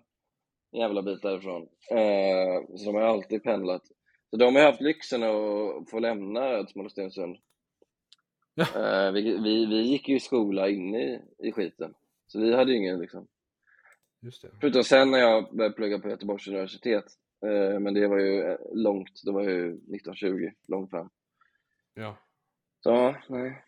En 0.72 0.80
jävla 0.80 1.02
bit 1.02 1.22
därifrån. 1.22 1.62
Eh, 1.90 2.76
så 2.76 2.84
de 2.84 2.94
har 2.94 3.02
alltid 3.02 3.42
pendlat. 3.42 3.82
Så 4.30 4.36
de 4.36 4.56
har 4.56 4.62
haft 4.62 4.80
lyxen 4.80 5.22
att 5.22 5.90
få 5.90 5.98
lämna 5.98 6.40
Ödsmål 6.48 6.84
och 6.86 6.92
Stensund. 6.92 7.36
Ja. 8.54 8.64
Eh, 9.06 9.12
vi, 9.12 9.22
vi, 9.22 9.66
vi 9.66 9.82
gick 9.82 10.08
ju 10.08 10.16
i 10.16 10.20
skola 10.20 10.68
inne 10.68 10.98
i, 10.98 11.20
i 11.38 11.52
skiten. 11.52 11.94
Så 12.26 12.40
vi 12.40 12.54
hade 12.54 12.72
ju 12.72 12.78
ingen 12.78 12.98
liksom. 13.00 13.26
Just 14.22 14.42
det. 14.42 14.50
Förutom 14.60 14.84
sen 14.84 15.10
när 15.10 15.18
jag 15.18 15.56
började 15.56 15.74
plugga 15.74 15.98
på 15.98 16.08
Göteborgs 16.08 16.48
universitet. 16.48 17.04
Eh, 17.46 17.80
men 17.80 17.94
det 17.94 18.06
var 18.08 18.18
ju 18.18 18.40
eh, 18.42 18.56
långt, 18.72 19.20
det 19.24 19.32
var 19.32 19.42
ju 19.42 19.68
1920, 19.68 20.50
långt 20.68 20.90
fram. 20.90 21.10
Ja. 21.94 22.16
Så, 22.82 23.16
nej. 23.28 23.64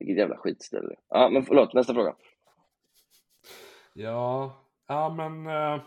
Vilket 0.00 0.18
jävla 0.18 0.36
skitställe. 0.36 0.94
Ja, 1.08 1.28
men 1.28 1.42
förlåt, 1.42 1.74
nästa 1.74 1.94
fråga. 1.94 2.14
Ja, 3.92 4.56
ja 4.86 5.08
men... 5.08 5.46
Eh, 5.46 5.82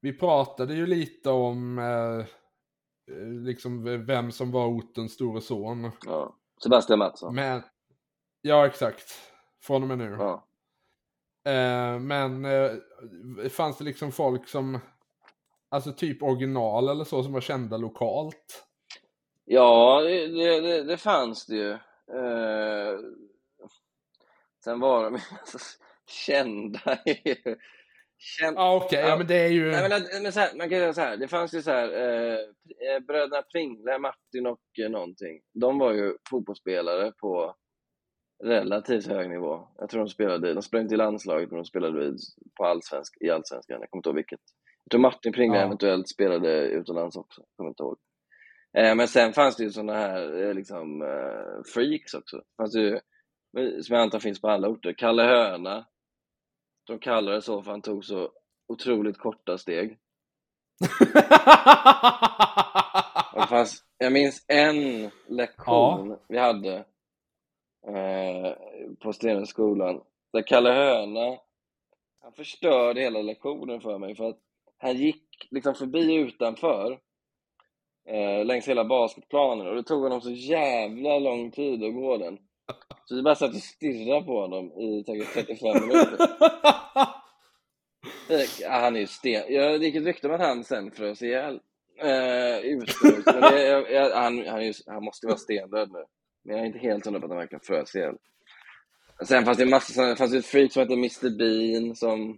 vi 0.00 0.12
pratade 0.18 0.74
ju 0.74 0.86
lite 0.86 1.30
om 1.30 1.78
eh, 1.78 2.18
eh, 3.16 3.28
liksom 3.28 4.04
vem 4.06 4.32
som 4.32 4.50
var 4.50 4.66
ortens 4.66 5.12
store 5.12 5.40
son. 5.40 5.90
Ja. 6.06 6.36
Sebastian 6.62 6.98
Mattsson. 6.98 7.34
Men... 7.34 7.62
Ja, 8.42 8.66
exakt. 8.66 9.12
Från 9.62 9.82
och 9.82 9.88
med 9.88 9.98
nu. 9.98 10.16
Ja. 10.18 10.46
Eh, 11.52 11.98
men 11.98 12.44
eh, 12.44 12.70
fanns 13.50 13.78
det 13.78 13.84
liksom 13.84 14.12
folk 14.12 14.48
som, 14.48 14.78
alltså 15.68 15.92
typ 15.92 16.22
original 16.22 16.88
eller 16.88 17.04
så, 17.04 17.22
som 17.22 17.32
var 17.32 17.40
kända 17.40 17.76
lokalt? 17.76 18.66
Ja, 19.44 20.00
det, 20.00 20.26
det, 20.26 20.60
det, 20.60 20.82
det 20.82 20.96
fanns 20.96 21.46
det 21.46 21.56
ju. 21.56 21.78
Eh, 22.12 22.98
sen 24.64 24.80
var 24.80 25.04
de 25.04 25.14
alltså, 25.14 25.58
kända. 26.26 26.98
Känd... 28.18 28.56
Ja, 28.58 28.76
okej, 28.84 29.00
ja. 29.00 29.08
Ja. 29.08 29.16
men 29.16 29.26
det 29.26 29.34
är 29.34 29.48
ju... 29.48 29.70
Nej, 29.70 29.88
men, 29.88 29.92
att- 30.02 30.22
men 30.22 30.32
här, 30.32 30.56
man 30.58 30.70
kan 30.70 30.78
säga 30.78 30.92
så 30.92 31.00
här, 31.00 31.16
det 31.16 31.28
fanns 31.28 31.54
ju 31.54 31.62
så 31.62 31.70
här, 31.70 31.88
eh, 31.92 32.38
eh, 32.94 33.00
bröderna 33.06 33.42
Pringle, 33.42 33.98
Martin 33.98 34.46
och 34.46 34.60
eh, 34.84 34.90
någonting. 34.90 35.40
De 35.54 35.78
var 35.78 35.92
ju 35.92 36.14
fotbollsspelare 36.30 37.12
på 37.20 37.54
relativt 38.44 39.06
hög 39.06 39.30
nivå. 39.30 39.68
Jag 39.78 39.90
tror 39.90 40.00
de 40.00 40.08
spelade, 40.08 40.54
de 40.54 40.62
spelade 40.62 40.82
inte 40.82 40.94
i 40.94 40.98
landslaget, 40.98 41.50
men 41.50 41.56
de 41.56 41.64
spelade 41.64 42.04
i- 42.06 42.16
på 42.56 42.64
allsvensk, 42.64 43.16
i 43.20 43.30
allsvenskan. 43.30 43.80
Jag 43.80 43.90
kommer 43.90 43.98
inte 44.00 44.08
ihåg 44.08 44.16
vilket. 44.16 44.40
Jag 44.84 44.90
tror 44.90 45.00
Martin 45.00 45.32
Pringle 45.32 45.58
Ja. 45.58 45.64
eventuellt 45.64 46.08
spelade 46.08 46.66
utomlands 46.66 47.16
också. 47.16 47.40
Jag 47.40 47.56
kommer 47.56 47.70
inte 47.70 47.82
ihåg. 47.82 47.96
Eh, 48.78 48.94
men 48.94 49.08
sen 49.08 49.32
fanns 49.32 49.56
det 49.56 49.64
ju 49.64 49.70
sådana 49.70 49.94
här 49.94 50.42
eh, 50.42 50.54
liksom, 50.54 51.02
eh, 51.02 51.62
freaks 51.74 52.14
också. 52.14 52.42
Fanns 52.56 52.76
ju, 52.76 53.00
som 53.82 53.96
jag 53.96 54.02
antar 54.02 54.18
finns 54.18 54.40
på 54.40 54.48
alla 54.48 54.68
orter. 54.68 54.92
Kalle 54.92 55.22
Höna. 55.22 55.86
De 56.86 56.98
kallade 56.98 57.36
det 57.36 57.42
så 57.42 57.62
för 57.62 57.70
han 57.70 57.82
tog 57.82 58.04
så 58.04 58.30
otroligt 58.68 59.18
korta 59.18 59.58
steg. 59.58 59.98
Fanns, 63.48 63.84
jag 63.98 64.12
minns 64.12 64.44
en 64.48 65.10
lektion 65.28 66.18
vi 66.28 66.38
hade 66.38 66.76
eh, 67.86 68.52
på 69.02 69.12
Stenungsskolan 69.12 70.00
där 70.32 70.46
Kalle 70.46 70.72
Höna 70.72 71.38
han 72.24 72.32
förstörde 72.32 73.00
hela 73.00 73.22
lektionen 73.22 73.80
för 73.80 73.98
mig 73.98 74.16
för 74.16 74.28
att 74.28 74.38
han 74.78 74.96
gick 74.96 75.48
liksom 75.50 75.74
förbi 75.74 76.14
utanför 76.14 77.00
eh, 78.08 78.44
längs 78.44 78.68
hela 78.68 78.84
basketplanen 78.84 79.66
och 79.66 79.74
det 79.74 79.82
tog 79.82 80.02
honom 80.02 80.20
så 80.20 80.30
jävla 80.30 81.18
lång 81.18 81.50
tid 81.50 81.84
att 81.84 81.94
gå 81.94 82.16
den. 82.16 82.38
Så 83.04 83.14
vi 83.14 83.22
bara 83.22 83.34
satt 83.34 83.54
och 83.54 83.62
stirrade 83.62 84.26
på 84.26 84.40
honom 84.40 84.72
i 84.72 85.04
säkert 85.06 85.34
35 85.34 85.88
minuter. 85.88 86.18
Ja, 88.60 88.70
han 88.70 88.96
är 88.96 89.00
ju 89.00 89.06
sten... 89.06 89.42
Jag 89.48 89.80
det 89.80 89.86
gick 89.86 89.94
ett 89.94 90.04
rykte 90.04 90.28
om 90.28 90.34
att 90.34 90.40
han 90.40 90.64
sen 90.64 90.90
frös 90.90 91.22
ihjäl. 91.22 91.60
Eh, 92.02 92.58
utomhus. 92.58 93.26
Men 93.26 93.40
det, 93.40 93.66
jag, 93.66 93.92
jag, 93.92 94.10
han, 94.10 95.04
måste 95.04 95.26
ju 95.26 95.28
vara 95.28 95.38
stendöd 95.38 95.92
nu. 95.92 96.04
Men 96.44 96.56
jag 96.56 96.62
är 96.62 96.66
inte 96.66 96.78
helt 96.78 97.04
hundra 97.04 97.20
på 97.20 97.26
att 97.26 97.30
han 97.30 97.38
verkligen 97.38 97.64
frös 97.64 97.94
ihjäl. 97.94 98.14
Sen 99.24 99.44
fanns 99.44 99.58
det 99.58 99.66
massa 99.66 100.02
det 100.02 100.16
fanns 100.16 100.34
ju 100.34 100.38
ett 100.38 100.46
freak 100.46 100.72
som 100.72 100.80
hette 100.80 100.94
Mr 100.94 101.38
Bean 101.38 101.96
som 101.96 102.30
eh, 102.30 102.36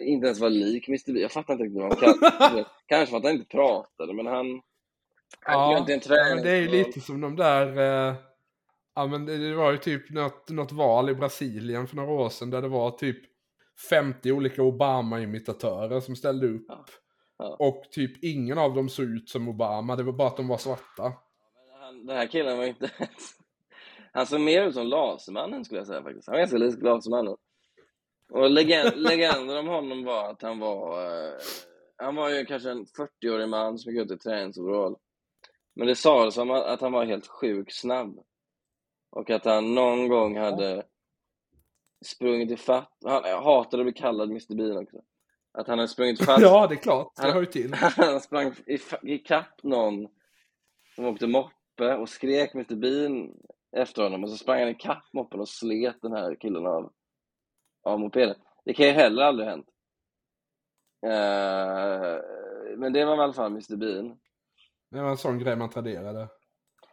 inte 0.00 0.26
ens 0.26 0.40
var 0.40 0.50
lik 0.50 0.88
Mr 0.88 1.12
Bean. 1.12 1.22
Jag 1.22 1.32
fattar 1.32 1.52
inte 1.54 1.64
riktigt 1.64 1.82
vad 1.82 2.02
han 2.44 2.64
Kanske 2.86 3.10
för 3.10 3.16
att 3.16 3.24
han 3.24 3.32
inte 3.32 3.48
pratade, 3.48 4.14
men 4.14 4.26
han... 4.26 4.60
Han 5.40 5.70
ja, 5.70 5.86
en 5.88 6.00
ja, 6.04 6.34
men 6.34 6.44
det 6.44 6.50
är 6.50 6.60
ju 6.60 6.68
lite 6.68 7.00
som 7.00 7.20
de 7.20 7.36
där... 7.36 7.78
Eh, 7.78 8.14
ja, 8.94 9.06
men 9.06 9.26
det, 9.26 9.54
var 9.54 9.72
ju 9.72 9.78
typ 9.78 10.10
något, 10.10 10.50
något 10.50 10.72
val 10.72 11.10
i 11.10 11.14
Brasilien 11.14 11.86
för 11.86 11.96
några 11.96 12.12
år 12.12 12.28
sedan 12.28 12.50
där 12.50 12.62
det 12.62 12.68
var 12.68 12.90
typ 12.90 13.18
50 13.90 14.32
olika 14.32 14.62
Obama-imitatörer 14.62 16.00
som 16.00 16.16
ställde 16.16 16.46
upp. 16.46 16.64
Ja, 16.68 16.84
ja. 17.38 17.56
Och 17.58 17.82
typ 17.90 18.24
ingen 18.24 18.58
av 18.58 18.74
dem 18.74 18.88
såg 18.88 19.06
ut 19.06 19.28
som 19.28 19.48
Obama, 19.48 19.96
det 19.96 20.02
var 20.02 20.12
bara 20.12 20.28
att 20.28 20.36
de 20.36 20.48
var 20.48 20.58
svarta. 20.58 21.12
Han, 21.80 22.06
den 22.06 22.16
här 22.16 22.26
killen 22.26 22.56
var 22.56 22.64
ju 22.64 22.70
inte... 22.70 22.90
Han 24.12 24.26
såg 24.26 24.40
mer 24.40 24.66
ut 24.66 24.74
som 24.74 24.86
Lasermannen 24.86 25.64
skulle 25.64 25.80
jag 25.80 25.86
säga 25.86 26.02
faktiskt. 26.02 26.26
Han 26.26 26.32
var 26.32 26.38
ganska 26.38 26.56
lik 26.56 26.82
Lasermannen. 26.82 27.36
Och 28.30 28.50
legend, 28.50 28.96
legenden 28.96 29.56
om 29.58 29.66
honom 29.68 30.04
var 30.04 30.30
att 30.30 30.42
han 30.42 30.58
var... 30.58 31.04
Eh, 31.06 31.32
han 31.96 32.16
var 32.16 32.30
ju 32.30 32.44
kanske 32.44 32.70
en 32.70 32.84
40-årig 32.86 33.48
man 33.48 33.78
som 33.78 33.92
gick 33.92 34.02
ut 34.04 34.10
i 34.10 34.16
träningsoverall. 34.18 34.96
Men 35.76 35.86
det 35.86 35.96
sades 35.96 36.36
om 36.36 36.50
att 36.50 36.64
att 36.64 36.80
han 36.80 36.92
var 36.92 37.04
helt 37.04 37.26
sjukt 37.26 37.74
snabb. 37.74 38.18
Och 39.10 39.30
att 39.30 39.44
han 39.44 39.74
någon 39.74 40.08
gång 40.08 40.36
hade 40.38 40.82
sprungit 42.04 42.50
ifatt... 42.50 42.96
Han 43.04 43.24
hatade 43.44 43.82
att 43.82 43.86
bli 43.86 43.92
kallad 43.92 44.30
Mr 44.30 44.54
Bean 44.54 44.76
också. 44.78 44.96
Att 45.52 45.66
han 45.68 45.78
hade 45.78 45.88
sprungit 45.88 46.20
ifatt... 46.20 46.40
Ja, 46.42 46.66
det 46.66 46.74
är 46.74 46.76
klart. 46.76 47.12
Det 47.16 47.22
Han- 47.22 47.32
hör 47.32 47.40
ju 47.40 47.46
till. 47.46 47.74
Han 47.96 48.20
sprang 48.20 48.52
i- 48.66 48.78
ikapp 49.14 49.62
någon 49.62 50.08
som 50.94 51.04
åkte 51.04 51.26
moppe 51.26 51.96
och 51.96 52.08
skrek 52.08 52.54
Mr 52.54 52.74
Bean 52.76 53.32
efter 53.76 54.02
honom 54.02 54.24
och 54.24 54.30
så 54.30 54.36
sprang 54.36 54.60
han 54.60 54.68
ikapp 54.68 55.04
moppen 55.12 55.40
och 55.40 55.48
slet 55.48 55.96
den 56.02 56.12
här 56.12 56.34
killen 56.40 56.66
av, 56.66 56.92
av 57.82 58.00
mopeden. 58.00 58.36
Det 58.64 58.74
kan 58.74 58.86
ju 58.86 58.92
heller 58.92 59.22
aldrig 59.22 59.48
ha 59.48 59.50
hänt. 59.54 59.68
Eh, 61.06 62.22
men 62.76 62.92
det 62.92 63.04
var 63.04 63.16
i 63.16 63.20
alla 63.20 63.32
fall 63.32 63.50
Mr 63.50 63.76
Bean. 63.76 64.18
Det 64.90 65.00
var 65.02 65.10
en 65.10 65.16
sån 65.16 65.38
grej 65.38 65.56
man 65.56 65.70
traderade. 65.70 66.28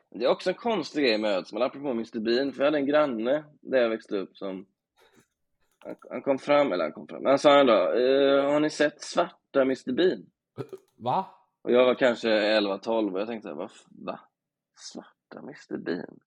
Det 0.10 0.26
är 0.26 0.30
också 0.30 0.50
en 0.50 0.56
konstig 0.56 1.04
grej 1.06 1.18
med 1.18 1.32
Ödsmål, 1.38 1.62
apropå 1.62 1.88
Mr 1.90 2.20
Bean, 2.20 2.52
för 2.54 2.60
jag 2.60 2.66
hade 2.68 2.78
en 2.78 2.86
granne 2.86 3.44
där 3.62 3.82
jag 3.82 3.90
växte 3.90 4.18
upp 4.18 4.38
som 4.38 4.66
han, 5.84 5.96
han 6.10 6.22
kom 6.22 6.38
fram, 6.38 6.72
eller 6.72 6.84
han 6.84 6.94
kom 6.94 7.08
fram, 7.08 7.26
han 7.26 7.40
sa 7.40 7.60
en 7.60 7.66
dag, 7.68 7.88
eh, 8.38 8.52
har 8.52 8.60
ni 8.60 8.70
sett 8.70 9.02
svarta 9.02 9.62
Mr 9.62 9.92
Bean? 9.94 10.26
Va? 10.98 11.26
Och 11.62 11.72
jag 11.72 11.86
var 11.86 11.96
kanske 11.96 12.30
11-12 12.30 13.14
och 13.14 13.20
jag 13.20 13.28
tänkte, 13.28 13.54
vad 13.54 13.66
f- 13.72 13.86
va? 13.90 14.20
Svarta 14.80 15.40
Mr 15.40 15.78
Bean? 15.78 16.20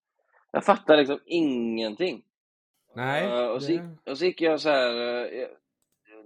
Jag 0.53 0.65
fattar 0.65 0.97
liksom 0.97 1.21
ingenting. 1.27 2.25
Nej. 2.95 3.24
Eh, 3.24 3.47
och, 3.47 3.62
så 3.62 3.72
gick, 3.72 3.80
och 4.11 4.18
så 4.18 4.24
gick 4.24 4.41
jag 4.41 4.61
så 4.61 4.68
här. 4.68 4.91
eh, 4.95 5.39
jag- 5.41 5.51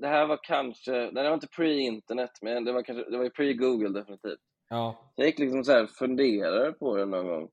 det 0.00 0.08
här 0.08 0.26
var 0.26 0.38
kanske, 0.42 0.92
det 0.92 1.22
var 1.22 1.34
inte 1.34 1.46
pre-internet, 1.46 2.30
men 2.42 2.64
det 2.64 2.72
var, 2.72 2.82
kanske, 2.82 3.10
det 3.10 3.18
var 3.18 3.24
pre-Google 3.24 3.88
definitivt. 3.92 4.40
Ja. 4.68 5.12
Så 5.14 5.20
jag 5.22 5.26
gick 5.26 5.38
liksom 5.38 5.64
så 5.64 5.72
här 5.72 5.86
funderade 5.86 6.72
på 6.72 6.96
det 6.96 7.04
någon 7.04 7.26
gång. 7.26 7.50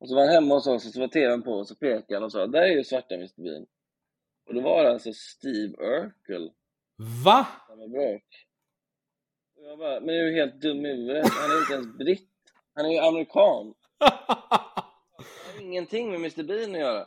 Och 0.00 0.08
så 0.08 0.14
var 0.14 0.22
han 0.24 0.34
hemma 0.34 0.54
hos 0.54 0.66
oss 0.66 0.86
och 0.86 0.92
så 0.92 1.00
var 1.00 1.08
tvn 1.08 1.42
på 1.42 1.50
och 1.52 1.68
så 1.68 1.74
pekade 1.74 2.14
han 2.14 2.22
och 2.24 2.32
sa, 2.32 2.46
där 2.46 2.62
är 2.62 2.66
ju 2.76 2.84
svarta 2.84 3.14
Mr 3.14 3.42
Bean. 3.42 3.66
Och 4.48 4.54
då 4.54 4.60
var 4.60 4.84
det 4.84 4.90
alltså 4.92 5.12
Steve 5.12 5.74
Urkel 5.78 6.52
Va? 7.24 7.46
som 7.66 7.78
var 7.78 7.88
brak. 7.88 8.46
Och 9.56 9.64
jag 9.64 9.78
bara, 9.78 10.00
men 10.00 10.06
du 10.06 10.20
är 10.20 10.26
ju 10.30 10.34
helt 10.34 10.60
dum 10.60 10.86
i 10.86 10.88
huvudet. 10.88 11.28
Han 11.28 11.50
är 11.50 11.60
inte 11.60 11.72
ens 11.74 11.98
britt. 11.98 12.30
Han 12.74 12.86
är 12.86 12.90
ju 12.90 12.98
amerikan. 12.98 13.74
Det 15.18 15.52
har 15.54 15.60
ingenting 15.62 16.10
med 16.10 16.20
Mr 16.20 16.42
Bean 16.42 16.70
att 16.74 16.80
göra. 16.80 17.06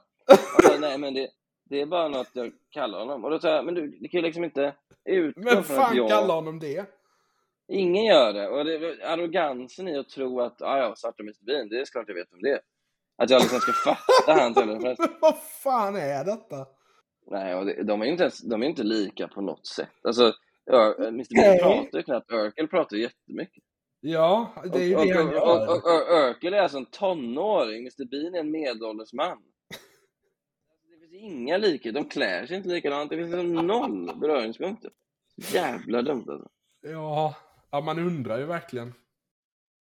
Sa, 0.63 0.77
nej 0.79 0.97
men 0.97 1.13
det, 1.13 1.29
det 1.69 1.81
är 1.81 1.85
bara 1.85 2.07
något 2.07 2.29
jag 2.33 2.51
kallar 2.69 2.99
honom. 2.99 3.25
Och 3.25 3.31
då 3.31 3.39
sa 3.39 3.49
jag, 3.49 3.65
men 3.65 3.75
du, 3.75 3.87
det 3.87 4.07
kan 4.07 4.19
ju 4.19 4.25
liksom 4.25 4.43
inte 4.43 4.75
utgå 5.05 5.41
Men 5.41 5.63
från 5.63 5.79
att 5.79 5.87
fan 5.87 5.97
jag... 5.97 6.09
kallar 6.09 6.35
honom 6.35 6.59
det? 6.59 6.85
Ingen 7.67 8.05
gör 8.05 8.33
det. 8.33 8.47
Och 8.47 8.65
det 8.65 9.03
arrogansen 9.03 9.87
i 9.87 9.97
att 9.97 10.09
tro 10.09 10.41
att, 10.41 10.61
ah, 10.61 10.77
ja, 10.77 10.95
svarta 10.95 11.23
Mr 11.23 11.45
Bean, 11.45 11.69
det 11.69 11.79
är 11.79 11.85
klart 11.85 12.07
jag 12.07 12.15
vet 12.15 12.33
om 12.33 12.41
det. 12.41 12.61
Att 13.17 13.29
jag 13.29 13.41
liksom 13.41 13.59
ska 13.59 13.73
fatta 13.73 14.33
hans. 14.33 14.57
Men 14.57 14.95
vad 15.21 15.37
fan 15.63 15.95
är 15.95 16.25
detta? 16.25 16.65
Nej, 17.27 17.55
och 17.55 17.65
det, 17.65 17.83
de 17.83 18.01
är 18.01 18.05
inte, 18.05 18.23
ens, 18.23 18.41
de 18.41 18.63
är 18.63 18.67
inte 18.67 18.83
lika 18.83 19.27
på 19.27 19.41
något 19.41 19.67
sätt. 19.67 19.89
Alltså, 20.03 20.33
Mr 20.97 21.35
Bean 21.35 21.57
pratar 21.57 21.97
ju 21.97 22.03
knappt, 22.03 22.31
Urkel 22.31 22.67
pratar 22.67 22.97
ju 22.97 23.03
jättemycket. 23.03 23.63
Ja, 23.99 24.53
det 24.73 24.79
är 24.79 24.83
ju 24.83 24.95
och, 24.95 25.05
det 25.05 25.13
han 25.13 25.31
gör. 25.31 25.41
och, 25.41 25.69
och, 25.69 25.85
och 25.85 26.29
Urkel 26.29 26.53
är 26.53 26.61
alltså 26.61 26.77
en 26.77 26.85
tonåring, 26.85 27.79
Mr 27.79 28.05
Bean 28.05 28.35
är 28.35 28.39
en 28.39 28.51
medelålders 28.51 29.13
man. 29.13 29.37
Finns 31.11 31.23
inga 31.23 31.57
likheter, 31.57 31.99
de 31.99 32.09
klär 32.09 32.45
sig 32.45 32.57
inte 32.57 32.69
likadant, 32.69 33.09
det 33.09 33.17
finns 33.17 33.31
liksom 33.31 33.67
noll 33.67 34.19
beröringspunkter. 34.19 34.91
Jävla 35.35 36.01
dumt 36.01 36.25
alltså. 36.29 36.49
Ja, 36.81 37.35
ja, 37.71 37.81
man 37.81 37.99
undrar 37.99 38.37
ju 38.37 38.45
verkligen. 38.45 38.93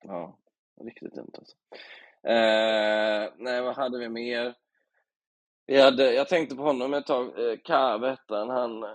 Ja, 0.04 0.38
riktigt 0.80 1.14
dumt 1.14 1.30
alltså. 1.38 1.56
Eh, 2.22 3.32
nej, 3.36 3.62
vad 3.62 3.76
hade 3.76 3.98
vi 3.98 4.08
mer? 4.08 4.54
Vi 5.66 5.80
hade, 5.80 6.12
jag 6.12 6.28
tänkte 6.28 6.56
på 6.56 6.62
honom 6.62 6.94
ett 6.94 7.06
tag, 7.06 7.26
eh, 7.26 7.58
Kave 7.64 8.08
hette 8.10 8.34
han. 8.34 8.50
Han 8.50 8.82
eh, 8.82 8.90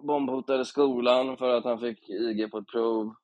bombhotade 0.00 0.64
skolan 0.64 1.36
för 1.36 1.54
att 1.54 1.64
han 1.64 1.80
fick 1.80 2.08
IG 2.08 2.50
på 2.50 2.58
ett 2.58 2.66
prov. 2.66 3.14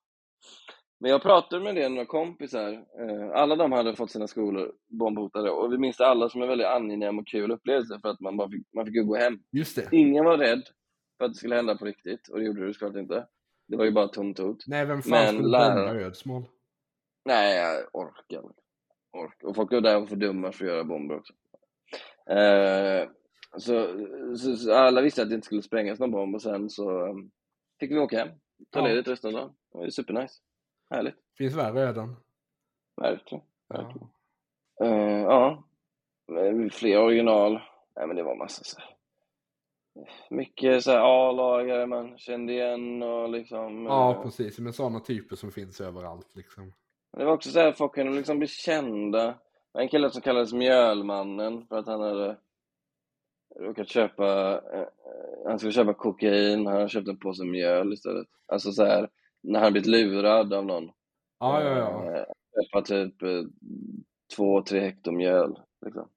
Men 1.01 1.11
jag 1.11 1.21
pratade 1.21 1.63
med 1.63 1.75
det 1.75 1.89
några 1.89 2.05
kompisar. 2.05 2.71
Eh, 2.73 3.31
alla 3.33 3.55
de 3.55 3.71
hade 3.71 3.95
fått 3.95 4.11
sina 4.11 4.27
skolor 4.27 4.71
bombhotade 4.87 5.49
och 5.51 5.73
vi 5.73 5.77
minns 5.77 5.97
det 5.97 6.07
alla 6.07 6.29
som 6.29 6.41
en 6.41 6.47
väldigt 6.47 6.67
angenäm 6.67 7.19
och 7.19 7.27
kul 7.27 7.51
upplevelse 7.51 7.99
för 8.01 8.09
att 8.09 8.19
man 8.19 8.37
bara 8.37 8.49
fick, 8.49 8.73
man 8.73 8.85
fick 8.85 9.05
gå 9.07 9.15
hem. 9.15 9.39
Just 9.51 9.75
det. 9.75 9.89
Ingen 9.91 10.25
var 10.25 10.37
rädd 10.37 10.63
för 11.17 11.25
att 11.25 11.31
det 11.31 11.37
skulle 11.37 11.55
hända 11.55 11.77
på 11.77 11.85
riktigt 11.85 12.27
och 12.27 12.39
det 12.39 12.45
gjorde 12.45 12.67
det 12.67 12.73
såklart 12.73 12.95
inte. 12.95 13.27
Det 13.67 13.77
var 13.77 13.85
ju 13.85 13.91
bara 13.91 14.07
tomt 14.07 14.39
hot. 14.39 14.63
Nej, 14.67 14.85
vem 14.85 15.01
fan 15.01 15.11
Men 15.11 15.27
skulle 15.35 15.47
lärare- 15.57 15.87
bomba 15.89 16.05
Ödsmål? 16.05 16.43
Nej, 17.25 17.57
jag 17.57 17.83
orkar. 17.93 18.41
Ork. 19.17 19.43
Och 19.43 19.55
folk 19.55 19.71
var 19.71 19.81
där 19.81 20.05
för 20.05 20.15
dumma 20.15 20.51
för 20.51 20.65
att 20.65 20.71
göra 20.71 20.83
bomber 20.83 21.15
också. 21.17 21.33
Eh, 22.31 23.09
så, 23.57 23.87
så, 24.37 24.55
så 24.55 24.73
alla 24.73 25.01
visste 25.01 25.21
att 25.21 25.29
det 25.29 25.35
inte 25.35 25.45
skulle 25.45 25.61
sprängas 25.61 25.99
någon 25.99 26.11
bomb 26.11 26.35
och 26.35 26.41
sen 26.41 26.69
så 26.69 26.91
um, 27.07 27.31
fick 27.79 27.91
vi 27.91 27.99
åka 27.99 28.17
hem. 28.19 28.29
Ta 28.71 28.79
Ja. 28.79 28.87
ledigt 28.87 29.07
resten 29.07 29.27
av 29.35 29.41
dagen. 29.41 29.53
Det 29.71 29.77
var 29.77 29.85
ju 29.85 29.91
supernice. 29.91 30.33
Härligt. 30.89 31.15
Finns 31.37 31.55
värre 31.55 31.81
öden. 31.81 32.15
Verkligen. 32.95 33.43
Verkligen. 33.67 34.07
Ja. 34.77 34.85
Eh, 34.85 35.21
ja. 35.21 35.63
Men 36.27 36.69
Fler 36.69 36.97
original. 36.99 37.59
Nej 37.95 38.07
men 38.07 38.15
det 38.15 38.23
var 38.23 38.35
massa 38.35 38.63
så 38.63 38.79
här. 38.79 38.95
Mycket 40.29 40.83
så 40.83 40.91
A-lagare 40.91 41.85
man 41.85 42.17
kände 42.17 42.53
igen 42.53 43.03
och 43.03 43.29
liksom. 43.29 43.85
ja, 43.85 44.15
eh, 44.15 44.21
precis. 44.21 44.59
Men 44.59 44.73
sådana 44.73 44.99
typer 44.99 45.35
som 45.35 45.51
finns 45.51 45.81
överallt 45.81 46.35
liksom. 46.35 46.73
Det 47.17 47.25
var 47.25 47.33
också 47.33 47.51
så 47.51 47.59
här, 47.59 47.71
folk 47.71 47.93
kunde 47.93 48.17
liksom 48.17 48.39
bli 48.39 48.47
kända. 48.47 49.39
En 49.73 49.89
kille 49.89 50.09
som 50.09 50.21
kallades 50.21 50.53
Mjölmannen 50.53 51.67
för 51.67 51.77
att 51.77 51.87
han 51.87 52.01
hade 52.01 52.37
råkat 53.59 53.89
köpa, 53.89 54.61
eh, 54.73 54.79
eh, 54.79 54.87
han 55.45 55.59
skulle 55.59 55.73
köpa 55.73 55.93
kokain, 55.93 56.65
han 56.65 56.75
hade 56.75 56.89
köpt 56.89 57.07
en 57.07 57.19
påse 57.19 57.45
mjöl 57.45 57.93
istället. 57.93 58.27
Alltså 58.45 58.71
så 58.71 58.85
här, 58.85 59.09
när 59.41 59.59
han 59.59 59.71
blivit 59.71 59.89
lurad 59.89 60.53
av 60.53 60.65
någon. 60.65 60.91
Ja, 61.39 61.63
ja, 61.63 61.77
ja. 61.77 62.15
Eh, 62.15 62.25
Köpa 62.55 62.81
typ 62.81 63.21
eh, 63.21 63.43
två, 64.35 64.61
tre 64.61 64.79
hektar 64.79 65.11
mjöl. 65.11 65.59
Liksom. 65.85 66.09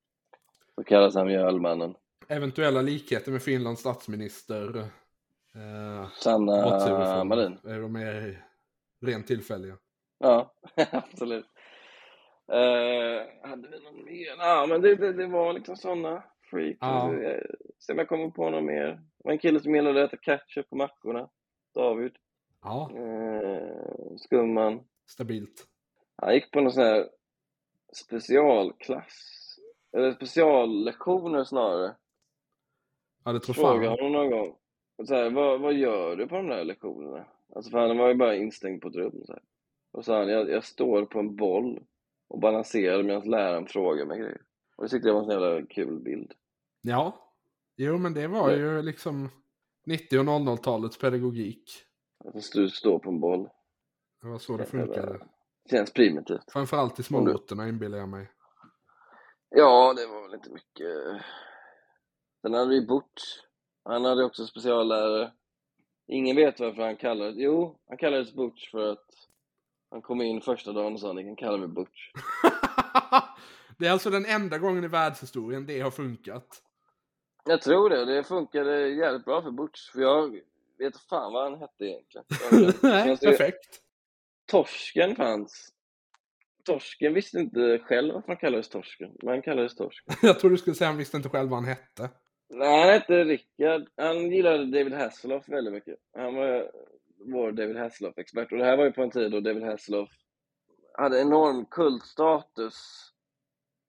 Så 0.74 0.84
kallas 0.84 1.14
han 1.14 1.26
Mjölmannen. 1.26 1.94
Eventuella 2.28 2.82
likheter 2.82 3.32
med 3.32 3.42
Finlands 3.42 3.80
statsminister. 3.80 4.78
Eh, 5.54 6.08
Sanna 6.12 7.24
Marin. 7.24 7.58
Är 7.64 7.80
de 7.80 7.92
mer 7.92 8.44
rent 9.00 9.26
tillfälliga? 9.26 9.76
Ja, 10.18 10.54
absolut. 10.92 11.46
Eh, 12.52 13.48
hade 13.50 13.68
vi 13.68 13.80
någon 13.80 14.04
mer? 14.04 14.36
Ja, 14.38 14.66
men 14.68 14.82
det, 14.82 14.94
det, 14.94 15.12
det 15.12 15.26
var 15.26 15.52
liksom 15.52 15.76
sådana 15.76 16.24
freaks. 16.50 16.78
Ja. 16.80 17.14
Ja. 17.14 17.40
Se 17.78 17.92
om 17.92 17.98
jag 17.98 18.08
kommer 18.08 18.30
på 18.30 18.50
någon 18.50 18.66
mer. 18.66 18.86
Det 18.86 19.24
var 19.24 19.32
en 19.32 19.38
kille 19.38 19.60
som 19.60 19.74
gillade 19.74 20.04
att 20.04 20.12
äta 20.12 20.22
ketchup 20.22 20.70
på 20.70 20.76
mackorna. 20.76 21.28
David. 21.74 22.12
Ja, 22.62 22.90
Eh, 22.96 24.16
skumman. 24.16 24.80
stabilt. 25.06 25.66
Han 26.16 26.34
gick 26.34 26.50
på 26.50 26.60
någon 26.60 26.72
sån 26.72 26.82
här 26.82 27.08
specialklass. 27.92 29.38
Eller 29.96 30.12
speciallektioner 30.12 31.44
snarare. 31.44 31.96
Ja, 33.24 33.32
det 33.32 33.40
tror 33.40 33.54
Frågade 33.54 33.86
fan. 33.86 33.98
honom 33.98 34.12
någon 34.12 34.30
gång. 34.30 34.56
Så 35.06 35.14
här, 35.14 35.30
vad, 35.30 35.60
vad 35.60 35.74
gör 35.74 36.16
du 36.16 36.26
på 36.28 36.34
de 36.36 36.46
där 36.48 36.64
lektionerna? 36.64 37.26
Alltså 37.54 37.70
för 37.70 37.78
han 37.78 37.98
var 37.98 38.08
ju 38.08 38.14
bara 38.14 38.36
instängd 38.36 38.82
på 38.82 38.88
ett 38.88 38.94
rum. 38.96 39.22
Så 39.26 39.32
här. 39.32 39.42
Och 39.92 40.04
så 40.04 40.12
sa 40.12 40.18
han, 40.18 40.28
jag, 40.28 40.50
jag 40.50 40.64
står 40.64 41.04
på 41.06 41.18
en 41.18 41.36
boll 41.36 41.80
och 42.28 42.40
balanserar 42.40 43.02
medan 43.02 43.30
läraren 43.30 43.66
frågar 43.66 44.06
mig 44.06 44.18
grejer. 44.18 44.40
Och 44.76 44.84
det 44.84 44.88
tyckte 44.90 45.08
jag 45.08 45.14
var 45.14 45.20
en 45.22 45.26
sån 45.30 45.42
jävla 45.42 45.66
kul 45.66 46.00
bild. 46.00 46.32
Ja. 46.82 47.32
Jo, 47.76 47.98
men 47.98 48.14
det 48.14 48.26
var 48.28 48.50
ju 48.50 48.82
liksom 48.82 49.28
90 49.86 50.18
och 50.18 50.24
00-talets 50.24 50.98
pedagogik. 50.98 51.64
Att 52.24 52.52
du 52.52 52.68
står 52.68 52.98
på 52.98 53.10
en 53.10 53.20
boll. 53.20 53.48
Det 54.22 54.28
var 54.28 54.38
så 54.38 54.56
det 54.56 54.66
funkade. 54.66 55.26
Känns 55.70 55.92
primitivt. 55.92 56.52
Framförallt 56.52 56.98
i 56.98 57.02
småorterna 57.02 57.68
inbillar 57.68 57.98
jag 57.98 58.08
mig. 58.08 58.30
Ja, 59.48 59.94
det 59.96 60.06
var 60.06 60.22
väl 60.22 60.34
inte 60.34 60.50
mycket. 60.50 61.22
Sen 62.42 62.54
hade 62.54 62.70
vi 62.70 62.86
Butch. 62.86 63.22
Han 63.84 64.04
hade 64.04 64.24
också 64.24 64.46
speciallärare. 64.46 65.32
Ingen 66.06 66.36
vet 66.36 66.60
varför 66.60 66.82
han 66.82 66.96
kallades... 66.96 67.34
Jo, 67.38 67.78
han 67.88 67.98
kallades 67.98 68.34
Butch 68.34 68.70
för 68.70 68.92
att 68.92 69.06
han 69.90 70.02
kom 70.02 70.22
in 70.22 70.40
första 70.40 70.72
dagen 70.72 70.92
och 70.92 71.00
sa 71.00 71.12
ni 71.12 71.24
kan 71.24 71.36
kalla 71.36 71.58
mig 71.58 71.68
Butch. 71.68 72.12
det 73.78 73.86
är 73.86 73.92
alltså 73.92 74.10
den 74.10 74.26
enda 74.26 74.58
gången 74.58 74.84
i 74.84 74.88
världshistorien 74.88 75.66
det 75.66 75.80
har 75.80 75.90
funkat. 75.90 76.62
Jag 77.44 77.62
tror 77.62 77.90
det. 77.90 78.04
Det 78.04 78.24
funkade 78.24 78.88
jävligt 78.88 79.24
bra 79.24 79.42
för 79.42 79.50
Butch. 79.50 79.90
För 79.90 80.00
jag 80.00 80.40
vet 80.84 80.96
fan 80.96 81.32
vad 81.32 81.50
han 81.50 81.60
hette 81.60 81.84
egentligen. 81.84 82.26
Nej, 82.82 83.18
perfekt. 83.18 83.80
Torsken 84.50 85.16
fanns. 85.16 85.68
Torsken 86.64 87.14
visste 87.14 87.38
inte 87.38 87.78
själv 87.78 88.14
varför 88.14 88.28
han 88.28 88.36
kallades 88.36 88.68
Torsken. 88.68 89.16
Men 89.22 89.28
han 89.28 89.42
kallades 89.42 89.76
Torsken. 89.76 90.14
Jag 90.22 90.40
tror 90.40 90.50
du 90.50 90.56
skulle 90.58 90.76
säga 90.76 90.88
han 90.88 90.98
visste 90.98 91.16
inte 91.16 91.28
själv 91.28 91.48
vad 91.48 91.58
han 91.58 91.68
hette. 91.68 92.10
Nej, 92.48 92.80
han 92.80 92.92
hette 92.92 93.24
Rickard. 93.24 93.88
Han 93.96 94.30
gillade 94.30 94.78
David 94.78 94.92
Hasselhoff 94.92 95.48
väldigt 95.48 95.74
mycket. 95.74 95.98
Han 96.16 96.34
var 96.34 96.70
vår 97.18 97.52
David 97.52 97.76
Hasselhoff-expert. 97.76 98.52
Och 98.52 98.58
det 98.58 98.64
här 98.64 98.76
var 98.76 98.84
ju 98.84 98.92
på 98.92 99.02
en 99.02 99.10
tid 99.10 99.30
då 99.30 99.40
David 99.40 99.62
Hasselhoff 99.62 100.10
hade 100.98 101.20
enorm 101.20 101.66
kultstatus. 101.66 102.74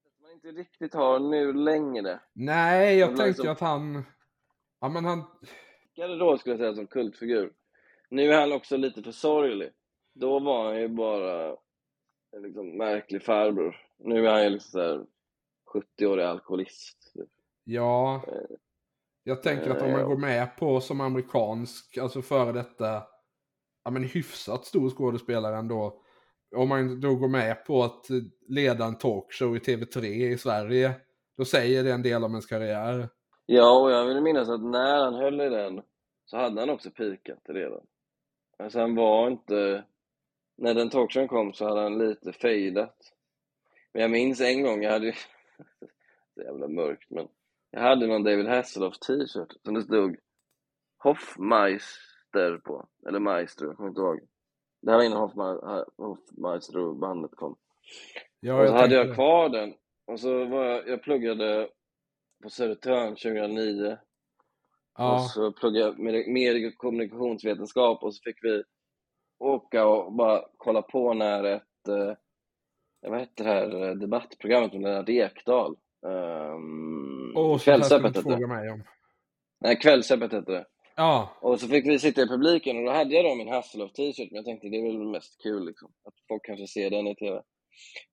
Som 0.04 0.22
man 0.22 0.32
inte 0.32 0.48
riktigt 0.48 0.94
har 0.94 1.20
nu 1.20 1.54
längre. 1.54 2.20
Nej, 2.34 2.98
jag 2.98 3.08
tänkte 3.08 3.28
liksom- 3.28 3.50
att 3.50 3.60
han... 3.60 4.06
Ja, 4.82 4.90
men 4.90 5.06
han... 5.06 5.24
Rickard 5.96 6.20
då 6.20 6.38
skulle 6.38 6.54
jag 6.54 6.60
säga 6.60 6.76
som 6.76 6.88
kultfigur. 6.88 7.54
Nu 8.10 8.34
är 8.34 8.40
han 8.40 8.52
också 8.52 8.78
lite 8.78 9.04
för 9.04 9.12
sorglig. 9.12 9.70
Då 10.14 10.40
var 10.40 10.66
han 10.66 10.82
ju 10.82 10.88
bara 10.88 11.58
en 12.36 12.42
liksom 12.42 12.78
märklig 12.78 13.24
farbror. 13.24 13.76
Nu 14.00 14.28
är 14.28 14.32
han 14.32 14.44
ju 14.44 14.50
liksom 14.50 14.72
så 14.72 14.80
här 14.80 15.06
70-årig 16.00 16.24
alkoholist. 16.24 17.12
typ. 17.14 17.30
Ja. 17.64 18.24
Jag 19.24 19.44
tänker 19.44 19.70
att 19.70 19.82
om 19.82 19.92
man 19.92 20.00
Eh, 20.02 20.08
går 20.08 20.18
med 20.18 20.58
på 20.58 20.82
som 20.82 21.02
amerikansk, 21.02 21.98
alltså 21.98 22.22
före 22.22 22.52
detta, 22.52 23.04
ja 23.84 23.92
men 23.92 24.04
hyfsat 24.04 24.66
stor 24.66 24.90
skådespelare 24.90 25.58
ändå. 25.58 26.02
Om 26.56 26.70
man 26.70 27.00
då 27.00 27.16
går 27.16 27.28
med 27.28 27.66
på 27.66 27.84
att 27.84 28.06
leda 28.48 28.86
en 28.86 28.98
talkshow 28.98 29.56
i 29.56 29.60
TV3 29.60 30.06
i 30.06 30.38
Sverige, 30.38 30.96
då 31.38 31.46
säger 31.46 31.84
det 31.84 31.94
en 31.94 32.02
del 32.04 32.24
om 32.24 32.32
ens 32.32 32.46
karriär. 32.46 33.10
Ja, 33.46 33.80
och 33.82 33.92
jag 33.92 34.06
vill 34.06 34.22
minnas 34.22 34.50
att 34.50 34.64
när 34.64 35.04
han 35.04 35.14
höll 35.16 35.42
i 35.42 35.50
den 35.50 35.82
så 36.26 36.38
hade 36.38 36.60
han 36.60 36.70
också 36.70 36.92
pikat 36.92 37.42
redan. 37.46 37.82
Alltså 38.58 38.80
han 38.80 38.96
var 38.96 39.28
inte... 39.28 39.84
När 40.58 40.74
den 40.74 40.90
talkshowen 40.90 41.28
kom 41.28 41.54
så 41.54 41.66
hade 41.68 41.82
han 41.82 41.98
lite 41.98 42.34
fejdat. 42.34 42.98
Men 43.94 44.02
jag 44.02 44.12
minns 44.12 44.42
en 44.42 44.64
gång, 44.64 44.84
jag 44.84 44.92
hade 44.92 45.06
ju... 45.06 45.14
så 46.36 46.42
jävla 46.42 46.68
mörkt, 46.68 47.10
men 47.10 47.28
jag 47.72 47.82
hade 47.82 48.08
någon 48.08 48.24
David 48.24 48.48
Hasselhoff 48.48 49.00
t-shirt 49.00 49.54
som 49.66 49.74
det 49.74 49.82
stod 49.82 50.18
Hoffmeister 50.98 52.58
på. 52.64 52.88
Eller 53.08 53.20
Maestro, 53.20 53.68
jag 53.68 53.78
kommer 53.78 53.90
inte 53.90 54.02
ihåg. 54.02 54.20
Det 54.82 54.92
här 54.92 54.98
var 54.98 55.06
innan 55.06 55.18
Hoffma- 55.30 55.86
Hoffmaestro-bandet 55.98 57.36
kom. 57.36 57.56
Ja, 58.40 58.62
och 58.62 58.68
så 58.68 58.74
hade 58.74 58.96
jag 58.96 59.04
tänkte- 59.06 59.16
kvar 59.16 59.50
den. 59.50 59.74
Och 60.08 60.20
så 60.20 60.46
var 60.46 60.66
jag, 60.66 60.88
jag 60.88 61.04
pluggade 61.04 61.70
på 62.44 62.50
Södertörn 62.50 63.16
2009. 63.16 63.92
Och 63.92 63.98
Ja, 64.98 65.20
så 65.20 65.52
pluggade 65.52 65.86
jag 65.86 66.00
med, 66.00 66.28
med 66.28 66.78
kommunikationsvetenskap 66.78 68.04
och 68.04 68.16
så 68.16 68.22
fick 68.24 68.44
vi 68.44 68.64
åka 69.40 69.86
och 69.86 70.14
bara 70.14 70.42
kolla 70.58 70.82
på 70.82 71.14
när 71.14 71.44
ett, 71.44 71.88
eh, 71.88 72.14
vad 73.10 73.20
hette 73.20 73.44
det 73.44 73.50
här 73.50 73.88
eh, 73.90 73.96
debattprogrammet 73.96 74.74
med 74.74 74.82
Lennart 74.82 75.10
Ekdal? 75.10 75.76
Um, 76.06 77.38
och 77.38 77.58
du 77.58 77.64
Kvällsöppet 77.64 78.16
hette 78.16 78.30
det. 78.30 78.84
Nej, 79.62 79.76
Kvällsöppet 79.76 80.32
hette 80.32 80.52
det. 80.52 80.66
Ja, 80.96 81.38
Och 81.42 81.60
så 81.60 81.68
fick 81.68 81.86
vi 81.86 82.00
sitta 82.00 82.22
i 82.22 82.28
publiken 82.28 82.78
och 82.78 82.84
då 82.84 82.92
hade 82.92 83.16
jag 83.16 83.26
då 83.26 83.36
min 83.36 83.48
Hasselhoff 83.54 83.94
t-shirt, 83.94 84.32
men 84.32 84.36
jag 84.36 84.46
tänkte 84.46 84.70
det 84.70 84.78
är 84.78 84.84
väl 84.84 85.08
mest 85.08 85.42
kul 85.44 85.66
liksom, 85.66 85.92
att 86.06 86.14
folk 86.28 86.46
kanske 86.46 86.68
ser 86.68 86.90
den 86.90 87.08
i 87.08 87.16
TV. 87.16 87.42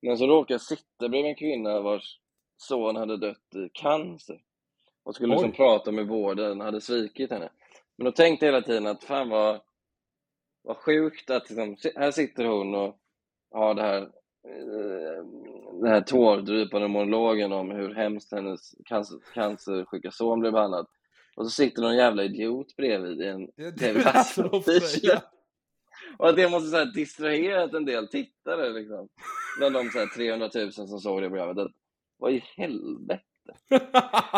Men 0.03 0.19
så 0.19 0.27
råkade 0.27 0.55
jag 0.55 0.61
sitta 0.61 1.09
bredvid 1.09 1.31
en 1.31 1.35
kvinna 1.35 1.81
vars 1.81 2.19
son 2.61 2.97
hade 2.97 3.17
dött 3.17 3.55
i 3.55 3.69
cancer 3.73 4.41
och 5.03 5.15
skulle 5.15 5.33
liksom 5.33 5.51
Oj. 5.51 5.57
prata 5.57 5.93
med 5.93 6.07
vården, 6.07 6.61
hade 6.61 6.81
svikit 6.81 7.31
henne. 7.31 7.49
Men 7.97 8.05
då 8.05 8.13
tänkte 8.13 8.47
jag 8.47 8.53
hela 8.53 8.67
tiden 8.67 8.87
att 8.87 9.05
fan 9.05 9.29
vad, 9.29 9.61
vad 10.63 10.77
sjukt 10.77 11.31
att 11.31 11.51
liksom, 11.51 11.77
här 11.97 12.11
sitter 12.11 12.45
hon 12.45 12.75
och 12.75 12.97
har 13.51 13.75
det 13.75 13.83
här, 13.83 14.03
eh, 14.03 15.25
den 15.81 15.91
här 15.91 16.01
tårdrypande 16.01 16.89
monologen 16.89 17.53
om 17.53 17.71
hur 17.71 17.95
hemskt 17.95 18.33
hennes 18.33 18.75
cancer, 18.85 19.19
cancersjuka 19.35 20.11
son 20.11 20.41
blev 20.41 20.53
behandlad. 20.53 20.87
Och 21.37 21.47
så 21.47 21.51
sitter 21.51 21.83
någon 21.83 21.97
jävla 21.97 22.25
idiot 22.25 22.77
bredvid 22.77 23.21
i 23.21 23.27
en 23.27 23.49
Hasselhoff 24.05 24.65
t-shirt. 24.65 25.23
Och 26.19 26.29
att 26.29 26.37
det 26.37 26.51
måste 26.51 26.71
så 26.71 26.77
här 26.77 26.95
distraherat 26.95 27.75
en 27.75 27.85
del 27.85 28.09
tittare 28.09 28.73
liksom. 28.73 29.09
Bland 29.59 29.75
de 29.75 29.91
så 29.91 29.99
här 29.99 30.07
300 30.07 30.51
000 30.55 30.73
som 30.73 31.01
såg 31.01 31.23
det 31.23 31.29
programmet. 31.29 31.59
Att, 31.59 31.73
vad 32.21 32.33
i 32.33 32.45
helvete? 32.57 33.23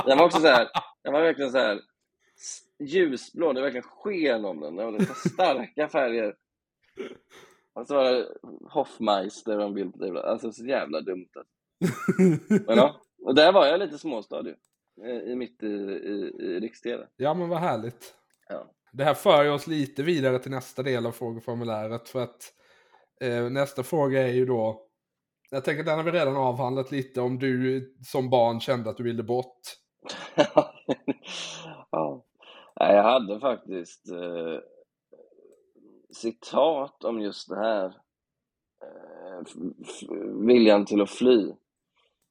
Den 0.06 0.18
var 0.18 0.24
också 0.24 0.40
så 0.40 0.46
här, 0.46 0.68
den 1.04 1.12
var 1.12 1.22
verkligen 1.22 1.50
så 1.50 1.58
här 1.58 1.80
ljusblå, 2.78 3.52
det 3.52 3.62
verkligen 3.62 3.82
sken 3.82 4.44
om 4.44 4.60
den. 4.60 4.76
Den 4.76 4.92
var 4.92 5.00
så 5.00 5.28
starka 5.28 5.88
färger. 5.88 6.34
Och 7.74 7.86
så 7.86 7.94
var 7.94 8.12
det 8.12 8.28
Hoffmeister 8.70 9.58
och 9.58 9.64
en 9.64 9.74
bild 9.74 9.92
på 9.92 9.98
David. 9.98 10.16
Alltså 10.16 10.52
så 10.52 10.66
jävla 10.66 11.00
dumt. 11.00 11.28
Alltså. 11.36 11.52
Men 12.66 12.76
ja, 12.76 13.00
och 13.22 13.34
där 13.34 13.52
var 13.52 13.66
jag 13.66 13.80
lite 13.80 13.98
småstad 13.98 14.44
ju. 14.44 14.56
I, 15.32 15.34
mitt 15.34 15.62
i, 15.62 15.66
i, 15.66 16.34
i 16.38 16.60
riks-tv. 16.60 17.06
ja, 17.16 17.34
men 17.34 17.48
vad 17.48 17.58
härligt. 17.58 18.14
Ja. 18.48 18.74
Det 18.92 19.04
här 19.04 19.14
för 19.14 19.50
oss 19.50 19.66
lite 19.66 20.02
vidare 20.02 20.38
till 20.38 20.50
nästa 20.50 20.82
del 20.82 21.06
av 21.06 21.12
frågeformuläret 21.12 22.08
för 22.08 22.22
att 22.22 22.52
eh, 23.20 23.50
nästa 23.50 23.82
fråga 23.82 24.22
är 24.22 24.32
ju 24.32 24.46
då 24.46 24.86
jag 25.52 25.64
tänker 25.64 25.84
den 25.84 25.96
har 25.98 26.04
vi 26.04 26.10
redan 26.10 26.36
avhandlat 26.36 26.90
lite 26.90 27.20
om 27.20 27.38
du 27.38 27.94
som 28.04 28.30
barn 28.30 28.60
kände 28.60 28.90
att 28.90 28.96
du 28.96 29.02
ville 29.02 29.22
bort. 29.22 29.60
ja. 31.90 32.24
Jag 32.74 33.02
hade 33.02 33.40
faktiskt 33.40 34.08
eh, 34.10 34.58
citat 36.10 37.04
om 37.04 37.20
just 37.20 37.48
det 37.48 37.56
här. 37.56 37.86
Eh, 38.82 39.42
viljan 40.46 40.84
till 40.86 41.00
att 41.02 41.10
fly. 41.10 41.48
Eh, 41.48 41.54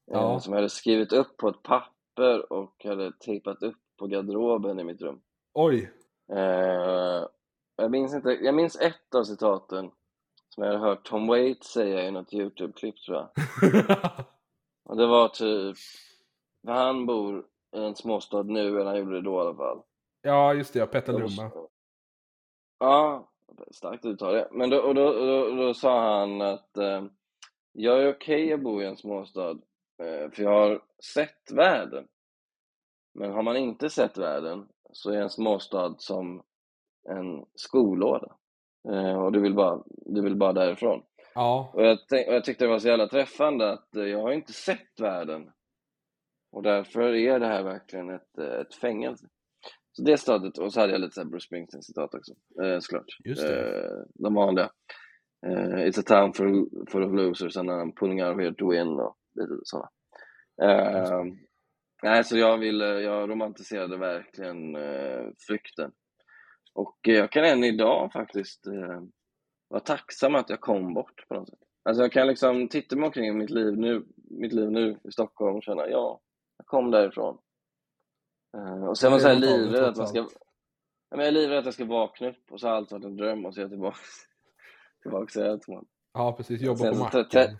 Ja. 0.05 0.39
som 0.39 0.53
jag 0.53 0.57
hade 0.57 0.69
skrivit 0.69 1.13
upp 1.13 1.37
på 1.37 1.49
ett 1.49 1.63
papper 1.63 2.53
och 2.53 2.85
hade 2.85 3.11
tejpat 3.11 3.63
upp 3.63 3.77
på 3.99 4.07
garderoben 4.07 4.79
i 4.79 4.83
mitt 4.83 5.01
rum. 5.01 5.21
Oj. 5.53 5.91
Eh, 6.31 7.25
jag, 7.75 7.91
minns 7.91 8.13
inte, 8.13 8.29
jag 8.29 8.55
minns 8.55 8.75
ett 8.75 9.15
av 9.15 9.23
citaten 9.23 9.91
som 10.55 10.63
jag 10.63 10.71
hade 10.71 10.85
hört 10.85 11.03
Tom 11.03 11.27
Waits 11.27 11.67
säga 11.67 12.07
i 12.07 12.11
något 12.11 12.33
Youtube-klipp 12.33 12.95
tror 12.95 13.17
jag. 13.17 13.29
Och 14.83 14.97
det 14.97 15.07
var 15.07 15.27
typ, 15.27 15.77
för 16.65 16.71
han 16.71 17.05
bor 17.05 17.45
i 17.75 17.79
en 17.79 17.95
småstad 17.95 18.43
nu, 18.43 18.67
eller 18.67 18.85
han 18.85 18.99
gjorde 18.99 19.15
det 19.15 19.21
då 19.21 19.37
i 19.37 19.41
alla 19.41 19.55
fall. 19.55 19.81
ja, 20.21 20.53
just 20.53 20.73
det, 20.73 20.79
ja, 20.79 20.85
Petaluma. 20.85 21.51
Ja, 22.79 23.29
starkt 23.71 24.05
uttal 24.05 24.33
det. 24.33 24.47
Men 24.51 24.69
då, 24.69 24.77
och 24.77 24.95
då, 24.95 25.07
och 25.07 25.27
då, 25.27 25.39
och 25.39 25.57
då 25.57 25.73
sa 25.73 26.19
han 26.19 26.41
att 26.41 26.77
eh, 26.77 27.03
jag 27.71 28.03
är 28.03 28.13
okej 28.13 28.53
att 28.53 28.63
bo 28.63 28.81
i 28.81 28.85
en 28.85 28.97
småstad, 28.97 29.51
eh, 29.97 30.31
för 30.31 30.43
jag 30.43 30.51
har 30.51 30.83
sett 31.13 31.51
världen. 31.51 32.07
Men 33.13 33.31
har 33.31 33.43
man 33.43 33.57
inte 33.57 33.89
sett 33.89 34.17
världen 34.17 34.67
så 34.91 35.11
är 35.11 35.21
en 35.21 35.29
småstad 35.29 35.95
som 35.97 36.43
en 37.09 37.45
skolåda. 37.55 38.35
Eh, 38.89 39.23
och 39.23 39.31
du 39.31 39.39
vill 39.41 39.53
bara, 39.55 39.83
du 39.87 40.21
vill 40.21 40.35
bara 40.35 40.53
därifrån. 40.53 41.03
Ja, 41.35 41.71
Och 41.73 41.83
jag, 41.83 41.97
tänk, 42.09 42.27
och 42.27 42.33
jag 42.33 42.43
tyckte 42.43 42.63
det 42.65 42.69
var 42.69 42.79
så 42.79 42.87
jävla 42.87 43.07
träffande 43.07 43.71
att 43.71 43.95
eh, 43.95 44.03
jag 44.03 44.21
har 44.21 44.31
inte 44.31 44.53
sett 44.53 44.99
världen. 44.99 45.51
Och 46.51 46.63
därför 46.63 47.15
är 47.15 47.39
det 47.39 47.47
här 47.47 47.63
verkligen 47.63 48.09
ett, 48.09 48.37
eh, 48.37 48.59
ett 48.61 48.75
fängelse. 48.75 49.27
Så 49.91 50.03
det 50.03 50.17
citatet, 50.17 50.57
och 50.57 50.73
så 50.73 50.79
hade 50.79 50.91
jag 50.91 51.01
lite 51.01 51.13
så 51.13 51.25
Bruce 51.25 51.45
Springsteen-citat 51.45 52.13
också, 52.15 52.33
eh, 52.63 52.79
såklart. 52.79 53.05
Just 53.25 53.41
det. 53.47 53.83
Eh, 53.83 53.91
de 54.13 54.33
vanliga. 54.33 54.69
Eh, 55.45 55.75
It's 55.87 55.99
a 55.99 56.03
town 56.05 56.33
full, 56.33 56.65
full 56.91 57.03
of 57.03 57.13
losers 57.13 57.57
and 57.57 57.69
I'm 57.69 57.93
pulling 57.99 58.23
out 58.23 58.39
here 58.41 58.53
to 58.53 58.69
win 58.69 58.87
och 58.87 59.17
lite 59.35 59.53
sådana. 59.63 59.89
Eh, 60.63 61.23
nej, 62.03 62.23
så 62.23 62.37
jag, 62.37 62.57
ville, 62.57 62.85
jag 62.85 63.29
romantiserade 63.29 63.97
verkligen 63.97 64.75
eh, 64.75 65.25
flykten. 65.47 65.91
Och 66.73 67.07
eh, 67.07 67.15
jag 67.15 67.31
kan 67.31 67.45
än 67.45 67.63
idag 67.63 68.11
faktiskt 68.13 68.67
eh, 68.67 69.01
vara 69.67 69.81
tacksam 69.81 70.35
att 70.35 70.49
jag 70.49 70.61
kom 70.61 70.93
bort 70.93 71.27
på 71.27 71.33
något 71.33 71.49
sätt. 71.49 71.59
Alltså 71.83 72.03
jag 72.03 72.11
kan 72.11 72.27
liksom 72.27 72.67
titta 72.67 72.95
mig 72.95 73.05
omkring 73.05 73.25
i 73.25 73.31
mitt 73.31 73.49
liv 73.49 73.77
nu, 73.77 74.05
mitt 74.15 74.53
liv 74.53 74.71
nu 74.71 74.99
i 75.03 75.11
Stockholm 75.11 75.55
och 75.55 75.63
känna, 75.63 75.89
ja, 75.89 76.19
jag 76.57 76.65
kom 76.65 76.91
därifrån. 76.91 77.37
Eh, 78.57 78.83
och 78.83 78.97
sen 78.97 79.13
av 79.13 79.19
det, 79.19 79.33
livrädd 79.33 79.83
att 79.83 79.97
man 79.97 80.07
ska, 80.07 80.17
ja, 80.17 80.27
men 81.09 81.19
jag 81.19 81.27
är 81.27 81.31
livrädd 81.31 81.59
att 81.59 81.65
jag 81.65 81.73
ska 81.73 81.85
vakna 81.85 82.29
upp 82.29 82.51
och 82.51 82.59
så 82.59 82.67
har 82.67 82.75
allt 82.75 82.91
varit 82.91 83.05
en 83.05 83.17
dröm 83.17 83.45
och 83.45 83.53
så 83.53 83.59
är 83.59 83.63
jag 83.63 83.71
tillbaka, 83.71 83.97
tillbaka 85.01 85.39
i 85.39 85.43
Ödsmål. 85.43 85.85
ja 86.13 86.33
precis. 86.37 86.61
Jobba 86.61 86.77
Sen 86.77 86.93
på 86.93 86.99
macken. 86.99 87.57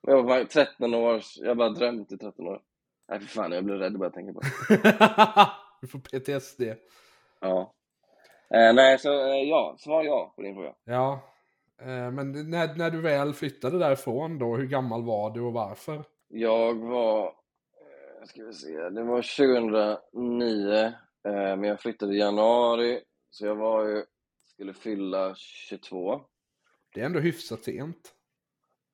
Jag 0.00 0.22
var 0.22 0.44
på 0.44 0.48
13 0.48 0.94
år, 0.94 1.22
jag 1.36 1.48
har 1.48 1.54
bara 1.54 1.70
drömt 1.70 2.12
i 2.12 2.18
13 2.18 2.46
år. 2.48 2.62
Nej 3.08 3.20
för 3.20 3.26
fan, 3.26 3.52
jag 3.52 3.64
blir 3.64 3.74
rädd 3.74 3.98
bara 3.98 4.04
jag 4.04 4.14
tänker 4.14 4.32
på 4.32 4.40
det. 4.40 5.50
du 5.80 5.88
får 5.88 5.98
PTSD. 5.98 6.62
Ja. 7.40 7.74
Eh, 8.54 8.74
nej, 8.74 8.98
så 8.98 9.28
eh, 9.28 9.42
ja, 9.42 9.76
svar 9.78 10.04
ja 10.04 10.32
på 10.36 10.42
din 10.42 10.54
fråga. 10.54 10.74
Ja. 10.84 11.20
Eh, 11.80 12.10
Men 12.10 12.50
när, 12.50 12.74
när 12.74 12.90
du 12.90 13.00
väl 13.00 13.34
flyttade 13.34 13.78
därifrån 13.78 14.38
då, 14.38 14.56
hur 14.56 14.66
gammal 14.66 15.02
var 15.04 15.30
du 15.30 15.40
och 15.40 15.52
varför? 15.52 16.04
Jag 16.28 16.74
var, 16.74 17.24
eh, 17.26 18.26
ska 18.26 18.44
vi 18.44 18.52
se, 18.52 18.88
det 18.90 19.02
var 19.02 19.22
2009, 20.12 20.84
eh, 20.84 20.92
men 21.32 21.64
jag 21.64 21.80
flyttade 21.80 22.14
i 22.14 22.18
januari, 22.18 23.00
så 23.30 23.46
jag 23.46 23.54
var 23.56 23.84
ju, 23.88 24.04
skulle 24.46 24.72
fylla 24.74 25.34
22. 25.34 26.20
Det 26.94 27.00
är 27.00 27.04
ändå 27.06 27.20
hyfsat 27.20 27.64
sent. 27.64 28.12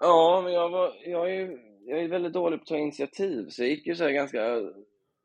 Ja, 0.00 0.40
men 0.44 0.52
jag 0.52 0.68
var, 0.70 0.92
jag 1.04 1.34
är, 1.34 1.58
jag 1.86 1.98
är 1.98 2.08
väldigt 2.08 2.32
dålig 2.32 2.58
på 2.58 2.62
att 2.62 2.66
ta 2.68 2.76
initiativ, 2.76 3.48
så 3.48 3.62
jag 3.62 3.70
gick 3.70 3.86
ju 3.86 3.94
så 3.94 4.08
ganska 4.08 4.60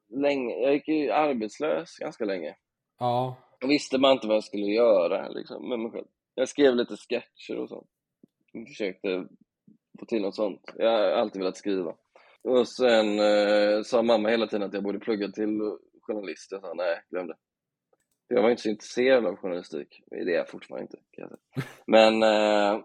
länge, 0.09 0.55
jag 0.55 0.73
gick 0.73 0.87
ju 0.87 1.11
arbetslös 1.11 1.97
ganska 1.97 2.25
länge. 2.25 2.55
Ja. 2.99 3.35
Visste 3.65 3.97
man 3.97 4.11
inte 4.11 4.27
vad 4.27 4.35
jag 4.35 4.43
skulle 4.43 4.65
göra 4.65 5.29
liksom, 5.29 5.69
med 5.69 5.79
mig 5.79 5.91
själv. 5.91 6.07
Jag 6.35 6.49
skrev 6.49 6.75
lite 6.75 6.95
sketcher 6.97 7.57
och 7.59 7.69
sånt. 7.69 7.87
Jag 8.51 8.67
försökte 8.67 9.27
få 9.99 10.05
till 10.05 10.21
något 10.21 10.35
sånt. 10.35 10.61
Jag 10.75 10.89
har 10.91 10.99
alltid 10.99 11.41
velat 11.41 11.57
skriva. 11.57 11.95
Och 12.41 12.67
sen 12.67 13.19
eh, 13.19 13.81
sa 13.81 14.01
mamma 14.01 14.29
hela 14.29 14.47
tiden 14.47 14.67
att 14.67 14.73
jag 14.73 14.83
borde 14.83 14.99
plugga 14.99 15.27
till 15.31 15.59
journalist. 16.01 16.51
Jag 16.51 16.61
sa 16.61 16.73
nej, 16.73 17.01
glöm 17.09 17.27
det. 17.27 17.35
Jag 18.27 18.41
var 18.41 18.49
inte 18.49 18.61
så 18.61 18.69
intresserad 18.69 19.25
av 19.25 19.35
journalistik. 19.35 20.01
Det 20.09 20.17
är 20.17 20.27
jag 20.29 20.49
fortfarande 20.49 20.83
inte. 20.83 20.97
Kan 21.11 21.29
jag. 21.29 21.63
Men, 21.87 22.23
eh, 22.23 22.83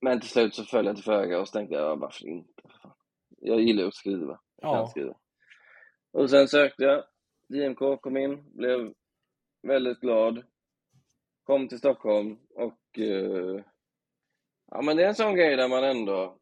men 0.00 0.20
till 0.20 0.30
slut 0.30 0.54
så 0.54 0.64
föll 0.64 0.86
jag 0.86 0.94
till 0.96 1.04
föga 1.04 1.40
och 1.40 1.48
så 1.48 1.52
tänkte 1.52 1.74
jag, 1.74 1.96
varför 1.96 2.26
inte? 2.26 2.62
Jag 3.40 3.60
gillar 3.60 3.84
att 3.86 3.94
skriva. 3.94 4.40
Jag 4.56 4.70
kan 4.72 4.80
Ja. 4.80 4.86
skriva. 4.86 5.14
Och 6.12 6.30
sen 6.30 6.48
sökte 6.48 6.84
jag. 6.84 7.04
JMK 7.48 8.00
kom 8.00 8.16
in, 8.16 8.44
blev 8.56 8.94
väldigt 9.66 10.00
glad. 10.00 10.42
Kom 11.44 11.68
till 11.68 11.78
Stockholm 11.78 12.38
och 12.54 12.98
eh, 12.98 13.64
ja 14.70 14.82
men 14.82 14.96
det 14.96 15.04
är 15.04 15.08
en 15.08 15.14
sån 15.14 15.34
grej 15.34 15.56
där 15.56 15.68
man 15.68 15.84
ändå 15.84 16.38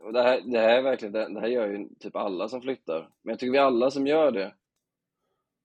och 0.00 0.12
det 0.12 0.22
här, 0.22 0.40
det 0.40 0.58
här 0.58 0.78
är 0.78 0.82
verkligen, 0.82 1.12
det, 1.12 1.34
det 1.34 1.40
här 1.40 1.48
gör 1.48 1.68
ju 1.68 1.88
typ 2.00 2.16
alla 2.16 2.48
som 2.48 2.62
flyttar. 2.62 3.00
Men 3.22 3.32
jag 3.32 3.38
tycker 3.38 3.52
vi 3.52 3.58
alla 3.58 3.90
som 3.90 4.06
gör 4.06 4.30
det, 4.32 4.54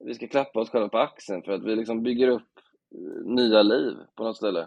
vi 0.06 0.14
ska 0.14 0.28
klappa 0.28 0.60
oss 0.60 0.70
själva 0.70 0.90
på 0.90 0.98
axeln 0.98 1.44
för 1.44 1.52
att 1.52 1.64
vi 1.64 1.76
liksom 1.76 2.04
bygger 2.04 2.28
upp 2.28 2.52
eh, 2.96 3.26
nya 3.26 3.62
liv 3.62 3.94
på 4.16 4.24
något 4.24 4.38
ställe. 4.38 4.62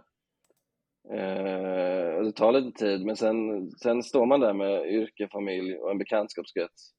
Eh, 1.10 2.22
det 2.22 2.32
tar 2.32 2.52
lite 2.52 2.78
tid, 2.78 3.06
men 3.06 3.16
sen, 3.16 3.70
sen 3.70 4.02
står 4.02 4.26
man 4.26 4.40
där 4.40 4.52
med 4.52 4.92
yrke, 4.92 5.28
familj 5.32 5.76
och 5.76 5.90
en 5.90 5.98
bekantskapskrets. 5.98 6.93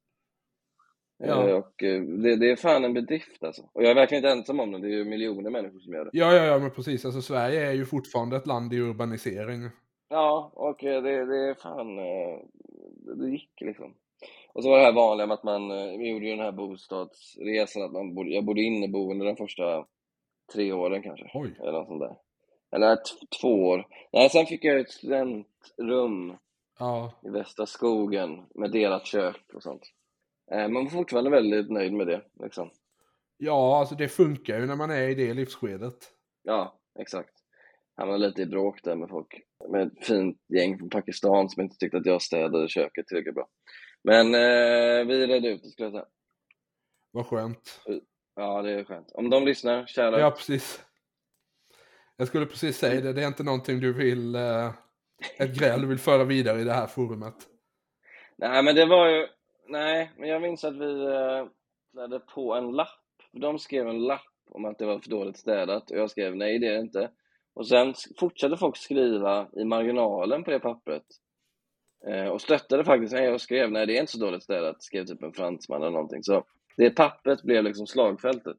Ja. 1.17 1.49
Eh, 1.49 1.55
och 1.55 1.83
eh, 1.83 2.01
det, 2.01 2.35
det 2.35 2.51
är 2.51 2.55
fan 2.55 2.85
en 2.85 2.93
bedrift 2.93 3.43
alltså. 3.43 3.69
Och 3.73 3.83
jag 3.83 3.91
är 3.91 3.95
verkligen 3.95 4.23
inte 4.23 4.37
ensam 4.37 4.59
om 4.59 4.71
det, 4.71 4.79
det 4.79 4.87
är 4.87 4.97
ju 4.97 5.05
miljoner 5.05 5.49
människor 5.49 5.79
som 5.79 5.93
gör 5.93 6.05
det. 6.05 6.09
Ja, 6.13 6.33
ja, 6.33 6.43
ja, 6.43 6.59
men 6.59 6.71
precis. 6.71 7.05
Alltså 7.05 7.21
Sverige 7.21 7.67
är 7.67 7.73
ju 7.73 7.85
fortfarande 7.85 8.37
ett 8.37 8.47
land 8.47 8.73
i 8.73 8.79
urbanisering. 8.79 9.69
Ja, 10.09 10.51
och 10.53 10.83
eh, 10.83 11.03
det, 11.03 11.25
det 11.25 11.49
är 11.49 11.53
fan, 11.53 11.95
det 13.19 13.29
gick 13.29 13.61
liksom. 13.61 13.93
Och 14.53 14.63
så 14.63 14.69
var 14.69 14.77
det 14.77 14.85
här 14.85 14.93
vanliga 14.93 15.27
med 15.27 15.33
att 15.33 15.43
man, 15.43 15.69
vi 15.69 16.09
gjorde 16.09 16.25
ju 16.25 16.31
den 16.31 16.45
här 16.45 16.51
bostadsresan, 16.51 17.83
att 17.83 17.91
man 17.91 18.15
bodde, 18.15 18.29
jag 18.29 18.45
bodde 18.45 18.61
inneboende 18.61 19.25
de 19.25 19.35
första 19.35 19.85
tre 20.53 20.71
åren 20.71 21.01
kanske. 21.01 21.31
Oj. 21.33 21.55
Eller 21.59 21.71
något 21.71 21.87
sånt 21.87 22.01
där. 22.01 22.15
Eller 22.71 22.97
två 23.41 23.67
år. 23.67 23.87
Nej, 24.13 24.29
sen 24.29 24.45
fick 24.45 24.63
jag 24.63 24.79
ett 24.79 24.91
studentrum 24.91 26.37
Ja, 26.79 27.11
i 27.23 27.29
Västra 27.29 27.65
skogen 27.65 28.45
med 28.55 28.71
delat 28.71 29.05
kök 29.05 29.53
och 29.53 29.63
sånt. 29.63 29.81
Eh, 30.51 30.67
Man 30.67 30.83
var 30.83 30.91
fortfarande 30.91 31.29
väldigt 31.29 31.71
nöjd 31.71 31.93
med 31.93 32.07
det. 32.07 32.21
Liksom. 32.43 32.69
ja, 33.37 33.79
alltså 33.79 33.95
det 33.95 34.07
funkar 34.07 34.59
ju 34.59 34.65
när 34.65 34.75
man 34.75 34.91
är 34.91 35.09
i 35.09 35.15
det 35.15 35.33
livsskedet. 35.33 36.11
Ja, 36.43 36.79
exakt. 36.99 37.31
Hamnade 37.97 38.27
lite 38.27 38.41
i 38.41 38.45
bråk 38.45 38.83
där 38.83 38.95
med 38.95 39.09
folk. 39.09 39.41
Med 39.69 39.87
ett 39.87 40.05
fint 40.05 40.37
gäng 40.47 40.77
från 40.77 40.89
Pakistan 40.89 41.49
som 41.49 41.63
inte 41.63 41.77
tyckte 41.77 41.97
att 41.97 42.05
jag 42.05 42.21
städade 42.21 42.67
köket 42.67 43.07
tillräckligt 43.07 43.35
bra. 43.35 43.47
Men 44.03 44.35
eh, 44.35 45.05
vi 45.07 45.27
redde 45.27 45.47
ut 45.49 45.63
det 45.63 45.69
skulle 45.69 45.85
jag 45.85 45.93
säga. 45.93 46.05
Vad 47.11 47.25
skönt. 47.25 47.81
Ja, 48.35 48.61
det 48.61 48.71
är 48.71 48.83
skönt. 48.83 49.11
Om 49.11 49.29
de 49.29 49.45
lyssnar, 49.45 49.85
kära. 49.85 50.19
Ja, 50.19 50.31
precis. 50.31 50.81
Jag 52.17 52.27
skulle 52.27 52.45
precis 52.45 52.77
säga 52.77 53.01
det, 53.01 53.13
det 53.13 53.23
är 53.23 53.27
inte 53.27 53.43
någonting 53.43 53.79
du 53.79 53.93
vill, 53.93 54.35
eh, 54.35 54.71
ett 55.37 55.59
gräl 55.59 55.81
du 55.81 55.87
vill 55.87 55.99
föra 55.99 56.23
vidare 56.23 56.61
i 56.61 56.63
det 56.63 56.73
här 56.73 56.87
forumet. 56.87 57.35
Nej, 58.37 58.63
men 58.63 58.75
det 58.75 58.85
var 58.85 59.07
ju... 59.09 59.27
Nej, 59.67 60.11
men 60.17 60.29
jag 60.29 60.41
minns 60.41 60.63
att 60.63 60.75
vi 60.75 61.03
eh, 61.05 61.47
lärde 61.93 62.19
på 62.19 62.53
en 62.53 62.71
lapp. 62.71 62.89
De 63.31 63.59
skrev 63.59 63.87
en 63.87 64.03
lapp 64.03 64.21
om 64.49 64.65
att 64.65 64.77
det 64.77 64.85
var 64.85 64.99
för 64.99 65.09
dåligt 65.09 65.37
städat 65.37 65.91
och 65.91 65.97
jag 65.97 66.11
skrev 66.11 66.35
nej, 66.35 66.59
det 66.59 66.67
är 66.67 66.73
det 66.73 66.79
inte. 66.79 67.11
Och 67.53 67.67
sen 67.67 67.93
fortsatte 68.19 68.57
folk 68.57 68.77
skriva 68.77 69.47
i 69.53 69.63
marginalen 69.63 70.43
på 70.43 70.51
det 70.51 70.59
pappret. 70.59 71.05
Eh, 72.07 72.27
och 72.27 72.41
stöttade 72.41 72.85
faktiskt 72.85 73.13
när 73.13 73.23
jag 73.23 73.41
skrev 73.41 73.71
nej, 73.71 73.85
det 73.85 73.97
är 73.97 73.99
inte 73.99 74.11
så 74.11 74.25
dåligt 74.25 74.43
städat. 74.43 74.83
Skrev 74.83 75.05
typ 75.05 75.23
en 75.23 75.33
fransman 75.33 75.81
eller 75.81 75.91
någonting. 75.91 76.23
Så 76.23 76.43
det 76.77 76.89
pappret 76.89 77.43
blev 77.43 77.63
liksom 77.63 77.87
slagfältet. 77.87 78.57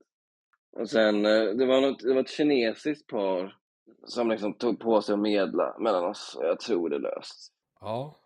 Och 0.73 0.91
sen, 0.91 1.27
eh, 1.27 1.45
det 1.45 1.67
var, 1.67 1.81
något, 1.81 1.99
det 1.99 2.15
var 2.15 2.21
ett 2.21 2.31
kinesiskt 2.31 3.07
par 3.07 3.57
som 4.05 4.31
liksom 4.31 4.55
tog 4.55 4.81
på 4.81 5.03
sig 5.03 5.13
att 5.13 5.19
medla 5.19 5.77
mellan 5.79 6.05
oss. 6.05 6.39
Jag 6.41 6.61
tror 6.61 6.89
det 6.89 6.99
löst. 6.99 7.53
Ja, 7.81 8.17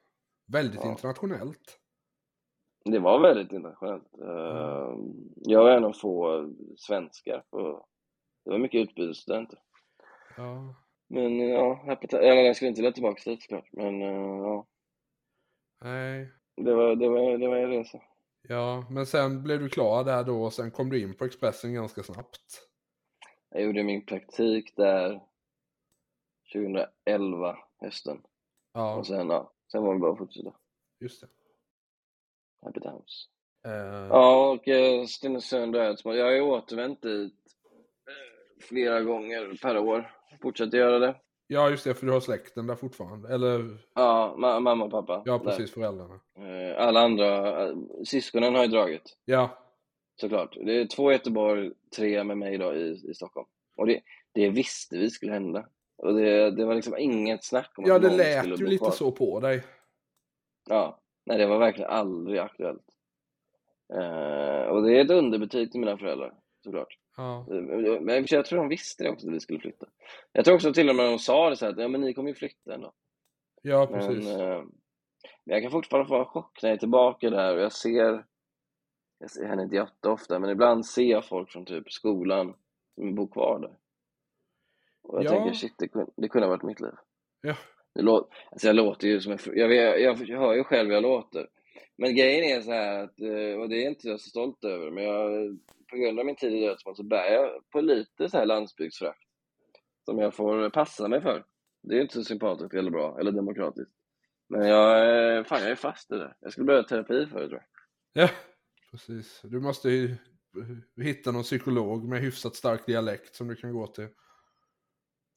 väldigt 0.53 0.81
Ja. 0.85 0.91
internationellt. 0.91 1.80
Det 2.85 2.99
var 2.99 3.21
väldigt 3.21 3.53
internationellt. 3.53 4.19
Eh, 4.23 4.97
Jag 5.37 5.63
var 5.65 5.71
en 5.71 5.85
av 5.85 5.93
få 5.93 6.47
svenskar. 6.77 7.45
Och 7.51 7.89
det 8.45 8.51
var 8.51 8.59
mycket 8.59 8.79
utbytesstudenter. 8.79 9.59
Ja. 10.37 10.75
Men 11.09 11.39
ja, 11.49 11.81
eller 12.13 12.35
jag 12.35 12.57
skulle 12.57 12.69
inte 12.69 12.81
vilja 12.81 12.93
tillbaka 12.93 13.31
dit 13.31 13.43
såklart. 13.43 13.69
Men 13.73 14.03
eh, 14.03 14.39
ja, 14.39 14.67
Nej. 15.85 16.33
det 16.57 16.75
var, 16.75 16.97
det 16.97 17.09
var, 17.09 17.39
det 17.39 17.49
var 17.49 17.57
en 17.57 17.71
resa. 17.71 18.01
Ja, 18.43 18.85
men 18.91 19.07
sen 19.07 19.43
blev 19.43 19.61
du 19.61 19.69
klar 19.69 20.05
där 20.05 20.25
då 20.25 20.43
och 20.43 20.53
sen 20.53 20.71
kom 20.71 20.91
du 20.91 21.01
in 21.03 21.15
på 21.17 21.25
Expressen 21.25 21.75
ganska 21.75 22.03
snabbt. 22.03 22.41
Jag 23.51 23.63
gjorde 23.63 23.83
min 23.83 24.07
praktik 24.07 24.77
där 24.77 25.21
2011, 26.53 27.59
hösten. 27.81 28.23
Ja, 28.73 28.97
Och 28.97 29.07
sen, 29.07 29.29
ja, 29.31 29.53
sen 29.73 29.83
var 29.83 29.95
det 29.95 30.01
bara 30.01 30.13
att 30.13 30.19
fortsätta. 30.19 30.53
just 31.01 31.21
det. 31.21 31.27
Happy 32.63 32.81
Times. 32.81 33.27
Eh, 33.67 34.07
Ja, 34.11 34.51
och 34.51 34.69
eh, 34.69 35.05
Stenungsund 35.07 35.77
och 35.77 35.83
Ödsmål. 35.83 36.17
Jag 36.17 36.25
har 36.25 36.33
ju 36.33 36.41
återvänt 36.41 37.03
dit 37.03 37.35
eh, 38.09 38.65
flera 38.65 39.01
gånger 39.01 39.59
per 39.63 39.79
år. 39.79 40.11
Fortsätter 40.43 40.79
göra 40.79 40.99
det. 40.99 41.15
ja, 41.47 41.71
just 41.71 41.85
det, 41.85 41.95
för 41.95 42.07
du 42.07 42.13
har 42.13 42.21
släkten 42.21 42.67
där 42.67 42.75
fortfarande. 42.77 43.35
Eller, 43.35 43.79
Ja, 43.95 44.35
ma- 44.39 44.61
mamma 44.61 44.85
och 44.85 44.91
pappa. 44.91 45.23
ja 45.27 45.33
där. 45.39 45.45
precis, 45.45 45.73
föräldrarna. 45.75 46.21
Eh, 46.39 46.87
Alla 46.87 47.01
andra, 47.01 47.63
eh, 47.69 47.75
syskonen 48.05 48.55
har 48.55 48.63
ju 48.63 48.69
dragit. 48.69 49.17
Ja, 49.25 49.51
Såklart. 50.21 50.57
Det 50.65 50.81
är 50.81 50.87
två 50.87 51.11
i 51.11 51.15
Göteborg, 51.15 51.71
tre 51.97 52.25
med 52.25 52.39
mig 52.39 52.59
då 52.59 52.75
i, 52.75 53.01
i 53.11 53.15
Stockholm. 53.15 53.47
Och 53.77 53.87
det, 53.87 54.01
det 54.33 54.49
visste 54.51 54.99
vi 54.99 55.11
skulle 55.11 55.33
hända. 55.33 55.67
Och 55.97 56.15
det, 56.15 56.51
det 56.51 56.65
var 56.65 56.75
liksom 56.75 56.99
inget 56.99 57.45
snack 57.45 57.73
om 57.77 57.85
ja 57.87 57.97
att 57.97 58.03
det 58.03 58.09
någon 58.09 58.17
lät 58.17 58.47
ju 58.47 58.67
lite 58.67 58.79
kvar. 58.85 58.91
så 58.91 59.13
på 59.13 59.41
dig. 59.41 59.63
Ja. 60.69 60.99
Nej, 61.27 61.39
det 61.39 61.47
var 61.47 61.59
verkligen 61.59 61.91
aldrig 61.91 62.39
aktuellt. 62.39 62.85
Eh, 63.95 64.63
och 64.69 64.83
det 64.83 64.97
är 64.99 65.05
ett 65.05 65.11
underbetyg 65.11 65.71
till 65.73 65.81
mina 65.81 65.99
föräldrar, 65.99 66.35
såklart. 66.65 66.99
Ja, 67.17 67.47
Eh, 67.51 68.01
Men 68.01 68.25
jag 68.29 68.45
tror 68.45 68.59
de 68.59 68.69
visste 68.69 69.05
det 69.05 69.11
också, 69.11 69.29
att 69.29 69.35
vi 69.35 69.41
skulle 69.41 69.61
flytta. 69.61 69.87
Jag 70.33 70.45
tror 70.45 70.55
också 70.55 70.73
till 70.73 70.89
och 70.91 70.97
med 70.97 71.07
de 71.07 71.19
sa 71.19 71.51
det 71.51 71.57
så 71.57 71.65
här, 71.65 71.73
att 71.73 71.79
ja, 71.79 71.89
men 71.89 72.01
ni 72.01 72.15
kommer 72.15 72.29
ju 72.29 72.35
flytta 72.35 72.75
ändå. 72.75 72.93
ja 73.63 73.89
Men, 73.91 74.01
precis. 74.01 74.29
eh, 74.29 74.63
men 75.45 75.55
jag 75.55 75.63
kan 75.63 75.71
fortfarande 75.71 76.09
få 76.09 76.19
en 76.19 76.25
chock 76.25 76.63
när 76.63 76.69
jag 76.71 76.75
är 76.77 76.81
tillbaka 76.81 77.31
där 77.31 77.55
och 77.57 77.63
jag 77.63 77.73
ser, 77.73 78.25
jag 79.19 79.31
ser 79.31 79.47
henne 79.47 79.63
inte 79.63 79.77
jätteofta, 79.77 80.39
men 80.39 80.51
ibland 80.51 80.87
ser 80.87 81.03
jag 81.03 81.25
folk 81.25 81.51
från 81.53 81.65
typ 81.65 81.93
skolan 81.93 82.55
som 82.95 83.15
bor 83.15 83.27
kvar 83.29 83.59
där. 83.59 83.77
Och 85.03 85.19
jag 85.19 85.25
Ja. 85.25 85.31
tänker 85.31 85.53
shit, 85.53 85.75
det 85.79 85.89
kunde, 85.89 86.11
det 86.17 86.29
kunde 86.29 86.47
ha 86.47 86.51
varit 86.55 86.63
mitt 86.63 86.81
liv. 86.81 86.93
Ja. 87.41 87.55
Det 87.95 88.03
lå, 88.03 88.29
alltså 88.51 88.67
jag 88.67 88.77
låter 88.77 89.09
ju 89.09 89.21
som 89.21 89.33
en, 89.33 89.39
fr- 89.39 89.55
jag, 89.55 89.75
jag, 89.75 90.01
jag 90.29 90.39
hör 90.41 90.55
ju 90.55 90.65
själv 90.65 90.89
hur 90.89 90.95
jag 90.95 91.03
låter. 91.03 91.47
Men 91.99 92.17
grejen 92.17 92.59
är 92.59 92.63
så 92.63 92.71
här 92.73 93.03
att, 93.05 93.21
eh, 93.21 93.61
och 93.61 93.69
det 93.69 93.85
är 93.85 93.89
inte 93.89 94.09
jag 94.09 94.21
så 94.21 94.29
stolt 94.31 94.65
över, 94.65 94.91
men 94.91 95.05
jag, 95.05 95.59
på 95.91 95.97
grund 95.97 96.19
av 96.19 96.27
min 96.27 96.37
tid 96.37 96.53
i 96.53 96.61
Dödsmål 96.67 96.97
så 96.97 97.03
bär 97.03 97.33
jag 97.33 97.71
på 97.71 97.81
lite 97.81 98.29
så 98.29 98.39
här 98.39 98.47
landsbygdsfrakt. 98.47 99.19
Som 100.05 100.19
jag 100.19 100.35
får 100.35 100.71
passa 100.71 101.09
mig 101.09 101.21
för. 101.21 101.45
Det 101.83 101.97
är 101.97 102.01
inte 102.03 102.15
så 102.15 102.25
sympatiskt 102.25 102.75
eller 102.75 102.91
bra, 102.91 103.17
eller 103.21 103.33
demokratiskt. 103.33 103.93
Men 104.49 104.69
jag, 104.69 105.01
är- 105.01 105.45
fan 105.45 105.63
jag 105.63 105.71
är 105.71 105.75
fast 105.75 106.13
i 106.13 106.15
det. 106.15 106.35
Jag 106.41 106.53
skulle 106.53 106.67
behöva 106.67 106.89
terapi 106.89 107.27
för 107.27 107.41
det 107.41 107.49
tror 107.49 107.63
jag. 108.13 108.25
Ja, 108.25 108.31
precis. 108.91 109.41
Du 109.45 109.61
måste 109.61 109.91
ju 109.91 110.05
eh, 110.97 111.05
hitta 111.05 111.31
någon 111.33 111.43
psykolog 111.43 112.09
med 112.09 112.21
hyfsat 112.21 112.57
stark 112.57 112.87
dialekt 112.87 113.35
som 113.35 113.49
du 113.49 113.57
kan 113.57 113.73
gå 113.73 113.87
till. 113.87 114.09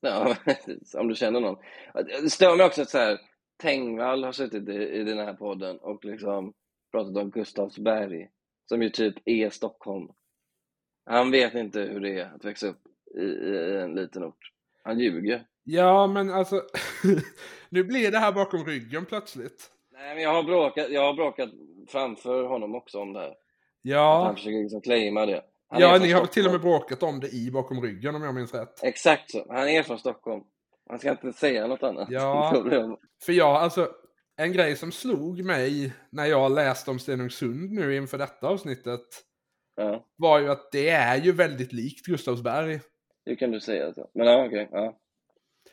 Ja, 0.04 0.36
om 1.00 1.08
du 1.08 1.16
känner 1.16 1.40
någon. 1.40 1.58
Det 2.22 2.30
stör 2.30 2.58
mig 2.58 2.66
också 2.66 2.82
att 2.82 2.90
så 2.90 2.98
här, 2.98 3.20
Tengvall 3.62 4.24
har 4.24 4.32
suttit 4.32 4.70
i, 4.70 4.74
i 4.74 5.04
den 5.04 5.18
här 5.18 5.34
podden 5.34 5.78
och 5.78 6.06
liksom 6.06 6.54
pratat 6.92 7.18
om 7.18 7.30
Gustavsberg, 7.30 8.30
som 8.70 8.82
ju 8.84 8.90
typ 8.90 9.16
är 9.26 9.50
Stockholm. 9.50 10.08
Han 11.06 11.32
vet 11.32 11.54
inte 11.54 11.82
hur 11.82 12.00
det 12.00 12.20
är 12.20 12.36
att 12.36 12.46
växa 12.46 12.68
upp 12.68 12.82
i, 13.16 13.24
i 13.24 13.78
en 13.82 13.96
liten 13.96 14.24
ort. 14.24 14.52
Han 14.84 15.00
ljuger. 15.00 15.46
Ja, 15.64 16.08
men 16.08 16.30
alltså, 16.30 16.62
nu 17.70 17.84
blir 17.84 18.12
det 18.12 18.18
här 18.20 18.32
bakom 18.32 18.66
ryggen 18.66 19.06
plötsligt. 19.06 19.72
Nej, 19.92 20.16
men 20.16 20.24
jag 20.24 20.34
har 20.34 20.44
bråkat, 20.44 20.90
jag 20.90 21.02
har 21.02 21.14
bråkat 21.14 21.50
framför 21.88 22.44
honom 22.44 22.76
också 22.76 23.00
om 23.00 23.14
det 23.14 23.20
här. 23.20 23.30
Att 23.30 23.38
Ja, 23.82 24.24
Han 24.26 24.36
försöker 24.36 24.58
liksom 24.64 24.82
claima 24.82 25.26
det. 25.26 25.44
Han 25.74 25.82
ja 25.82 25.98
ni 25.98 26.12
har 26.12 26.22
väl 26.22 26.28
till 26.28 26.46
och 26.46 26.52
med 26.52 26.62
bråkat 26.62 27.04
om 27.04 27.20
det 27.20 27.30
i 27.30 27.52
bakom 27.52 27.82
ryggen 27.82 28.16
om 28.16 28.24
jag 28.24 28.36
minns 28.36 28.54
rätt. 28.54 28.84
Exakt 28.84 29.32
så. 29.32 29.46
Han 29.50 29.70
är 29.70 29.84
från 29.84 30.00
Stockholm. 30.00 30.44
Han 30.90 31.00
ska 31.00 31.12
inte 31.12 31.34
säga 31.34 31.68
något 31.68 31.84
annat. 31.84 32.08
Ja. 32.12 32.64
För 33.26 33.34
jag, 33.34 33.56
alltså, 33.56 33.90
en 34.38 34.54
grej 34.54 34.76
som 34.76 34.92
slog 34.92 35.44
mig 35.46 35.94
när 36.12 36.26
jag 36.26 36.52
läste 36.52 36.92
om 36.92 37.00
Stenungsund 37.00 37.72
nu 37.72 37.96
inför 37.96 38.18
detta 38.18 38.48
avsnittet 38.48 39.08
Ja, 39.76 40.06
var 40.16 40.40
ju 40.40 40.50
att 40.50 40.72
det 40.72 40.90
är 40.90 41.18
ju 41.18 41.32
väldigt 41.32 41.74
likt 41.74 42.06
Gustavsberg. 42.06 42.80
det 43.26 43.36
kan 43.36 43.52
du 43.52 43.60
säga. 43.60 43.94
Så. 43.94 44.10
Men 44.14 44.28
ja, 44.28 44.46
okej. 44.46 44.70
ja. 44.72 45.00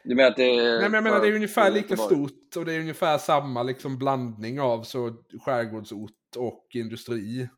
Du 0.04 0.14
menar 0.14 0.30
att 0.30 0.36
det 0.36 0.58
är... 0.58 0.80
Nej 0.80 0.90
men 0.90 0.94
jag 0.94 1.04
menar 1.04 1.20
det 1.20 1.28
är 1.28 1.34
ungefär 1.34 1.70
lika 1.70 1.96
stort 1.96 2.56
och 2.56 2.64
det 2.64 2.74
är 2.74 2.80
ungefär 2.80 3.18
samma 3.18 3.62
liksom 3.62 3.98
blandning 3.98 4.60
av 4.60 4.82
så 4.82 5.16
skärgårdsort 5.44 6.36
och 6.36 6.66
industri. 6.74 7.48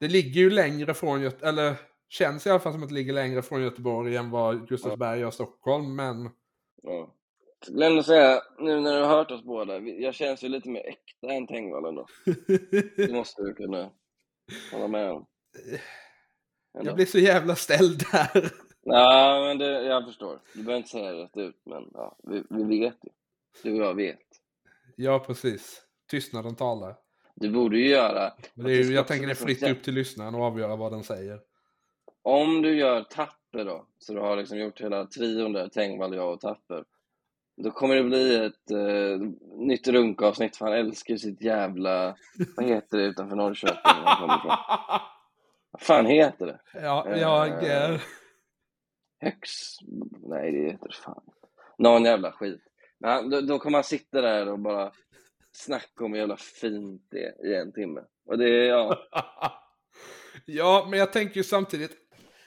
Det 0.00 0.08
ligger 0.08 0.40
ju 0.40 0.50
längre 0.50 0.94
från 0.94 1.22
Göte 1.22 1.48
eller 1.48 1.74
känns 2.08 2.46
i 2.46 2.50
alla 2.50 2.60
fall 2.60 2.72
som 2.72 2.82
att 2.82 2.88
det 2.88 2.94
ligger 2.94 3.12
längre 3.12 3.42
från 3.42 3.62
Göteborg 3.62 4.16
än 4.16 4.30
vad 4.30 4.68
Gustavsberg 4.68 5.24
och 5.24 5.34
Stockholm 5.34 5.96
men 5.96 6.30
Ja. 6.82 7.14
Skulle 7.62 7.86
ändå 7.86 8.02
säga, 8.02 8.42
nu 8.58 8.80
när 8.80 8.96
du 8.96 9.04
har 9.04 9.16
hört 9.16 9.30
oss 9.30 9.44
båda, 9.44 9.78
jag 9.78 10.14
känns 10.14 10.44
ju 10.44 10.48
lite 10.48 10.68
mer 10.68 10.88
äkta 10.88 11.32
än 11.32 11.46
Tengvall 11.46 11.84
ändå. 11.84 12.06
Det 12.96 13.12
måste 13.12 13.42
du 13.42 13.54
kunna 13.54 13.90
hålla 14.72 14.88
med 14.88 15.10
om. 15.10 15.26
Ändå. 16.74 16.88
jag 16.88 16.94
blir 16.94 17.06
så 17.06 17.18
jävla 17.18 17.56
ställd 17.56 18.02
där. 18.12 18.52
Ja, 18.82 19.44
men 19.46 19.58
det, 19.58 19.82
jag 19.82 20.04
förstår. 20.04 20.40
Du 20.54 20.62
behöver 20.62 20.76
inte 20.76 20.88
säga 20.88 21.12
det 21.12 21.22
rätt 21.22 21.36
ut, 21.36 21.62
men 21.64 21.90
ja, 21.92 22.18
vi, 22.22 22.44
vi 22.50 22.78
vet 22.80 22.96
ju. 23.02 23.10
Du 23.62 23.80
och 23.80 23.86
jag 23.86 23.94
vet. 23.94 24.18
Ja 24.96 25.18
precis. 25.18 25.82
Tystnaden 26.10 26.56
talar. 26.56 26.96
Du 27.40 27.50
borde 27.50 27.78
ju 27.78 27.88
göra... 27.88 28.32
Men 28.54 28.66
det 28.66 28.72
är 28.72 28.92
jag 28.92 29.06
tänker 29.06 29.26
det 29.26 29.32
är 29.32 29.34
fritt 29.34 29.62
upp 29.62 29.82
till 29.82 29.94
lyssnaren 29.94 30.34
att 30.34 30.40
avgöra 30.40 30.76
vad 30.76 30.92
den 30.92 31.04
säger. 31.04 31.40
Om 32.22 32.62
du 32.62 32.76
gör 32.76 33.02
Tapper 33.02 33.64
då, 33.64 33.86
så 33.98 34.14
du 34.14 34.20
har 34.20 34.36
liksom 34.36 34.58
gjort 34.58 34.80
hela 34.80 35.06
trion 35.06 35.52
där, 35.52 35.68
Tengvall, 35.68 36.14
jag 36.14 36.32
och 36.32 36.40
Tapper. 36.40 36.84
Då 37.56 37.70
kommer 37.70 37.96
det 37.96 38.02
bli 38.02 38.36
ett 38.36 38.70
eh, 38.70 39.28
nytt 39.58 39.88
runkavsnitt 39.88 40.56
för 40.56 40.64
han 40.64 40.74
älskar 40.74 41.16
sitt 41.16 41.42
jävla, 41.42 42.16
vad 42.56 42.66
heter 42.66 42.98
det 42.98 43.04
utanför 43.04 43.36
Norrköping? 43.36 43.80
Vad 45.70 45.80
fan 45.80 46.06
heter 46.06 46.46
det? 46.46 46.60
ja, 46.72 47.16
jag... 47.16 47.64
Eh, 47.64 48.00
Höx... 49.20 49.50
Nej, 50.22 50.52
det 50.52 50.70
heter 50.70 50.90
fan 51.04 51.22
Någon 51.78 52.04
jävla 52.04 52.32
skit. 52.32 52.62
Men 52.98 53.10
han, 53.10 53.30
då, 53.30 53.40
då 53.40 53.58
kommer 53.58 53.78
han 53.78 53.84
sitta 53.84 54.20
där 54.20 54.48
och 54.48 54.58
bara 54.58 54.92
snacka 55.52 56.04
om 56.04 56.12
hur 56.12 56.18
jävla 56.20 56.36
fint 56.36 57.02
det 57.10 57.24
är 57.24 57.46
i 57.46 57.54
en 57.54 57.72
timme. 57.72 58.00
Och 58.26 58.38
det 58.38 58.48
är, 58.48 58.64
ja, 58.68 58.98
ja, 60.46 60.86
men 60.90 60.98
jag 60.98 61.12
tänker 61.12 61.36
ju 61.36 61.44
samtidigt. 61.44 61.96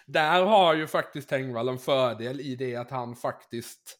Där 0.06 0.44
har 0.44 0.74
ju 0.74 0.88
faktiskt 0.88 1.30
Tengvall 1.30 1.70
en 1.70 1.78
fördel 1.78 2.42
i 2.42 2.56
det 2.56 2.76
att 2.76 2.92
han 2.92 3.16
faktiskt 3.16 4.00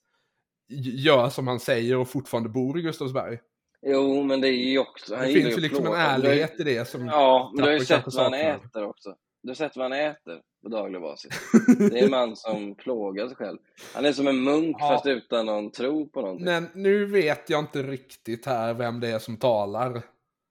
gör 0.94 1.30
som 1.30 1.48
han 1.48 1.60
säger 1.60 1.98
och 1.98 2.10
fortfarande 2.10 2.50
bor 2.50 2.80
i 2.80 2.82
Gustavsberg. 2.82 3.40
jo, 3.82 4.24
men 4.24 4.42
det 4.42 4.48
är 4.48 4.52
ju 4.72 4.80
också... 4.80 5.16
han 5.16 5.28
Det 5.28 5.34
finns 5.34 5.58
ju 5.58 5.62
liksom 5.62 5.86
en 5.86 5.92
har 5.92 5.98
ju- 5.98 6.04
ärlighet 6.04 6.60
i 6.60 6.64
det 6.64 6.86
som 6.86 7.06
Ja, 7.06 7.52
men 7.54 7.66
du 7.66 7.72
har 7.72 7.80
ju 7.80 7.86
sett 7.86 8.04
vad 8.06 8.24
han 8.24 8.34
äter 8.34 8.84
också. 8.84 9.16
Du 9.44 9.50
har 9.50 9.56
sett 9.56 9.76
vad 9.78 9.92
han 9.92 10.00
äter 10.00 10.42
på 10.64 10.70
daglig 10.70 11.02
basis. 11.02 11.32
Det 11.92 12.00
är 12.00 12.04
en 12.04 12.12
man 12.12 12.36
som 12.36 12.76
plågar 12.76 13.28
sig 13.28 13.36
själv. 13.36 13.58
Han 13.96 14.06
är 14.06 14.12
som 14.14 14.28
en 14.28 14.44
munk 14.44 14.76
Ja. 14.80 14.88
fast 14.88 15.06
utan 15.06 15.46
någon 15.46 15.72
tro 15.72 16.08
på 16.10 16.22
någonting. 16.22 16.46
Men 16.46 16.68
nu 16.74 17.06
vet 17.06 17.50
jag 17.50 17.60
inte 17.60 17.84
riktigt 17.84 18.46
här 18.46 18.74
vem 18.74 19.00
det 19.00 19.08
är 19.08 19.20
som 19.20 19.38
talar. 19.38 20.02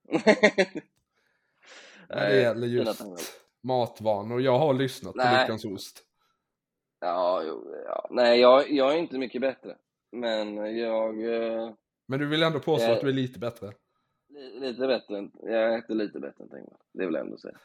När 2.09 2.28
det 2.30 2.40
gäller 2.40 2.66
just 2.66 3.03
matvanor. 3.62 4.40
Jag 4.43 4.59
har 4.59 4.74
lyssnat 4.74 5.14
på. 5.14 5.18
Lyckans 5.40 5.64
Ost. 5.64 6.03
Ja, 7.01 7.43
jo, 7.47 7.74
ja. 7.86 8.09
Nej, 8.11 8.40
jag, 8.40 8.70
jag 8.70 8.93
är 8.95 8.99
inte 8.99 9.18
mycket 9.18 9.40
bättre. 9.40 9.76
Men 10.12 10.76
jag... 10.78 11.34
Eh, 11.34 11.70
Men 12.09 12.20
du 12.20 12.26
vill 12.26 12.43
ändå 12.43 12.61
påstå 12.61 12.86
Jag- 12.88 12.95
att 12.97 13.01
du 13.01 13.09
är 13.09 13.12
lite 13.12 13.38
bättre? 13.38 13.72
li- 14.28 14.61
lite 14.61 14.86
bättre. 14.86 15.28
Jag 15.43 15.74
äter 15.78 15.95
lite 15.95 16.20
bättre 16.20 16.45
än 16.45 16.51
Tengvall. 16.51 16.78
Det 16.95 17.05
vill 17.07 17.14
jag 17.14 17.24
ändå 17.24 17.38
säga. 17.38 17.59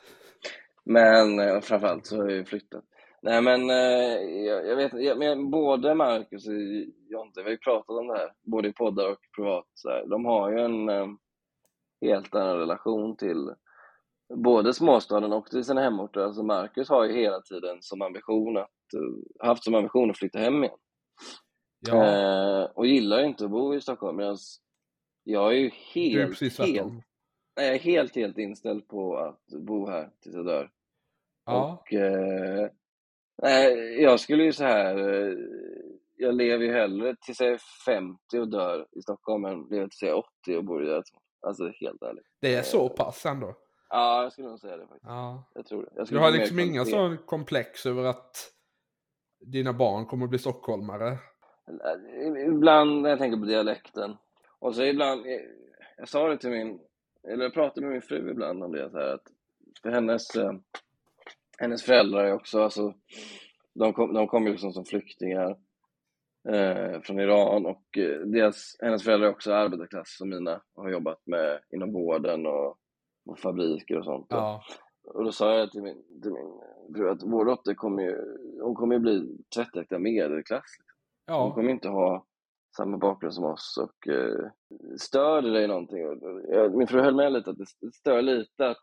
Men 0.90 1.40
eh, 1.40 1.60
framförallt 1.62 2.06
så 2.06 2.18
har 2.18 2.24
jag 2.24 2.38
ju 2.38 2.46
flyttat. 2.46 2.84
Nej, 3.22 3.42
men 3.42 3.70
eh, 3.70 4.46
jag, 4.46 4.68
jag 4.68 4.76
vet 4.76 4.94
jag, 4.94 5.18
men 5.18 5.52
både 5.52 5.96
Marcus 5.96 6.48
och 6.48 6.54
Jonte, 7.10 7.40
vi 7.40 7.44
har 7.44 7.50
ju 7.50 7.58
pratat 7.58 7.90
om 7.90 8.08
det 8.08 8.18
här, 8.18 8.32
både 8.44 8.68
i 8.68 8.74
poddar 8.74 9.12
och 9.12 9.20
privat. 9.36 9.66
Så 9.74 9.90
här, 9.90 10.06
de 10.06 10.26
har 10.26 10.52
ju 10.52 10.60
en 10.60 10.90
eh, 10.90 11.08
helt 12.02 12.36
annan 12.36 12.58
relation 12.58 13.18
till 13.18 13.54
både 14.34 14.74
småstaden 14.74 15.34
och 15.34 15.46
till 15.46 15.64
sina 15.64 15.82
hemorter. 15.82 16.22
Alltså 16.22 16.44
Marcus 16.44 16.90
har 16.90 17.06
ju 17.06 17.14
hela 17.14 17.42
tiden 17.42 17.78
som 17.82 18.02
ambition 18.02 18.58
att, 18.58 18.94
eh, 18.94 19.48
haft 19.48 19.64
som 19.64 19.76
ambition 19.76 20.12
att 20.12 20.18
flytta 20.18 20.40
hem 20.40 20.64
igen. 20.64 20.78
Ja, 21.80 22.06
Eh, 22.06 22.64
och 22.64 22.88
gillar 22.88 23.20
ju 23.20 23.26
inte 23.26 23.46
att 23.46 23.52
bo 23.52 23.76
i 23.76 23.82
Stockholm. 23.82 24.18
Medan 24.18 24.38
jag 25.24 25.54
är 25.54 25.58
ju 25.58 25.72
helt, 25.94 26.42
är 26.42 26.66
helt, 26.66 26.94
nej, 27.58 27.66
jag 27.66 27.76
är 27.76 27.80
helt, 27.80 28.16
helt 28.16 28.38
inställd 28.38 28.88
på 28.88 29.18
att 29.18 29.46
bo 29.68 29.88
här 29.88 30.10
tills 30.22 30.36
jag 30.36 30.46
dör. 30.46 30.72
Ja, 31.48 31.80
Och 31.82 31.94
eh, 31.94 32.70
nej, 33.44 34.02
jag 34.02 34.20
skulle 34.20 34.44
ju 34.44 34.54
så 34.54 34.64
här, 34.64 34.98
eh, 34.98 35.34
jag 36.16 36.36
lever 36.36 36.66
ju 36.66 36.72
hellre 36.72 37.16
tills 37.22 37.40
jag 37.40 37.50
är 37.50 37.62
50 37.86 38.40
och 38.40 38.48
dör 38.48 38.88
i 38.92 39.02
Stockholm 39.02 39.46
än 39.46 39.68
lever 39.70 39.88
tills 39.88 40.02
jag 40.02 40.12
är 40.12 40.24
80 40.44 40.58
och 40.58 40.66
bor 40.66 40.84
i 40.84 40.88
Gärdsmål. 40.88 41.22
Alltså 41.42 41.64
helt 41.64 42.02
ärligt. 42.02 42.26
det 42.42 42.56
är 42.56 42.62
så 42.62 42.90
pass 42.90 43.26
ändå. 43.26 43.56
Ja, 43.90 44.24
jag 44.24 44.32
skulle 44.32 44.48
nog 44.48 44.60
säga 44.60 44.78
det 44.78 44.88
faktiskt. 44.88 45.06
Ja. 45.06 45.44
Jag 45.54 45.66
tror 45.66 45.82
det. 45.84 45.90
Jag 45.96 46.08
Du 46.08 46.18
har 46.18 46.32
liksom 46.32 46.60
inga 46.60 46.86
sån 46.86 47.18
komplex 47.18 47.86
över 47.86 48.04
att 48.04 48.36
dina 49.46 49.74
barn 49.74 50.06
kommer 50.06 50.24
att 50.24 50.30
bli 50.30 50.40
stockholmare? 50.40 51.18
Ibland 52.48 53.02
när 53.02 53.10
jag 53.10 53.20
tänker 53.20 53.38
på 53.38 53.46
dialekten. 53.46 54.18
Och 54.60 54.76
så 54.76 54.84
ibland, 54.84 55.26
jag 55.98 56.10
sa 56.10 56.28
det 56.28 56.38
till 56.38 56.50
min, 56.50 56.80
eller 57.28 57.44
jag 57.44 57.54
pratade 57.54 57.82
med 57.82 57.92
min 57.92 58.02
fru 58.02 58.32
ibland 58.32 58.64
om 58.64 58.72
det 58.72 58.90
så 58.92 58.98
här 58.98 59.14
att 59.14 59.28
för 59.82 59.90
hennes, 59.90 60.36
eh, 60.36 60.54
hennes 61.58 61.84
föräldrar 61.84 62.24
är 62.26 62.34
också, 62.34 62.62
alltså, 62.64 62.94
de 63.74 63.94
kom, 63.94 64.14
de 64.14 64.28
kom 64.28 64.46
ju 64.46 64.52
liksom 64.52 64.74
som 64.74 64.86
flyktingar 64.86 65.58
eh, 66.50 67.02
från 67.02 67.20
Iran 67.20 67.66
och 67.66 67.98
eh, 67.98 68.20
deras, 68.20 68.76
hennes 68.80 69.04
föräldrar 69.04 69.28
är 69.28 69.32
också 69.32 69.54
arbetarklass 69.54 70.18
som 70.18 70.30
mina 70.30 70.62
och 70.74 70.84
har 70.84 70.90
jobbat 70.90 71.22
med 71.26 71.60
inom 71.70 71.94
vården 71.94 72.46
och, 72.46 72.78
och 73.26 73.40
fabriker 73.40 73.98
och 73.98 74.06
sånt. 74.06 74.28
Ja. 74.30 74.64
Och 75.08 75.24
då 75.24 75.32
sa 75.32 75.58
jag 75.58 75.72
till 75.72 75.84
min, 75.84 76.04
till 76.22 76.32
min 76.32 76.60
fru 76.96 77.10
att 77.10 77.24
vår 77.24 77.46
dotter 77.46 77.74
kommer 77.74 78.04
ju, 78.04 78.18
hon 78.62 78.76
kommer 78.76 78.96
ju 78.96 79.00
bli 79.00 79.38
tvättäkta 79.56 80.00
medelklass. 80.00 80.64
Hon 81.28 81.36
Ja. 81.36 81.54
kommer 81.54 81.72
inte 81.72 81.90
ha 81.90 82.26
samma 82.78 82.98
bakgrund 82.98 83.34
som 83.34 83.46
oss 83.46 83.78
och 83.82 84.08
eh, 84.08 84.52
stör 85.00 85.42
det 85.42 85.52
dig 85.54 85.68
någonting? 85.68 86.08
Och, 86.08 86.24
och, 86.24 86.72
min 86.72 86.88
fru 86.88 87.02
höll 87.02 87.16
med 87.16 87.34
lite 87.34 87.50
att 87.50 87.58
det 87.58 87.92
stör 87.94 88.22
lite 88.22 88.70
att 88.70 88.78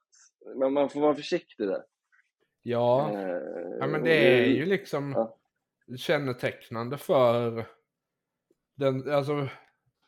man, 0.56 0.72
man 0.72 0.88
får 0.88 1.00
vara 1.00 1.14
försiktig 1.14 1.68
där. 1.68 1.82
Ja. 2.64 3.10
Eh, 3.10 3.38
ja, 3.80 3.86
men 3.86 4.00
och 4.00 4.06
det 4.06 4.44
är 4.44 4.46
ju 4.46 4.66
liksom 4.66 5.12
Ja. 5.12 5.36
kännetecknande 5.96 6.98
för 6.98 7.66
den, 8.76 9.10
alltså 9.14 9.48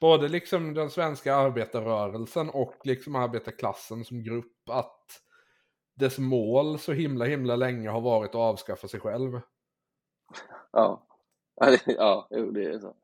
både 0.01 0.29
liksom 0.29 0.75
den 0.75 0.91
svenska 0.91 1.35
arbetarrörelsen 1.35 2.51
och 2.51 2.75
liksom 2.85 3.17
arbetarklassen 3.17 4.05
som 4.05 4.23
grupp 4.25 4.71
att 4.71 5.23
dess 5.95 6.19
mål 6.19 6.79
så 6.79 6.93
himla 6.93 7.25
himla 7.25 7.57
länge 7.57 7.89
har 7.91 8.01
varit 8.01 8.31
att 8.31 8.35
avskaffa 8.35 8.89
sig 8.89 9.01
själv. 9.01 9.41
Ja, 10.73 11.07
ja, 11.87 12.29
det 12.31 12.65
är 12.65 12.79
så. 12.79 12.97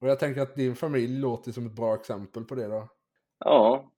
Och 0.00 0.08
jag 0.08 0.18
tänker 0.18 0.40
att 0.40 0.56
din 0.56 0.76
familj 0.76 1.18
låter 1.20 1.52
som 1.52 1.66
ett 1.66 1.72
bra 1.76 1.94
exempel 1.94 2.44
på 2.44 2.54
det 2.54 2.66
då. 2.68 2.88
Ja, 3.38 3.90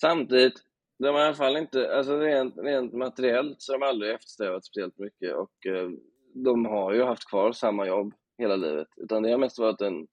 samtidigt, 0.00 0.54
de 0.98 1.08
har 1.08 1.20
i 1.20 1.24
alla 1.24 1.34
fall 1.34 1.56
inte, 1.56 1.96
alltså 1.96 2.18
rent, 2.18 2.58
rent 2.58 2.92
materiellt 2.92 3.56
så 3.62 3.72
har 3.72 3.78
de 3.78 3.86
aldrig 3.86 4.14
eftersträvat 4.14 4.64
speciellt 4.64 4.98
mycket 4.98 5.34
och 5.34 5.66
eh, 5.66 5.90
de 6.34 6.64
har 6.66 6.92
ju 6.92 7.02
haft 7.02 7.28
kvar 7.30 7.52
samma 7.52 7.86
jobb 7.86 8.14
hela 8.38 8.56
livet. 8.56 8.88
Utan 8.96 9.22
det 9.22 9.30
har 9.30 9.38
mest 9.38 9.58
varit 9.58 9.80
en 9.80 10.06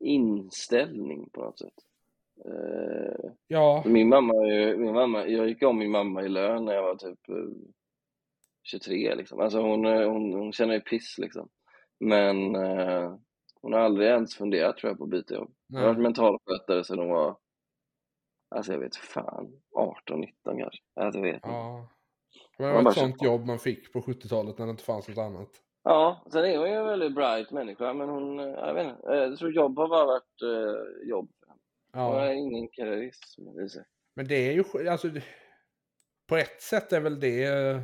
inställning 0.00 1.30
på 1.32 1.40
något 1.44 1.58
sätt. 1.58 1.74
Eh, 2.44 3.30
Ja, 3.46 3.82
min 3.86 4.08
mamma, 4.08 4.32
min 4.76 4.92
mamma, 4.94 5.26
jag 5.26 5.48
gick 5.48 5.62
om 5.62 5.78
min 5.78 5.90
mamma 5.90 6.22
i 6.22 6.28
lön 6.28 6.64
när 6.64 6.72
jag 6.74 6.82
var 6.82 6.96
typ 6.96 7.28
eh, 7.28 7.68
23 8.62 9.14
liksom. 9.14 9.40
Alltså 9.40 9.60
hon, 9.60 9.86
eh, 9.86 10.10
hon, 10.10 10.32
hon 10.32 10.52
känner 10.52 10.74
ju 10.74 10.80
piss 10.80 11.18
liksom. 11.18 11.48
Men 12.00 12.54
eh, 12.56 13.14
hon 13.60 13.72
har 13.72 13.80
aldrig 13.80 14.08
ens 14.08 14.36
funderat 14.36 14.76
tror 14.76 14.90
jag 14.90 14.98
på 14.98 15.04
att 15.04 15.10
byta 15.10 15.34
jobb. 15.34 15.50
Hon 15.68 15.80
har 15.80 15.88
varit 15.88 16.02
mentalskötare 16.02 16.84
sedan 16.84 16.98
hon 16.98 17.08
var, 17.08 17.36
alltså 18.56 18.72
jag 18.72 18.78
vet 18.80 18.96
fan, 18.96 19.60
18, 19.74 20.20
19 20.20 20.58
kanske. 20.58 20.80
Alltså 20.94 21.18
jag 21.18 21.24
vet 21.24 21.34
inte. 21.34 21.48
Ja. 21.48 21.88
Men 22.58 22.68
det 22.76 22.82
var 22.82 22.90
ett 22.90 22.96
sånt 22.96 23.22
jobb 23.22 23.46
man 23.46 23.58
fick 23.58 23.92
på 23.92 24.00
70-talet 24.00 24.58
när 24.58 24.66
det 24.66 24.70
inte 24.70 24.84
fanns 24.84 25.08
något 25.08 25.18
annat. 25.18 25.48
Ja, 25.82 26.24
sen 26.32 26.44
är 26.44 26.58
hon 26.58 26.68
ju 26.70 26.74
en 26.74 26.86
väldigt 26.86 27.14
bright 27.14 27.50
människa, 27.50 27.92
men 27.92 28.08
hon, 28.08 28.38
eh, 28.40 28.46
jag 28.46 28.74
vet 28.74 28.86
inte, 28.86 29.08
eh, 29.12 29.18
jag 29.18 29.38
tror 29.38 29.52
jobb 29.52 29.78
har 29.78 29.88
bara 29.88 30.06
varit 30.06 30.42
eh, 30.42 31.08
jobb. 31.08 31.30
Hon 31.92 32.02
har 32.02 32.24
Ja. 32.26 32.32
ingen 32.32 32.68
karriärism 32.68 33.60
i 33.60 33.68
sig. 33.68 33.84
Men 34.14 34.28
det 34.28 34.34
är 34.48 34.52
ju, 34.52 34.88
alltså, 34.90 35.08
på 36.28 36.36
ett 36.36 36.62
sätt 36.62 36.92
är 36.92 37.00
väl 37.00 37.20
det 37.20 37.44
eh, 37.44 37.80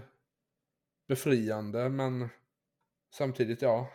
befriande, 1.08 1.88
men 1.88 2.28
samtidigt 3.14 3.62
ja. 3.62 3.88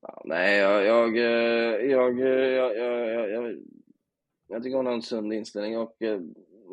Ja, 0.00 0.22
nej, 0.24 0.58
jag, 0.58 0.84
jag, 0.84 1.16
jag, 1.16 2.20
eh, 2.20 2.26
jag, 2.26 2.76
jag, 2.76 3.08
jag, 3.08 3.30
jag, 3.30 3.56
jag 4.56 4.62
tycker 4.62 4.76
hon 4.76 4.86
har 4.86 4.92
en 4.92 5.02
sund 5.02 5.32
inställning 5.32 5.78
och 5.78 6.02
eh, 6.02 6.20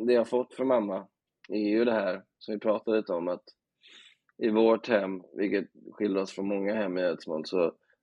det 0.07 0.13
jag 0.13 0.29
fått 0.29 0.53
från 0.53 0.67
mamma 0.67 1.07
är 1.49 1.69
ju 1.69 1.85
det 1.85 1.91
här 1.93 2.23
som 2.37 2.53
vi 2.53 2.59
pratade 2.59 2.97
lite 2.97 3.13
om 3.13 3.27
att 3.27 3.43
i 4.37 4.49
vårt 4.49 4.87
hem, 4.87 5.21
vilket 5.33 5.65
skiljer 5.91 6.21
oss 6.21 6.31
från 6.31 6.47
många 6.47 6.75
hem 6.75 6.97
i 6.97 7.01
Ödsmål, 7.01 7.45
så 7.45 7.57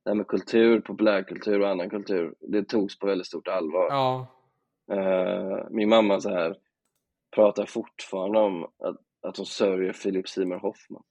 det 0.05 0.11
här 0.11 0.14
med 0.14 0.26
kultur, 0.26 0.81
populärkultur 0.81 1.61
och 1.61 1.68
annan 1.68 1.91
kultur, 1.91 2.35
det 2.41 2.68
togs 2.68 2.99
på 2.99 3.07
väldigt 3.07 3.26
stort 3.26 3.49
allvar. 3.49 3.87
Ja, 3.91 4.26
Eh, 4.93 5.66
min 5.70 5.89
mamma 5.89 6.20
så 6.20 6.31
här 6.31 6.57
pratar 7.35 7.66
fortfarande 7.66 8.39
om 8.39 8.64
att, 8.64 8.97
att 9.22 9.37
hon 9.37 9.47
sörjer 9.47 9.93
Philip 9.93 10.28
Seymour 10.28 10.59
Hoffman. 10.59 11.03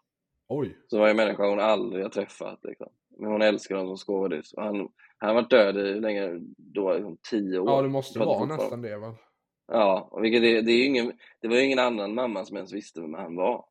oj. 0.48 0.78
Som 0.88 1.00
var 1.00 1.08
en 1.08 1.16
människa 1.16 1.50
hon 1.50 1.60
aldrig 1.60 2.04
har 2.04 2.10
träffat. 2.10 2.60
Liksom. 2.64 2.88
Men 3.18 3.32
hon 3.32 3.42
älskar 3.42 3.76
honom 3.76 3.98
som 3.98 4.14
skådis. 4.14 4.54
Och 4.54 4.64
han, 4.64 4.90
han 5.20 5.30
har 5.30 5.36
varit 5.42 5.50
död 5.50 5.78
i 5.78 6.00
länge 6.00 6.40
då? 6.58 6.94
Liksom, 6.94 7.18
tio 7.30 7.60
år. 7.60 7.70
Ja, 7.70 7.82
det 7.82 7.90
måste 7.90 8.20
vara 8.20 8.46
nästan 8.46 8.82
det 8.82 8.98
väl. 8.98 9.12
Ja, 9.68 10.20
vilket 10.22 10.42
det, 10.42 10.62
det, 10.62 10.72
är 10.72 10.86
ingen, 10.86 11.14
det 11.42 11.48
var 11.48 11.56
ju 11.56 11.64
ingen 11.66 11.80
annan 11.80 12.14
mamma 12.14 12.46
som 12.46 12.58
ens 12.58 12.74
visste 12.74 13.02
vem 13.02 13.14
han 13.14 13.36
var. 13.36 13.66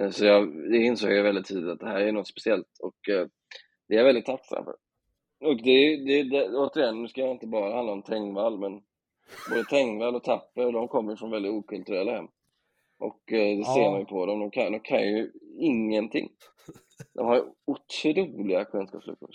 Eh, 0.00 0.10
Så 0.10 0.24
jag, 0.24 0.74
insåg 0.74 1.12
jag 1.12 1.22
väldigt 1.22 1.46
tidigt 1.46 1.70
att 1.70 1.80
det 1.80 1.86
här 1.88 2.00
är 2.00 2.12
något 2.12 2.28
speciellt 2.28 2.68
och 2.82 3.14
eh, 3.14 3.26
det 3.88 3.94
är 3.94 3.98
jag 3.98 4.04
väldigt 4.04 4.26
tacksam 4.26 4.64
för. 4.64 4.74
Och 5.48 5.56
det, 5.62 5.96
det, 5.96 6.22
det, 6.22 6.56
återigen, 6.56 7.02
nu 7.02 7.08
ska 7.08 7.20
jag 7.20 7.30
inte 7.30 7.46
bara 7.46 7.74
handla 7.74 7.92
om 7.92 8.02
Tengvall, 8.02 8.58
men 8.58 8.82
både 9.50 9.64
Tengvall 9.64 10.14
och 10.16 10.24
Tapper, 10.24 10.72
de 10.72 10.88
kommer 10.88 11.16
från 11.16 11.30
väldigt 11.30 11.52
okulturella 11.52 12.12
hem. 12.12 12.26
Och 12.98 13.32
eh, 13.32 13.58
det 13.58 13.64
ser 13.64 13.80
Ja. 13.82 13.90
man 13.90 14.00
ju 14.00 14.06
på 14.06 14.26
dem. 14.26 14.40
De 14.40 14.50
kan, 14.50 14.72
de 14.72 14.80
kan 14.80 15.02
ju 15.02 15.32
ingenting. 15.58 16.28
De 17.14 17.26
har 17.26 17.44
otroliga 17.66 18.64
kunskapsluckor. 18.64 19.28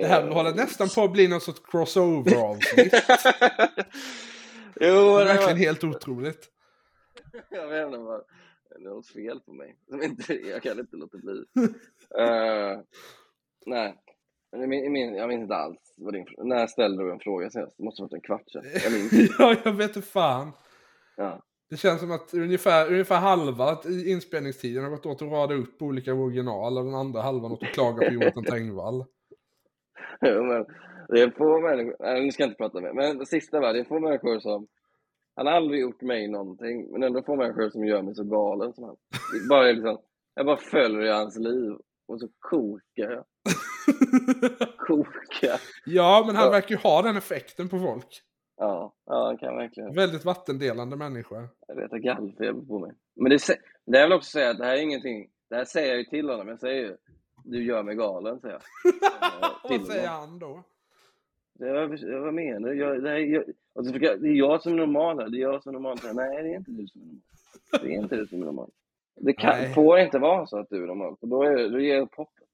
Det 0.00 0.06
här 0.06 0.28
håller 0.30 0.54
nästan 0.54 0.88
på 0.94 1.02
att 1.02 1.12
bli 1.12 1.28
någon 1.28 1.40
sorts 1.40 1.60
crossover-avsnitt. 1.64 2.92
jo, 4.80 5.16
Det 5.16 5.22
är 5.22 5.24
verkligen 5.24 5.58
var... 5.58 5.64
helt 5.64 5.84
otroligt. 5.84 6.48
Jag 7.50 7.68
vet 7.68 7.86
inte 7.86 7.98
vad... 7.98 8.22
Det 8.68 8.74
är 8.74 8.80
något 8.80 9.08
fel 9.08 9.40
på 9.40 9.52
mig. 9.52 9.76
Som 9.88 10.02
inte, 10.02 10.34
jag 10.34 10.62
kan 10.62 10.78
inte 10.78 10.96
låta 10.96 11.18
bli. 11.18 11.44
Eh, 12.18 12.80
nej. 13.66 13.94
Jag 14.50 14.68
minns, 14.68 15.16
jag 15.16 15.28
minns 15.28 15.42
inte 15.42 15.54
alls. 15.54 15.94
Vad 15.96 16.14
din, 16.14 16.26
när 16.38 16.66
ställde 16.66 17.02
du 17.04 17.12
en 17.12 17.20
fråga 17.20 17.50
senast? 17.50 17.76
Det 17.76 17.84
måste 17.84 18.02
ha 18.02 18.06
varit 18.06 18.12
en 18.12 18.20
kvart 18.20 18.50
sedan. 18.50 18.64
Jag 18.84 18.92
minns. 18.92 19.12
ja, 19.38 19.56
jag 19.64 19.72
vet 19.72 19.96
inte 19.96 20.08
fan. 20.08 20.52
Ja. 21.16 21.42
Det 21.70 21.76
känns 21.76 22.00
som 22.00 22.10
att 22.12 22.34
ungefär, 22.34 22.86
ungefär 22.92 23.16
halva 23.20 23.78
i 23.84 24.10
inspelningstiden 24.10 24.84
har 24.84 24.90
gått 24.90 25.06
åt 25.06 25.22
att 25.22 25.28
rada 25.32 25.54
upp 25.54 25.82
olika 25.82 26.14
original 26.14 26.78
och 26.78 26.84
den 26.84 26.94
andra 26.94 27.22
halvan 27.22 27.52
åt 27.52 27.62
att 27.62 27.72
klaga 27.74 28.06
på 28.08 28.12
Jonathan 28.14 28.44
Tengvall. 28.50 29.04
Jo, 30.20 30.44
men 30.44 30.66
det 31.08 31.20
är 31.22 31.30
få 31.30 31.60
människor, 31.60 31.96
nej 32.00 32.24
nu 32.24 32.32
ska 32.32 32.42
jag 32.42 32.48
inte 32.50 32.56
prata 32.58 32.80
mer, 32.80 32.92
men 32.92 33.18
det 33.18 33.26
sista 33.26 33.60
var, 33.60 33.72
det 33.72 33.80
är 33.80 33.84
få 33.84 33.98
människor 34.00 34.40
som, 34.40 34.66
han 35.36 35.46
har 35.46 35.52
aldrig 35.54 35.80
gjort 35.80 36.02
mig 36.02 36.28
någonting, 36.28 36.92
men 36.92 37.02
ändå 37.02 37.22
få 37.22 37.36
människor 37.36 37.70
som 37.70 37.84
gör 37.84 38.02
mig 38.02 38.14
så 38.14 38.24
galen 38.24 38.72
som 38.72 38.84
han. 38.84 38.96
Bara 39.48 39.62
liksom, 39.72 39.98
jag 40.34 40.46
bara 40.46 40.56
följer 40.56 41.02
i 41.02 41.12
hans 41.12 41.38
liv 41.38 41.72
och 42.08 42.20
så 42.20 42.28
kokar 42.38 43.10
jag, 43.10 43.24
kokar. 44.78 45.60
ja, 45.86 46.22
men 46.26 46.36
han 46.36 46.44
Ja. 46.44 46.50
verkar 46.50 46.70
ju 46.70 46.76
ha 46.76 47.02
den 47.02 47.16
effekten 47.16 47.68
på 47.68 47.78
folk. 47.78 48.22
Ja, 48.58 48.92
ja 49.06 49.26
han 49.26 49.38
kan 49.38 49.56
verkligen. 49.56 49.94
Väldigt 49.94 50.24
vattendelande 50.24 50.96
människa. 50.96 51.48
Jag 51.68 51.74
vet 51.74 51.92
att 51.92 52.00
gallfeber 52.00 52.66
på 52.66 52.78
mig. 52.78 52.92
Men 53.14 53.30
det, 53.30 53.38
det 53.86 53.98
jag 53.98 54.06
vill 54.06 54.16
också 54.16 54.30
säga 54.30 54.50
att 54.50 54.58
det 54.58 54.64
här 54.64 54.76
är 54.76 54.82
ingenting, 54.82 55.28
det 55.48 55.56
här 55.56 55.64
säger 55.64 55.88
jag 55.88 55.98
ju 55.98 56.04
till 56.04 56.28
honom, 56.30 56.48
jag 56.48 56.60
säger 56.60 56.82
ju, 56.82 56.96
du 57.44 57.64
gör 57.64 57.82
mig 57.82 57.94
galen, 57.94 58.40
säger 58.40 58.54
jag. 58.54 58.92
Vad 59.78 59.86
säger 59.86 60.08
han 60.08 60.38
då? 60.38 60.62
Det 61.54 61.72
var, 61.72 61.98
jag, 62.10 62.20
vad 62.20 62.34
menar 62.34 62.68
du? 62.68 62.74
Jag, 62.78 63.02
det, 63.02 63.08
här, 63.10 63.16
jag, 63.16 63.44
och 63.72 63.86
så 63.86 63.92
försöker 63.92 64.06
jag- 64.06 64.20
det 64.22 64.28
är 64.28 64.32
jag 64.34 64.62
som 64.62 64.72
är 64.72 64.76
normal 64.76 65.18
här. 65.18 65.28
Det 65.28 65.36
är 65.36 65.40
jag 65.40 65.62
som 65.62 65.70
är 65.70 65.72
normal. 65.72 65.98
här. 66.02 66.12
Nej, 66.14 66.42
det 66.42 66.48
är 66.48 66.56
inte 66.56 66.70
du 66.70 66.86
som 66.86 67.00
är 67.00 67.04
normal. 67.06 67.20
Det 67.82 67.86
är 67.94 67.98
inte 68.02 68.16
du 68.16 68.26
som 68.26 68.40
är 68.42 68.44
normal. 68.46 68.70
Det 69.16 69.32
kan, 69.32 69.74
får 69.74 69.98
inte 69.98 70.18
vara 70.18 70.46
så 70.46 70.58
att 70.58 70.68
du 70.70 70.82
är 70.82 70.86
normal. 70.86 71.16
För 71.20 71.26
då, 71.26 71.42
är, 71.42 71.68
då 71.68 71.80
ger 71.80 71.94
jag 71.94 72.02
upp 72.02 72.14
hoppet. 72.14 72.48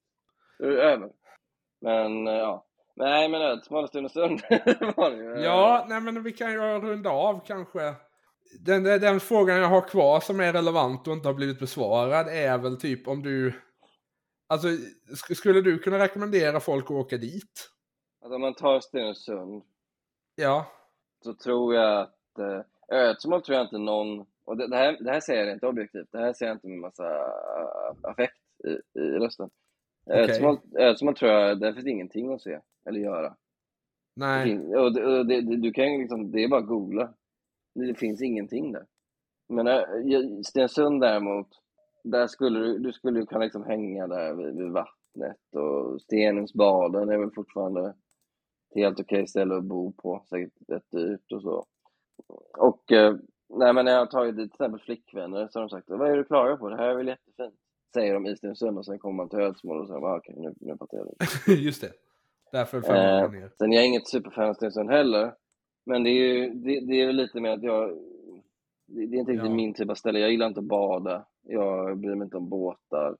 Då 0.59 0.65
är 0.65 0.71
det 0.71 0.83
över. 0.83 1.09
Men, 1.81 2.27
eh, 2.27 2.33
ja. 2.33 2.65
Nej, 2.95 3.29
men 3.29 3.61
smala 3.61 3.87
stund 3.87 4.05
och 4.05 4.11
stund 4.11 4.41
var 4.95 5.11
det 5.11 5.17
ju. 5.17 5.43
Ja, 5.43 5.85
nej 5.89 6.01
men 6.01 6.23
vi 6.23 6.31
kan 6.31 6.51
ju 6.51 6.57
runda 6.59 7.09
av 7.09 7.45
kanske. 7.47 7.93
Den, 8.59 8.83
den, 8.83 9.01
den 9.01 9.19
frågan 9.19 9.57
jag 9.57 9.67
har 9.67 9.81
kvar 9.87 10.19
som 10.19 10.39
är 10.39 10.53
relevant 10.53 11.07
och 11.07 11.13
inte 11.13 11.27
har 11.27 11.33
blivit 11.33 11.59
besvarad 11.59 12.27
är 12.27 12.57
väl 12.57 12.77
typ 12.79 13.07
om 13.07 13.23
du... 13.23 13.53
Alltså, 14.49 14.67
sk- 14.67 15.33
skulle 15.33 15.61
du 15.61 15.79
kunna 15.79 15.99
rekommendera 15.99 16.59
folk 16.59 16.85
att 16.85 16.91
åka 16.91 17.17
dit? 17.17 17.69
Att 18.25 18.31
om 18.31 18.41
man 18.41 18.53
tar 18.53 18.79
Stenungsund 18.79 19.63
Ja. 20.35 20.65
så 21.23 21.33
tror 21.33 21.75
jag 21.75 22.01
att 22.01 22.39
eh, 22.39 22.61
Ödsmål 22.97 23.41
tror 23.41 23.57
jag 23.57 23.65
inte 23.65 23.77
någon, 23.77 24.25
och 24.45 24.57
det, 24.57 24.67
det, 24.67 24.75
här, 24.77 24.97
det 25.03 25.11
här 25.11 25.19
säger 25.19 25.45
jag 25.45 25.53
inte 25.55 25.67
objektivt, 25.67 26.07
det 26.11 26.17
här 26.17 26.33
säger 26.33 26.49
jag 26.49 26.55
inte 26.55 26.67
med 26.67 26.79
massa 26.79 27.03
affekt 28.03 28.37
i, 28.67 28.99
i 28.99 29.03
rösten. 29.19 29.49
Okej. 30.05 30.21
Ödsmål, 30.23 30.57
Ödsmål 30.77 31.15
tror 31.15 31.31
jag, 31.31 31.59
där 31.59 31.73
finns 31.73 31.87
ingenting 31.87 32.33
att 32.33 32.41
se 32.41 32.59
eller 32.89 32.99
göra. 32.99 33.29
Det 33.29 33.35
Nej. 34.15 34.43
fin- 34.43 34.75
och 34.75 34.93
det, 34.93 35.05
och 35.05 35.25
det, 35.25 35.41
det, 35.41 35.55
du 35.55 35.71
kan 35.71 35.85
liksom, 35.85 36.31
det 36.31 36.43
är 36.43 36.47
bara 36.47 36.59
att 36.61 36.67
googla. 36.67 37.13
Det, 37.75 37.85
det 37.87 37.95
finns 37.95 38.21
ingenting 38.21 38.71
där. 38.71 38.85
Men 39.49 40.43
Stensund 40.43 41.01
däremot, 41.01 41.47
där 42.03 42.27
skulle 42.27 42.59
du, 42.59 42.79
du 42.79 42.93
skulle 42.93 43.19
ju 43.19 43.25
kunna 43.25 43.43
liksom 43.43 43.63
hänga 43.63 44.07
där 44.07 44.33
vid, 44.33 44.57
vid 44.57 44.71
vattnet 44.71 45.55
och 45.55 46.01
Stenungsbaden 46.01 47.09
är 47.09 47.17
väl 47.17 47.31
fortfarande 47.31 47.89
ett 47.89 48.75
helt 48.75 48.99
okej 48.99 49.27
ställe 49.27 49.55
att 49.55 49.63
bo 49.63 49.91
på, 49.91 50.23
säkert 50.29 50.53
rätt 50.67 50.91
dyrt 50.91 51.31
och 51.31 51.41
så. 51.41 51.65
Och 52.57 52.91
eh, 52.91 53.15
nej 53.49 53.73
men 53.73 53.85
när 53.85 53.91
jag 53.91 53.99
har 53.99 54.05
tagit 54.05 54.35
dit 54.37 54.51
till 54.51 54.55
exempel 54.55 54.81
flickvänner 54.81 55.47
så 55.47 55.59
har 55.59 55.63
de 55.63 55.69
sagt 55.69 55.89
vad 55.89 56.07
är 56.07 56.11
det 56.11 56.17
du 56.17 56.23
klagar 56.23 56.57
på? 56.57 56.69
Det 56.69 56.77
här 56.77 56.89
är 56.89 56.95
väl 56.95 57.07
jättefint? 57.07 57.59
Säger 57.95 58.13
de 58.13 58.25
i 58.25 58.35
Stensund 58.35 58.77
och 58.77 58.85
sen 58.85 58.99
kommer 58.99 59.15
man 59.15 59.29
till 59.29 59.39
Ödsmål 59.39 59.81
och 59.81 59.87
säger 59.87 60.01
ah, 60.01 60.17
okej 60.17 60.35
nu, 60.37 60.53
nu 60.59 60.77
fattar 60.77 60.97
jag 60.97 61.07
det. 61.47 61.53
Just 61.53 61.81
det. 61.81 61.91
Därför 62.51 62.81
föll 62.81 62.95
Eh, 62.95 63.31
ner. 63.31 63.51
Sen 63.57 63.71
jag 63.71 63.83
är 63.83 63.87
inget 63.87 64.07
superfan 64.07 64.49
av 64.49 64.53
Stensund 64.53 64.89
heller. 64.89 65.33
Men 65.85 66.03
det 66.03 66.09
är 66.09 66.13
ju 66.13 66.49
det, 66.49 66.79
det 66.79 67.01
är 67.01 67.13
lite 67.13 67.39
mer 67.39 67.49
att 67.49 67.63
jag... 67.63 67.89
Det, 68.85 69.05
det 69.05 69.15
är 69.15 69.19
inte 69.19 69.31
riktigt 69.31 69.49
Ja. 69.49 69.55
min 69.55 69.73
typ 69.73 69.89
av 69.89 69.95
ställe. 69.95 70.19
Jag 70.19 70.31
gillar 70.31 70.47
inte 70.47 70.59
att 70.59 70.65
bada. 70.65 71.25
Jag 71.41 71.97
bryr 71.97 72.15
mig 72.15 72.25
inte 72.25 72.37
om 72.37 72.49
båtar. 72.49 73.17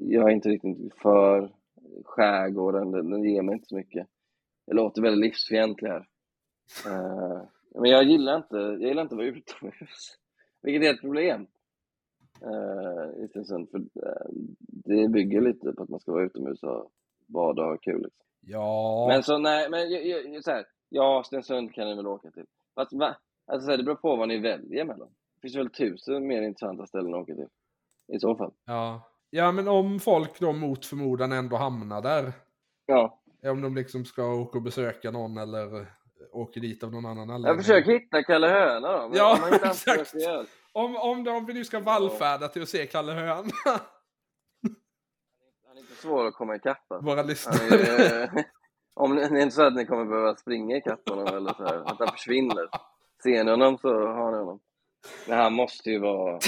Jag 0.00 0.28
är 0.28 0.34
inte 0.34 0.48
riktigt 0.48 0.94
för 1.02 1.50
skärgården. 2.04 2.90
Den, 2.90 3.10
den 3.10 3.24
ger 3.24 3.42
mig 3.42 3.52
inte 3.52 3.68
så 3.68 3.76
mycket. 3.76 4.06
Jag 4.66 4.76
låter 4.76 5.02
väldigt 5.02 5.24
livsfientlig 5.24 5.88
här. 5.88 6.06
Eh, 6.86 7.42
men 7.74 7.90
jag 7.90 8.04
gillar 8.04 8.36
inte, 8.36 8.56
jag 8.56 8.82
gillar 8.82 9.02
inte 9.02 9.14
att 9.14 9.18
vara 9.18 9.26
utomhus. 9.26 10.18
Vilket 10.62 10.88
är 10.88 10.94
ett 10.94 11.00
problem. 11.00 11.46
Uh, 12.42 13.24
I 13.24 13.28
Stensund. 13.28 13.70
För, 13.70 13.78
eh, 13.78 14.26
det 14.68 15.08
bygger 15.08 15.40
lite 15.40 15.72
på 15.72 15.82
att 15.82 15.88
man 15.88 16.00
ska 16.00 16.12
vara 16.12 16.24
utomhus 16.24 16.62
och 16.62 16.90
bada 17.26 17.62
och 17.62 17.68
ha 17.68 17.76
kul. 17.76 18.02
Liksom. 18.02 18.24
Ja. 18.40 19.06
Men 19.08 19.22
så 19.22 19.38
nej, 19.38 19.70
men 19.70 19.90
jag, 19.90 20.44
så 20.44 20.50
här, 20.50 20.64
ja, 20.88 21.22
Stensund 21.26 21.74
kan 21.74 21.88
ni 21.88 21.94
väl 21.96 22.06
åka 22.06 22.30
till. 22.30 22.46
Fast 22.74 22.92
va? 22.92 23.16
Alltså, 23.46 23.64
så 23.64 23.70
här, 23.70 23.78
det 23.78 23.84
beror 23.84 23.96
på 23.96 24.16
vad 24.16 24.28
ni 24.28 24.38
väljer 24.38 24.84
mellan. 24.84 25.08
Det 25.34 25.40
finns 25.42 25.56
väl 25.56 25.70
tusen 25.70 26.26
mer 26.26 26.42
intressanta 26.42 26.86
ställen 26.86 27.14
att 27.14 27.20
åka 27.22 27.34
till. 27.34 27.48
I 28.12 28.18
så 28.20 28.36
fall. 28.36 28.52
ja. 28.64 29.02
Ja, 29.30 29.52
men 29.52 29.68
om 29.68 30.00
folk 30.00 30.40
då 30.40 30.52
mot 30.52 30.86
förmodan 30.86 31.32
ändå 31.32 31.56
hamnar 31.56 32.02
där. 32.02 32.32
Ja. 32.86 33.18
Om 33.42 33.62
de 33.62 33.74
liksom 33.74 34.04
ska 34.04 34.34
åka 34.34 34.58
och 34.58 34.64
besöka 34.64 35.10
någon 35.10 35.38
eller 35.38 35.86
åker 36.32 36.60
dit 36.60 36.82
av 36.84 36.92
någon 36.92 37.06
annan 37.06 37.30
anledning. 37.30 37.46
Jag 37.46 37.56
försöker 37.56 37.92
hitta 37.92 38.22
Kalle 38.22 38.46
Höna 38.46 38.92
då. 39.02 39.08
men 39.08 39.18
Ja, 39.18 39.38
exakt. 39.52 40.14
Om, 40.78 40.96
om, 40.96 41.28
om 41.28 41.46
vi 41.46 41.54
nu 41.54 41.64
ska 41.64 41.80
vallfärda 41.80 42.48
till 42.48 42.62
att 42.62 42.68
se 42.68 42.86
Kalle 42.86 43.12
Höön. 43.12 43.50
Han 45.66 45.76
är 45.76 45.80
inte 45.80 45.94
svår 45.94 46.26
att 46.26 46.34
komma 46.34 46.56
ikapp. 46.56 46.84
va? 46.88 47.00
Våra 47.00 47.22
lyssnare. 47.22 48.22
eh, 48.22 48.30
om 48.94 49.16
det 49.16 49.22
är 49.22 49.36
inte 49.36 49.54
så 49.54 49.62
att 49.62 49.74
ni 49.74 49.86
kommer 49.86 50.04
behöva 50.04 50.36
springa 50.36 50.76
ikapp 50.76 51.08
honom 51.08 51.26
eller 51.26 51.52
så 51.54 51.64
här, 51.64 51.76
att 51.76 51.98
han 51.98 52.08
försvinner. 52.08 52.68
Ser 53.22 53.44
ni 53.44 53.50
honom 53.50 53.78
så 53.78 53.88
har 53.88 54.32
ni 54.32 54.38
honom. 54.38 54.60
Men 55.28 55.38
han 55.38 55.52
måste 55.52 55.90
ju 55.90 55.98
vara... 55.98 56.34
I 56.34 56.38
och 56.38 56.42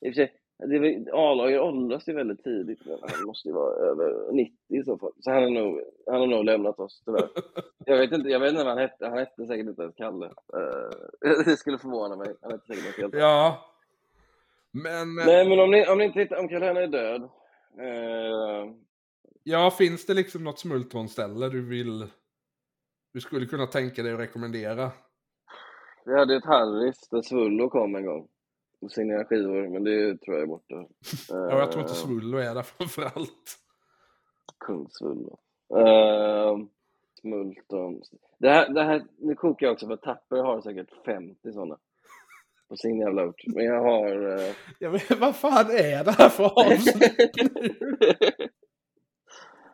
för 0.00 0.12
sig, 0.12 0.32
det 0.66 1.12
A-laget 1.12 1.60
åldras 1.60 2.08
ju 2.08 2.12
väldigt 2.12 2.44
tidigt, 2.44 2.80
han 2.86 3.26
måste 3.26 3.48
ju 3.48 3.54
vara 3.54 3.74
över 3.74 4.32
90 4.32 4.56
i 4.68 4.82
så 4.82 4.98
fall. 4.98 5.12
Så 5.20 5.30
han 5.30 5.42
har 5.42 5.50
nog, 5.50 5.80
han 6.06 6.20
har 6.20 6.26
nog 6.26 6.44
lämnat 6.44 6.78
oss, 6.78 7.02
tyvärr. 7.04 7.28
Jag 7.86 7.98
vet 7.98 8.12
inte, 8.12 8.28
jag 8.28 8.40
vet 8.40 8.52
inte 8.52 8.64
vad 8.64 8.72
han 8.72 8.82
hette. 8.82 9.06
Han 9.06 9.18
hette 9.18 9.46
säkert 9.46 9.66
inte 9.66 9.82
ens 9.82 9.94
Kalle. 9.94 10.26
Eh, 10.26 11.44
det 11.44 11.56
skulle 11.56 11.78
förvåna 11.78 12.16
mig. 12.16 12.34
Han 12.42 12.52
hette 12.52 12.66
säkert 12.66 12.84
något 12.86 12.96
helt 12.96 13.14
Ja. 13.14 13.70
Men, 14.72 15.14
Nej, 15.14 15.48
men 15.48 15.60
om 15.60 15.70
ni, 15.70 15.86
om 15.86 15.98
ni 15.98 16.04
inte 16.04 16.20
hittar, 16.20 16.36
om 16.36 16.48
Kalle 16.48 16.82
är 16.82 16.86
död. 16.86 17.22
Eh, 17.80 18.74
ja, 19.42 19.70
finns 19.70 20.06
det 20.06 20.14
liksom 20.14 20.44
något 20.44 20.58
smultronställe 20.58 21.48
du 21.48 21.68
vill... 21.68 22.06
Du 23.12 23.20
skulle 23.20 23.46
kunna 23.46 23.66
tänka 23.66 24.02
dig 24.02 24.12
att 24.12 24.20
rekommendera? 24.20 24.90
vi 26.04 26.18
hade 26.18 26.36
ett 26.36 26.44
Harris 26.44 27.08
där 27.10 27.22
Svullo 27.22 27.68
kom 27.68 27.94
en 27.94 28.06
gång. 28.06 28.28
Och 28.84 28.92
signerade 28.92 29.24
skivor, 29.24 29.68
men 29.68 29.84
det 29.84 30.20
tror 30.20 30.36
jag 30.36 30.42
är 30.42 30.46
borta. 30.46 30.74
Ja, 31.28 31.58
jag 31.58 31.72
tror 31.72 31.82
inte 31.82 31.92
Eh, 31.94 31.96
Svullo 31.96 32.38
är 32.38 32.54
där 32.54 32.62
framförallt. 32.78 33.58
Kungsvullo. 34.60 35.38
Uh, 35.76 36.58
Smulton. 37.20 38.02
Det 38.38 38.50
här, 38.50 38.68
det 38.68 38.82
här, 38.82 39.04
nu 39.18 39.34
kokar 39.34 39.66
jag 39.66 39.72
också 39.72 39.86
för 39.86 39.96
Tapper 39.96 40.36
har 40.36 40.60
säkert 40.60 41.04
50 41.04 41.52
sådana. 41.52 41.78
På 42.68 42.76
sin 42.76 42.98
jävla 42.98 43.26
ort. 43.26 43.42
Men 43.46 43.64
jag 43.64 43.80
har... 43.82 44.38
eh, 44.38 44.54
Jag 44.78 44.90
vet, 44.90 45.10
vad 45.20 45.36
fan 45.36 45.70
är 45.70 46.04
det 46.04 46.10
här 46.10 46.28
för 46.28 46.44
avsnitt 46.44 47.36
nu? 47.36 47.96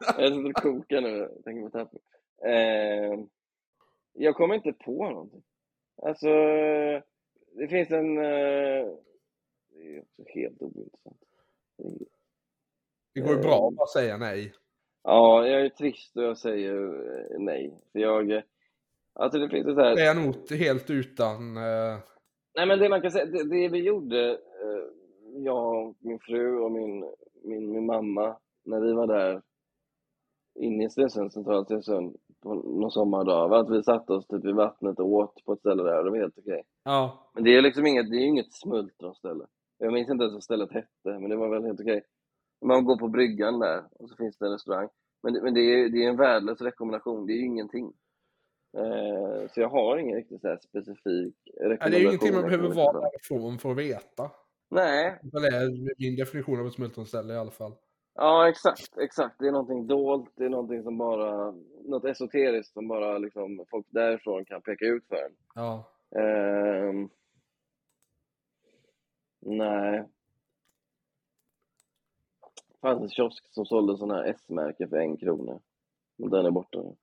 jag 0.00 0.28
sitter 0.28 0.48
och 0.48 0.54
kokar 0.54 1.00
nu. 1.00 1.16
Jag 1.18 1.44
tänker 1.44 1.62
på 1.62 1.70
Tapper. 1.70 2.00
Eh, 2.46 3.18
jag 4.12 4.34
kommer 4.36 4.54
inte 4.54 4.72
på 4.72 5.10
någonting. 5.10 5.42
Alltså, 6.02 6.28
det 7.52 7.68
finns 7.68 7.90
en... 7.90 8.18
eh, 8.18 8.86
det 9.72 9.96
är 9.96 10.00
också 10.00 10.24
helt 10.34 10.62
ointressant. 10.62 11.16
Det 13.14 13.20
går 13.20 13.34
ju 13.36 13.42
bra 13.42 13.68
att 13.68 13.74
bara 13.74 13.86
säga 13.86 14.16
nej. 14.16 14.52
Ja, 15.02 15.46
jag 15.46 15.60
är 15.64 15.68
trist 15.68 16.16
och 16.16 16.22
jag 16.22 16.38
säger 16.38 16.74
eh, 16.74 17.38
nej. 17.38 17.74
För 17.92 17.98
jag... 17.98 18.30
eh, 18.30 18.42
Alltså 19.12 19.38
det 19.38 19.48
finns 19.48 19.66
så 19.66 19.80
här... 19.80 19.96
Det 19.96 20.02
är 20.02 20.28
ort 20.28 20.50
helt 20.50 20.90
utan... 20.90 21.54
Nej 22.54 22.66
men 22.66 22.78
det 22.78 22.88
man 22.88 23.02
kan 23.02 23.10
säga, 23.10 23.24
det, 23.26 23.44
det 23.44 23.68
vi 23.68 23.78
gjorde, 23.78 24.40
jag, 25.44 25.94
min 25.98 26.18
fru 26.18 26.58
och 26.58 26.72
min, 26.72 27.04
min, 27.42 27.72
min 27.72 27.86
mamma, 27.86 28.36
när 28.64 28.80
vi 28.80 28.92
var 28.92 29.06
där 29.06 29.42
inne 30.54 30.84
i 30.84 30.90
Stensund, 30.90 31.32
centralt 31.32 31.66
Stensund, 31.66 32.16
på 32.42 32.54
någon 32.54 32.90
sommardag, 32.90 33.54
att 33.54 33.70
vi 33.70 33.82
satte 33.82 34.12
oss 34.12 34.26
typ 34.26 34.44
vid 34.44 34.54
vattnet 34.54 34.98
och 34.98 35.06
åt 35.12 35.44
på 35.44 35.52
ett 35.52 35.58
ställe 35.58 35.82
där 35.82 35.98
och 35.98 36.04
det 36.04 36.10
var 36.10 36.18
helt 36.18 36.38
okej. 36.38 36.62
ja. 36.84 37.30
Men 37.34 37.44
det 37.44 37.56
är 37.56 37.62
liksom 37.62 37.86
inget, 37.86 38.10
det 38.10 38.16
är 38.16 38.26
inget 38.26 38.52
smultronställe. 38.52 39.44
Jag 39.78 39.92
minns 39.92 40.10
inte 40.10 40.22
ens 40.24 40.34
vad 40.34 40.42
stället 40.42 40.72
hette, 40.72 40.88
men 41.20 41.30
det 41.30 41.36
var 41.36 41.48
väl 41.48 41.64
helt 41.64 41.80
okej. 41.80 42.02
Man 42.64 42.84
går 42.84 42.96
på 42.96 43.08
bryggan 43.08 43.58
där 43.58 43.84
och 43.90 44.08
så 44.08 44.16
finns 44.16 44.38
det 44.38 44.46
en 44.46 44.52
restaurang. 44.52 44.88
Men, 45.22 45.32
det- 45.32 45.42
men 45.42 45.54
det, 45.54 45.60
är, 45.60 45.88
det 45.88 46.04
är 46.04 46.08
en 46.08 46.16
värdelös 46.16 46.60
rekommendation, 46.60 47.26
det 47.26 47.32
är 47.32 47.36
ju 47.36 47.44
ingenting. 47.46 47.92
Eh, 48.78 49.48
så 49.54 49.60
jag 49.60 49.68
har 49.68 49.96
ingen 49.98 50.16
riktigt 50.16 50.40
så 50.40 50.48
här 50.48 50.56
specifik 50.68 51.34
rekommendation. 51.60 51.78
Ja, 51.80 51.88
det 51.90 51.96
är 51.96 52.00
ju 52.00 52.06
ingenting 52.06 52.32
man 52.34 52.42
behöver 52.42 52.68
vara 52.74 53.00
därifrån 53.00 53.58
för 53.58 53.70
att 53.70 53.76
veta. 53.78 54.30
Nej, 54.70 55.18
Det 55.22 55.38
är 55.56 55.68
min 56.08 56.16
definition 56.16 56.60
av 56.60 56.66
ett 56.66 56.72
smultronställe 56.72 57.34
i 57.34 57.36
alla 57.36 57.50
fall. 57.50 57.72
Ja 58.14 58.48
exakt, 58.48 58.98
exakt. 58.98 59.38
Det 59.38 59.48
är 59.48 59.52
någonting 59.52 59.86
dolt, 59.86 60.32
det 60.34 60.44
är 60.44 60.48
någonting 60.48 60.82
som 60.82 60.98
bara, 60.98 61.54
något 61.84 62.04
esoteriskt 62.04 62.72
som 62.72 62.88
bara 62.88 63.18
liksom 63.18 63.64
folk 63.70 63.86
därifrån 63.90 64.44
kan 64.44 64.62
peka 64.62 64.84
ut 64.84 65.06
för 65.08 65.16
en. 65.16 65.36
Ja. 65.54 65.84
Ehm, 66.20 67.08
nej. 69.40 70.08
Det 72.68 72.78
fanns 72.80 73.02
en 73.02 73.08
kiosk 73.08 73.44
som 73.50 73.66
sålde 73.66 73.96
sådana 73.96 74.14
här 74.14 74.24
S-märken 74.24 74.88
för 74.88 74.96
en 74.96 75.16
krona. 75.16 75.60
Men 76.16 76.30
den 76.30 76.46
är 76.46 76.50
borta 76.50 76.78
nu. 76.82 76.96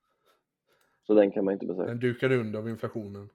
Så 1.06 1.14
den 1.14 1.30
kan 1.30 1.44
man 1.44 1.54
inte 1.54 1.66
besöka. 1.66 1.86
Den 1.88 2.00
dukade 2.00 2.36
under 2.36 2.58
av 2.58 2.68
inflationen. 2.68 3.28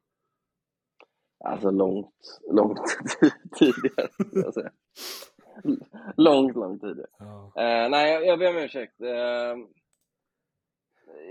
Alltså 1.39 1.71
långt, 1.71 2.41
långt 2.51 2.79
tidigare. 3.59 4.09
Långt, 6.17 6.55
långt 6.55 6.81
tidigare. 6.81 7.09
Ja. 7.19 7.51
Eh, 7.55 7.89
nej, 7.89 8.13
jag, 8.13 8.25
jag 8.25 8.39
ber 8.39 8.49
om 8.49 8.57
ursäkt. 8.57 9.01
Eh, 9.01 9.09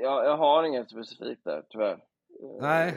jag, 0.02 0.24
jag 0.24 0.36
har 0.36 0.64
inget 0.64 0.90
specifikt 0.90 1.44
där, 1.44 1.64
tyvärr. 1.70 1.92
Eh, 1.92 2.60
Nej. 2.60 2.94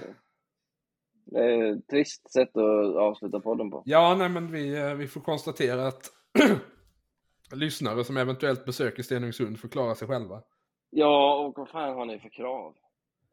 Det 1.26 1.39
är 1.39 1.78
ett 1.78 1.88
trist 1.88 2.32
sätt 2.32 2.57
att 2.57 2.95
avsluta 2.95 3.39
podden 3.39 3.71
på. 3.71 3.84
Ja, 3.86 4.15
nej 4.15 4.30
men 4.30 4.51
vi, 4.51 4.82
eh, 4.82 4.93
vi 4.93 5.07
får 5.07 5.21
konstatera 5.21 5.88
att 5.88 6.11
lyssnare 7.53 8.03
som 8.03 8.17
eventuellt 8.17 8.65
besöker 8.65 9.03
Stenungsund 9.03 9.59
får 9.59 9.67
klara 9.69 9.95
sig 9.95 10.07
själva. 10.07 10.41
Ja, 10.89 11.45
och 11.45 11.57
vad 11.57 11.69
fan 11.69 11.95
har 11.95 12.05
ni 12.05 12.19
för 12.19 12.30
krav? 12.30 12.76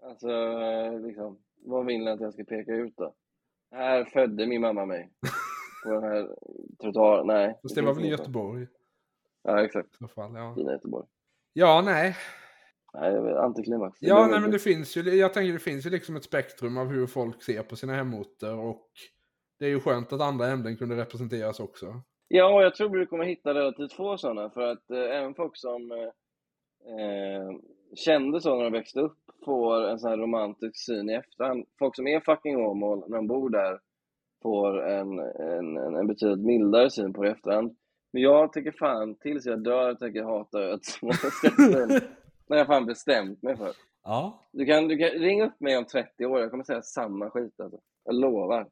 Alltså, 0.02 0.30
eh, 0.30 1.00
liksom, 1.00 1.38
vad 1.64 1.86
vill 1.86 2.04
ni 2.04 2.10
att 2.10 2.20
jag 2.20 2.32
ska 2.32 2.44
peka 2.44 2.72
ut 2.72 2.96
då? 2.96 3.14
Här 3.70 4.04
födde 4.04 4.46
min 4.46 4.60
mamma 4.60 4.86
mig. 4.86 5.10
På 5.82 5.90
den 5.90 6.02
här 6.02 6.28
trottoaren. 6.82 7.26
Nej. 7.26 7.58
Fast 7.62 7.74
det 7.74 7.82
var 7.82 7.94
väl 7.94 8.04
i 8.04 8.08
Göteborg 8.08 8.66
Ja, 9.42 9.64
exakt. 9.64 9.94
i 9.94 9.96
så 9.98 10.08
fall. 10.08 10.34
Ja, 10.34 10.54
Fina 10.54 10.72
Göteborg. 10.72 11.06
ja 11.52 11.82
nej. 11.84 12.16
Nej, 12.94 13.36
antiklimax. 13.36 13.98
Ja, 14.00 14.26
nej 14.26 14.40
men 14.40 14.50
det 14.50 14.58
finns 14.58 14.96
ju, 14.96 15.02
jag 15.02 15.34
tänker 15.34 15.52
det 15.52 15.58
finns 15.58 15.86
ju 15.86 15.90
liksom 15.90 16.16
ett 16.16 16.24
spektrum 16.24 16.78
av 16.78 16.86
hur 16.86 17.06
folk 17.06 17.42
ser 17.42 17.62
på 17.62 17.76
sina 17.76 17.94
hemorter 17.94 18.58
och 18.58 18.88
det 19.58 19.64
är 19.64 19.68
ju 19.70 19.80
skönt 19.80 20.12
att 20.12 20.20
andra 20.20 20.46
ämnen 20.46 20.76
kunde 20.76 20.96
representeras 20.96 21.60
också. 21.60 21.86
Ja, 22.28 22.54
och 22.54 22.62
jag 22.62 22.74
tror 22.74 22.96
du 22.96 23.06
kommer 23.06 23.24
hitta 23.24 23.54
relativt 23.54 23.92
få 23.92 24.18
sådana, 24.18 24.50
för 24.50 24.60
att 24.60 24.90
eh, 24.90 24.98
även 24.98 25.34
folk 25.34 25.56
som 25.56 25.92
eh, 25.92 25.98
eh, 26.94 27.50
kände 27.94 28.40
så 28.40 28.56
när 28.56 28.64
de 28.64 28.72
växte 28.72 29.00
upp 29.00 29.18
får 29.44 29.88
en 29.88 29.98
sån 29.98 30.10
här 30.10 30.18
romantisk 30.18 30.76
syn 30.84 31.10
i 31.10 31.14
efterhand. 31.14 31.66
Folk 31.78 31.96
som 31.96 32.06
är 32.06 32.20
fucking 32.20 32.56
Åmål, 32.56 33.04
när 33.08 33.16
de 33.16 33.26
bor 33.26 33.50
där, 33.50 33.80
får 34.42 34.88
en, 34.88 35.18
en, 35.18 35.76
en, 35.76 36.06
betydligt 36.06 36.46
mildare 36.46 36.90
syn 36.90 37.12
på 37.12 37.22
det 37.22 37.28
i 37.28 37.32
efterhand. 37.32 37.76
Men 38.12 38.22
jag 38.22 38.52
tycker 38.52 38.72
fan, 38.72 39.14
tills 39.14 39.46
jag 39.46 39.64
dör, 39.64 39.94
tänker 39.94 40.18
jag 40.18 40.26
hata 40.26 40.58
Ödsmål. 40.58 41.12
Det 42.46 42.54
har 42.54 42.58
jag 42.58 42.66
fan 42.66 42.86
bestämt 42.86 43.42
mig 43.42 43.56
för. 43.56 43.72
Ja. 44.04 44.48
Du 44.52 44.66
kan, 44.66 44.88
du 44.88 44.98
kan 44.98 45.08
ringa 45.08 45.46
upp 45.46 45.60
mig 45.60 45.76
om 45.76 45.84
30 45.84 46.26
år, 46.26 46.40
jag 46.40 46.50
kommer 46.50 46.64
säga 46.64 46.82
samma 46.82 47.30
skit 47.30 47.60
alltså. 47.60 47.78
Jag 48.04 48.14
lovar. 48.14 48.68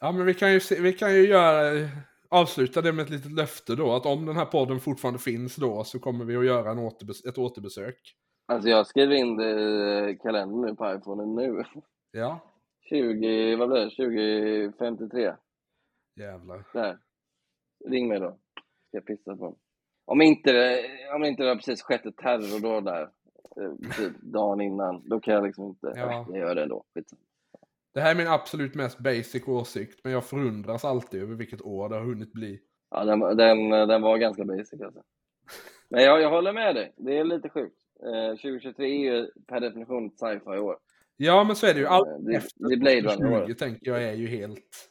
Ja, 0.00 0.12
men 0.12 0.26
vi 0.26 0.34
kan 0.34 0.52
ju, 0.52 0.60
se, 0.60 0.80
vi 0.80 0.92
kan 0.92 1.14
ju 1.14 1.26
göra, 1.26 1.88
avsluta 2.28 2.82
det 2.82 2.92
med 2.92 3.02
ett 3.02 3.10
litet 3.10 3.32
löfte 3.32 3.74
då, 3.74 3.92
att 3.92 4.06
om 4.06 4.26
den 4.26 4.36
här 4.36 4.44
podden 4.44 4.80
fortfarande 4.80 5.20
finns 5.20 5.56
då 5.56 5.84
så 5.84 5.98
kommer 5.98 6.24
vi 6.24 6.36
att 6.36 6.44
göra 6.44 6.70
en 6.70 6.78
återbes- 6.78 7.28
ett 7.28 7.38
återbesök. 7.38 8.16
Alltså 8.46 8.68
jag 8.68 8.86
skriver 8.86 9.14
in 9.14 9.36
det 9.36 10.10
i 10.10 10.18
kalendern 10.22 10.60
nu 10.60 10.74
på 10.74 10.94
iPhonen 10.94 11.34
nu. 11.34 11.64
Ja, 12.10 12.40
20, 12.90 13.56
vad 13.56 13.68
blir 13.68 13.80
det? 13.80 13.90
2053. 13.90 15.34
jävlar. 16.16 16.64
Där. 16.72 16.98
Ring 17.88 18.08
mig 18.08 18.20
då. 18.20 18.30
Ska 18.88 18.96
jag 18.96 19.06
pissa 19.06 19.36
på. 19.36 19.56
Om 20.04 20.20
inte 20.22 20.52
det, 20.52 20.80
om 21.14 21.24
inte 21.24 21.42
det 21.42 21.48
har 21.48 21.56
precis 21.56 21.82
skett 21.82 22.06
ett 22.06 22.16
terrordåd 22.16 22.84
där, 22.84 23.02
eh, 23.02 23.90
typ 23.96 24.20
dagen 24.22 24.60
innan, 24.60 25.08
då 25.08 25.20
kan 25.20 25.34
jag 25.34 25.44
liksom 25.44 25.64
inte, 25.64 25.92
Ja. 25.96 26.26
jag 26.28 26.38
gör 26.38 26.54
det 26.54 26.62
ändå. 26.62 26.84
Skitsamma. 26.94 27.20
Det 27.94 28.00
här 28.00 28.10
är 28.10 28.14
min 28.16 28.28
absolut 28.28 28.74
mest 28.74 28.98
basic 28.98 29.48
åsikt, 29.48 30.00
men 30.04 30.12
jag 30.12 30.24
förundras 30.24 30.84
alltid 30.84 31.22
över 31.22 31.34
vilket 31.34 31.62
år 31.62 31.88
det 31.88 31.94
har 31.94 32.04
hunnit 32.04 32.32
bli. 32.32 32.60
Ja, 32.90 33.04
den, 33.04 33.20
den, 33.20 33.70
den 33.88 34.02
var 34.02 34.18
ganska 34.18 34.44
basic 34.44 34.80
alltså. 34.82 35.02
Men 35.88 36.02
jag, 36.04 36.20
jag 36.20 36.30
håller 36.30 36.52
med 36.52 36.74
dig, 36.74 36.92
det 36.96 37.18
är 37.18 37.24
lite 37.24 37.48
sjukt. 37.48 37.76
Eh, 38.02 38.30
2023 38.36 38.86
är 38.86 39.14
ju 39.14 39.30
per 39.46 39.60
definition 39.60 40.06
ett 40.06 40.18
sci-fi 40.18 40.58
år. 40.58 40.78
Ja, 41.22 41.44
men 41.44 41.56
så 41.56 41.66
är 41.66 41.74
det 41.74 41.80
ju. 41.80 41.86
Allt 41.86 42.08
Eh, 42.08 42.14
det, 42.18 42.34
efter 42.36 42.68
det 42.68 42.76
Blade 42.76 43.02
2020 43.02 43.24
Runner-året. 43.24 43.58
tänker 43.58 43.86
jag 43.90 44.02
är 44.04 44.12
ju 44.12 44.26
helt, 44.26 44.88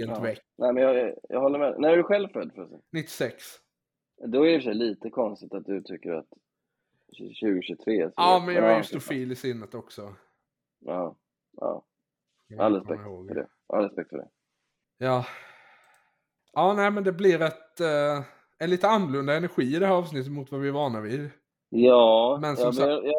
helt 0.00 0.10
Ja. 0.16 0.20
väck. 0.20 0.40
Nej 0.58 0.72
men 0.72 0.82
jag, 0.82 1.14
jag 1.28 1.40
håller 1.40 1.58
med. 1.58 1.74
När 1.78 1.88
är 1.92 1.96
du 1.96 2.02
själv 2.02 2.28
född 2.28 2.52
förresten? 2.54 2.80
96. 2.92 3.44
Då 4.26 4.42
är 4.42 4.46
det 4.46 4.54
i 4.54 4.58
och 4.58 4.62
för 4.62 4.70
sig 4.70 4.74
lite 4.74 5.10
konstigt 5.10 5.54
att 5.54 5.64
du 5.66 5.82
tycker 5.82 6.12
att 6.12 6.26
2023 7.18 8.00
är 8.00 8.06
så 8.08 8.12
Ja, 8.16 8.42
men 8.46 8.54
jag 8.54 8.64
är 8.64 8.76
ju 8.76 8.82
stofil 8.84 9.32
i 9.32 9.36
sinnet 9.36 9.74
också. 9.74 10.14
Ja, 10.78 11.16
ja. 11.56 11.84
All 12.58 12.74
respekt 12.74 13.02
för 13.02 13.34
det. 13.34 13.46
All 13.66 13.84
respekt 13.84 14.10
för 14.10 14.16
det. 14.16 14.28
Ja. 14.98 15.26
Ja, 16.52 16.74
nej, 16.74 16.90
men 16.90 17.04
det 17.04 17.12
blir 17.12 17.42
ett, 17.42 17.80
eh, 17.80 18.22
en 18.58 18.70
lite 18.70 18.88
annorlunda 18.88 19.34
energi 19.36 19.76
i 19.76 19.78
det 19.78 19.86
här 19.86 19.94
avsnittet 19.94 20.32
mot 20.32 20.50
vad 20.52 20.60
vi 20.60 20.68
är 20.68 20.72
vana 20.72 21.00
vid. 21.00 21.30
Ja, 21.68 22.38
Men 22.42 22.56
som 22.56 22.64
jag, 22.64 22.74
sagt- 22.74 22.88
jag, 22.88 23.04
jag, 23.06 23.14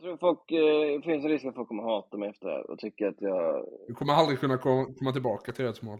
jag 0.00 0.04
tror 0.04 0.16
folk, 0.16 0.50
eh, 0.52 0.96
det 0.96 1.02
finns 1.04 1.24
en 1.24 1.30
risk 1.30 1.44
att 1.44 1.54
folk 1.54 1.68
kommer 1.68 1.82
hata 1.82 2.16
mig 2.16 2.28
efter 2.28 2.46
det 2.46 2.52
här 2.52 2.70
och 2.70 2.78
tycka 2.78 3.08
att 3.08 3.20
jag... 3.20 3.66
Vi 3.88 3.94
kommer 3.94 4.12
aldrig 4.12 4.38
kunna 4.38 4.58
kom, 4.58 4.94
komma 4.94 5.12
tillbaka 5.12 5.52
till 5.52 5.64
Ödsmål. 5.64 5.98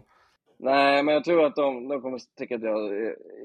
Nej, 0.57 1.03
men 1.03 1.13
jag 1.13 1.23
tror 1.23 1.45
att 1.45 1.55
de, 1.55 1.87
de 1.87 2.01
kommer 2.01 2.19
tycka 2.37 2.55
att 2.55 2.61
jag, 2.61 2.93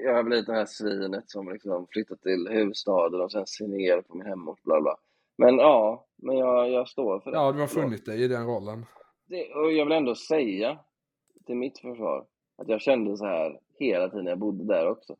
jag 0.03 0.13
har 0.13 0.23
blivit 0.23 0.45
det 0.45 0.53
här 0.53 0.65
svinet 0.65 1.29
som 1.29 1.51
liksom 1.51 1.87
flyttat 1.89 2.21
till 2.21 2.47
huvudstaden 2.51 3.21
och 3.21 3.31
sen 3.31 3.47
ser 3.47 3.67
ner 3.67 4.01
på 4.01 4.17
min 4.17 4.27
hemort, 4.27 4.63
bla 4.63 4.81
bla. 4.81 4.97
Men 5.37 5.57
ja, 5.57 6.07
men 6.15 6.37
jag, 6.37 6.69
jag 6.69 6.87
står 6.87 7.19
för 7.19 7.31
det. 7.31 7.37
Ja, 7.37 7.51
du 7.51 7.59
har 7.59 7.67
funnit 7.67 8.05
dig 8.05 8.23
i 8.23 8.27
den 8.27 8.45
rollen. 8.45 8.85
det. 9.25 9.53
Och 9.53 9.71
jag 9.71 9.85
vill 9.85 9.93
ändå 9.93 10.15
säga, 10.15 10.79
till 11.45 11.55
mitt 11.55 11.79
försvar, 11.79 12.25
att 12.57 12.67
jag 12.67 12.81
kände 12.81 13.17
så 13.17 13.25
här 13.25 13.59
hela 13.79 14.09
tiden 14.09 14.25
jag 14.25 14.39
bodde 14.39 14.73
där 14.73 14.89
också. 14.89 15.15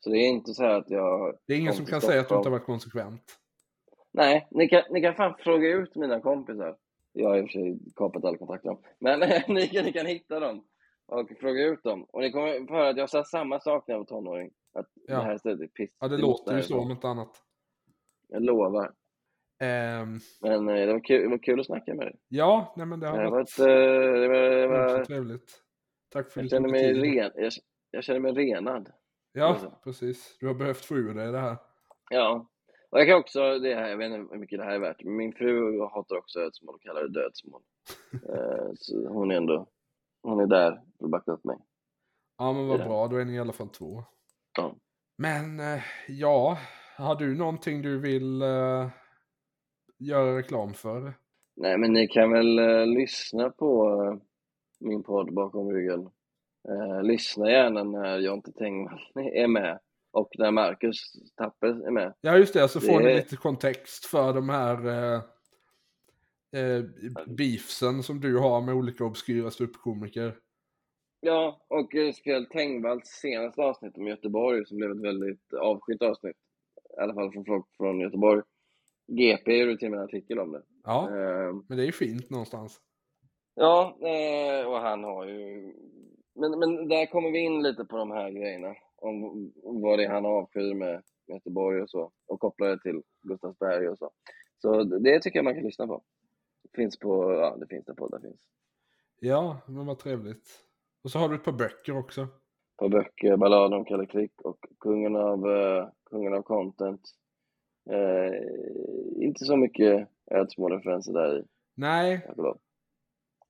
Så 0.00 0.10
det 0.10 0.18
är 0.18 0.28
inte 0.28 0.54
så 0.54 0.62
här 0.62 0.74
att 0.74 0.90
jag... 0.90 1.38
Det 1.46 1.54
är 1.54 1.58
ingen 1.58 1.74
som 1.74 1.86
kan 1.86 2.00
säga 2.00 2.20
att 2.20 2.28
du 2.28 2.34
inte 2.34 2.48
har 2.48 2.58
varit 2.58 2.66
konsekvent. 2.66 3.38
Nej, 4.16 4.48
ni 4.50 4.68
kan, 4.68 4.82
ni 4.90 5.00
kan 5.02 5.14
fan 5.14 5.34
fråga 5.38 5.68
ut 5.68 5.94
mina 5.96 6.20
kompisar. 6.20 6.76
Jag 7.12 7.28
har 7.28 7.36
i 7.38 7.40
och 7.40 7.44
för 7.44 7.52
sig 7.52 7.78
kapat 7.96 8.24
all 8.24 8.36
kontakt 8.38 8.64
med 8.64 8.74
dem. 8.74 8.82
Men 8.98 9.20
ni, 9.48 9.68
kan, 9.68 9.84
ni 9.84 9.92
kan 9.92 10.06
hitta 10.06 10.40
dem 10.40 10.64
och 11.06 11.30
fråga 11.40 11.64
ut 11.64 11.82
dem. 11.82 12.04
Och 12.12 12.20
ni 12.20 12.32
kommer 12.32 12.66
få 12.66 12.74
höra 12.74 12.88
att 12.88 12.96
jag 12.96 13.10
sa 13.10 13.24
samma 13.24 13.60
sak 13.60 13.84
när 13.88 13.94
jag 13.94 13.98
var 14.00 14.04
tonåring. 14.06 14.50
Att 14.72 14.86
Ja. 15.06 15.16
det 15.16 15.22
här 15.24 15.38
stället 15.38 15.60
är 15.60 15.66
piss. 15.66 15.90
Ja, 16.00 16.08
det 16.08 16.16
Vi 16.16 16.22
låter 16.22 16.56
ju 16.56 16.62
så 16.62 16.78
om 16.78 16.90
inte 16.90 17.08
annat. 17.08 17.42
Jag 18.28 18.42
lovar. 18.42 18.92
Ehm, 19.60 20.18
Men 20.40 20.68
eh, 20.68 20.86
det 20.86 20.92
var 20.92 21.00
kul, 21.04 21.22
det 21.22 21.28
var 21.28 21.38
kul 21.38 21.60
att 21.60 21.66
snacka 21.66 21.94
med 21.94 22.06
dig. 22.06 22.16
ja, 22.28 22.74
nej 22.76 22.86
men 22.86 23.00
det 23.00 23.06
Det 23.06 23.10
har 23.10 23.18
har 23.24 23.30
varit 23.30 23.58
varit, 23.58 23.68
eh, 23.68 24.20
det 24.20 24.28
var, 24.28 24.38
det 24.50 24.66
var, 24.66 25.04
trevligt. 25.04 25.62
Tack 26.12 26.30
för 26.30 26.40
jag 26.40 26.50
känner 26.50 26.68
mig 26.68 26.92
ren. 26.92 27.30
Jag, 27.36 27.52
jag 27.90 28.04
känner 28.04 28.20
mig 28.20 28.32
renad. 28.32 28.92
Ja, 29.32 29.56
precis. 29.84 30.36
Du 30.40 30.46
har 30.46 30.54
behövt 30.54 30.84
få 30.84 30.94
ur 30.96 31.14
dig 31.14 31.32
det 31.32 31.38
här. 31.38 31.56
Ja. 32.10 32.48
Och 32.90 33.00
jag 33.00 33.08
kan 33.08 33.18
också, 33.18 33.58
det 33.58 33.74
här, 33.74 33.88
jag 33.88 33.96
vet 33.96 34.12
inte 34.12 34.34
hur 34.34 34.40
mycket 34.40 34.58
det 34.58 34.64
här 34.64 34.74
är 34.74 34.78
värt, 34.78 35.04
men 35.04 35.16
min 35.16 35.32
fru 35.32 35.80
hatar 35.80 36.16
också 36.16 36.40
ödsmål 36.40 36.74
och 36.74 36.82
kallar 36.82 37.02
det 37.02 37.20
dödsmål. 37.20 37.62
Eh, 38.12 38.70
så 38.76 39.08
hon 39.08 39.30
är 39.30 39.36
ändå, 39.36 39.66
hon 40.22 40.40
är 40.40 40.46
där 40.46 40.80
för 40.98 41.04
att 41.04 41.10
backa 41.10 41.32
upp 41.32 41.44
mig. 41.44 41.56
Ja, 42.38 42.52
men 42.52 42.68
vad 42.68 42.80
bra. 42.80 43.08
Då 43.08 43.16
är 43.16 43.24
ni 43.24 43.34
i 43.34 43.38
alla 43.38 43.52
fall 43.52 43.68
två. 43.68 44.04
Ja. 44.58 44.74
Men 45.18 45.60
eh, 45.60 45.82
ja, 46.08 46.58
har 46.96 47.14
du 47.14 47.34
någonting 47.34 47.82
du 47.82 48.00
vill 48.00 48.42
eh, 48.42 48.88
göra 49.98 50.38
reklam 50.38 50.74
för? 50.74 51.14
Nej, 51.56 51.78
men 51.78 51.92
ni 51.92 52.08
kan 52.08 52.32
väl 52.32 52.58
eh, 52.58 52.86
lyssna 52.86 53.50
på 53.50 53.88
eh, 54.02 54.18
min 54.80 55.02
podd 55.02 55.34
bakom 55.34 55.72
ryggen. 55.72 56.10
Lyssna 57.02 57.50
gärna 57.50 57.84
när 57.84 58.18
Jonte 58.18 58.52
Tengvall 58.52 59.00
är 59.14 59.48
med 59.48 59.78
och 60.16 60.28
när 60.38 60.50
Marcus 60.50 61.12
Tapper 61.36 61.86
är 61.86 61.90
med. 61.90 62.14
Ja, 62.20 62.36
just 62.38 62.54
det. 62.54 62.68
Så 62.68 62.80
får 62.80 63.00
Det- 63.00 63.06
ni 63.06 63.14
lite 63.14 63.36
kontext 63.36 64.04
för 64.06 64.32
de 64.34 64.48
här 64.48 64.86
eh, 64.88 65.20
eh, 66.60 66.84
beefsen 67.26 68.02
som 68.02 68.20
du 68.20 68.38
har 68.38 68.60
med 68.60 68.74
olika 68.74 69.04
obskyra 69.04 69.50
ståuppkomiker. 69.50 70.36
Ja, 71.20 71.66
och 71.68 71.94
eh, 71.94 72.12
speciellt 72.12 72.50
Tengvalls 72.50 73.06
senaste 73.08 73.62
avsnitt 73.62 73.96
om 73.98 74.06
Göteborg 74.06 74.66
som 74.66 74.76
blev 74.76 74.90
ett 74.90 75.02
väldigt 75.02 75.52
avskytt 75.54 76.02
avsnitt. 76.02 76.36
I 76.98 77.00
alla 77.00 77.14
fall 77.14 77.32
från 77.32 77.44
folk 77.44 77.66
från 77.76 78.00
Göteborg. 78.00 78.42
GP 79.08 79.56
gjorde 79.58 79.76
till 79.78 79.86
och 79.86 79.90
med 79.90 79.98
en 80.00 80.04
artikel 80.04 80.38
om 80.38 80.52
det. 80.52 80.62
Ja, 80.84 81.08
Eh, 81.10 81.54
men 81.68 81.76
det 81.78 81.82
är 81.82 81.86
ju 81.86 81.92
fint 81.92 82.30
någonstans. 82.30 82.80
Ja, 83.54 83.98
eh, 84.00 84.66
och 84.66 84.76
han 84.80 85.04
har 85.04 85.26
ju 85.26 85.72
Men, 86.38 86.58
men 86.58 86.88
där 86.88 87.06
kommer 87.06 87.30
vi 87.30 87.38
in 87.38 87.62
lite 87.62 87.84
på 87.84 87.96
de 87.96 88.10
här 88.10 88.30
grejerna. 88.30 88.74
Om 88.96 89.52
vad 89.62 89.98
det 89.98 90.04
är 90.04 90.10
han 90.10 90.26
avskyr 90.26 90.74
med 90.74 91.02
Göteborg 91.26 91.82
och 91.82 91.90
så. 91.90 92.12
Och 92.26 92.40
kopplar 92.40 92.68
det 92.68 92.82
till 92.82 93.02
Gustavsberg 93.22 93.88
och 93.88 93.98
så. 93.98 94.10
Så 94.58 94.84
det 94.84 95.20
tycker 95.20 95.38
jag 95.38 95.44
man 95.44 95.54
kan 95.54 95.62
lyssna 95.62 95.86
på. 95.86 96.02
Det 96.62 96.82
finns 96.82 96.98
på, 96.98 97.32
ja 97.32 97.56
det 97.56 97.66
finns 97.66 97.84
där 97.84 97.94
poddar 97.94 98.20
finns. 98.20 98.40
Ja, 99.20 99.60
men 99.66 99.86
vad 99.86 99.98
trevligt. 99.98 100.48
Och 101.04 101.10
så 101.10 101.18
har 101.18 101.28
du 101.28 101.34
ett 101.34 101.44
par 101.44 101.52
böcker 101.52 101.98
också. 101.98 102.26
Par 102.78 102.88
böcker, 102.88 103.36
Balladen 103.36 103.78
om 103.78 103.84
Kalle 103.84 104.06
Klick 104.06 104.40
och 104.40 104.58
Kungen 104.80 105.16
av, 105.16 105.46
uh, 105.46 105.88
Kungen 106.10 106.34
av 106.34 106.42
Content. 106.42 107.00
Uh, 107.90 109.24
inte 109.24 109.44
så 109.44 109.56
mycket 109.56 110.08
ödsmål-referenser 110.30 111.12
där 111.12 111.38
i. 111.38 111.44
Nej. 111.74 112.26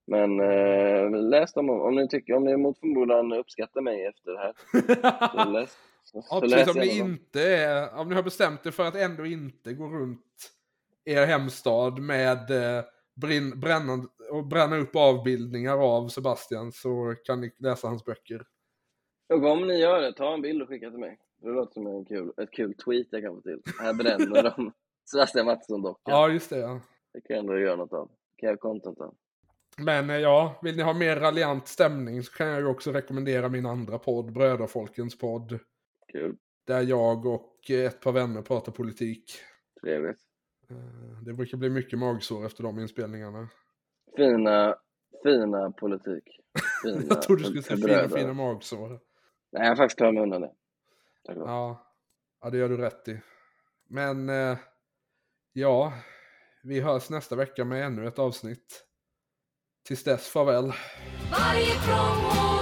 Men 0.07 0.41
uh, 0.41 1.29
läs 1.29 1.53
dem 1.53 1.71
om, 1.71 1.81
om 1.81 1.95
ni 1.95 2.09
tycker, 2.09 2.35
om 2.35 2.45
ni 2.45 2.57
mot 2.57 2.79
förmodan 2.79 3.33
uppskattar 3.33 3.81
mig 3.81 4.07
efter 4.07 4.33
det 4.33 4.39
här. 4.39 4.55
så 5.45 5.51
läs, 5.51 5.79
så, 6.05 6.25
ja, 6.31 6.41
precis, 6.41 6.75
om 6.75 6.81
ni 6.81 6.99
inte 6.99 7.43
är, 7.43 7.99
om 7.99 8.09
ni 8.09 8.15
har 8.15 8.23
bestämt 8.23 8.67
er 8.67 8.71
för 8.71 8.85
att 8.85 8.97
ändå 8.97 9.27
inte 9.27 9.73
gå 9.73 9.89
runt 9.89 10.53
er 11.05 11.27
hemstad 11.27 11.99
med 11.99 12.51
eh, 12.51 12.85
brinn, 13.15 13.61
bränna, 13.61 14.09
och 14.31 14.47
bränna 14.47 14.77
upp 14.77 14.97
avbildningar 14.97 15.79
av 15.79 16.09
Sebastian 16.09 16.73
så 16.73 17.15
kan 17.25 17.41
ni 17.41 17.53
läsa 17.59 17.89
hans 17.89 18.05
böcker. 18.05 18.47
Och 19.29 19.45
om 19.45 19.67
ni 19.67 19.79
gör 19.79 20.01
det, 20.01 20.13
ta 20.13 20.35
en 20.35 20.43
bild 20.43 20.63
och 20.63 20.69
skicka 20.69 20.91
till 20.91 20.99
mig. 20.99 21.19
Det 21.43 21.49
låter 21.49 21.73
som 21.73 21.87
en 21.87 22.05
kul, 22.05 22.33
ett 22.37 22.51
kul 22.51 22.75
tweet 22.75 23.07
jag 23.11 23.23
kan 23.23 23.35
få 23.35 23.41
till. 23.41 23.63
Här 23.81 23.95
bränner 23.95 24.43
de 24.43 24.73
Sebastian 25.11 25.47
Mattsson-dockan. 25.47 26.15
Ja, 26.15 26.29
just 26.29 26.51
det. 26.51 26.59
Ja. 26.59 26.81
Det 27.13 27.21
kan 27.21 27.37
jag 27.37 27.39
ändå 27.39 27.59
göra 27.59 27.77
något 27.77 27.93
av. 27.93 28.09
Det 28.09 28.41
kan 28.41 28.51
jag 28.51 28.61
content 28.61 29.01
av. 29.01 29.15
Men 29.77 30.11
eh, 30.11 30.17
ja, 30.17 30.59
vill 30.63 30.77
ni 30.77 30.83
ha 30.83 30.93
mer 30.93 31.17
raljant 31.17 31.69
stämning 31.69 32.23
så 32.23 32.33
kan 32.33 32.47
jag 32.47 32.61
ju 32.61 32.67
också 32.67 32.93
rekommendera 32.93 33.49
min 33.49 33.67
andra 33.67 33.99
podd, 33.99 34.33
Bröderfolkens 34.33 35.19
podd. 35.19 35.59
Kul. 36.13 36.37
Där 36.67 36.83
jag 36.83 37.27
och 37.27 37.71
ett 37.71 38.01
par 38.01 38.13
vänner 38.13 38.43
pratar 38.43 38.73
politik. 38.73 39.33
Trevligt. 39.81 40.21
Eh, 40.71 41.23
det 41.25 41.33
brukar 41.33 41.59
bli 41.59 41.71
mycket 41.71 41.99
magsår 41.99 42.47
efter 42.47 42.63
de 42.63 42.79
inspelningarna. 42.79 43.49
Fina, 44.17 44.77
fina 45.23 45.71
politik. 45.71 46.41
Fina, 46.83 47.03
jag 47.09 47.23
trodde 47.23 47.43
du 47.43 47.47
skulle 47.47 47.63
säga 47.63 48.07
fina, 48.09 48.21
fina 48.21 48.33
magsår. 48.33 48.89
Nej, 49.53 49.63
jag 49.63 49.69
har 49.69 49.77
faktiskt 49.77 49.99
klarat 49.99 50.15
mig 50.15 50.23
undan 50.23 50.41
det. 50.41 50.53
Ja. 51.23 51.87
ja, 52.41 52.51
det 52.51 52.59
gör 52.59 52.69
du 52.69 52.77
rätt 52.77 53.09
i. 53.09 53.21
Men, 53.89 54.29
eh, 54.29 54.59
ja, 55.53 55.93
vi 56.63 56.81
hörs 56.81 57.11
nästa 57.11 57.37
vecka 57.37 57.65
med 57.65 57.87
ännu 57.87 58.07
ett 58.07 58.19
avsnitt. 58.19 58.86
Tills 59.87 60.03
dess, 60.03 60.29
farväl. 60.29 60.73
Varje 61.31 61.75
promo. 61.87 62.56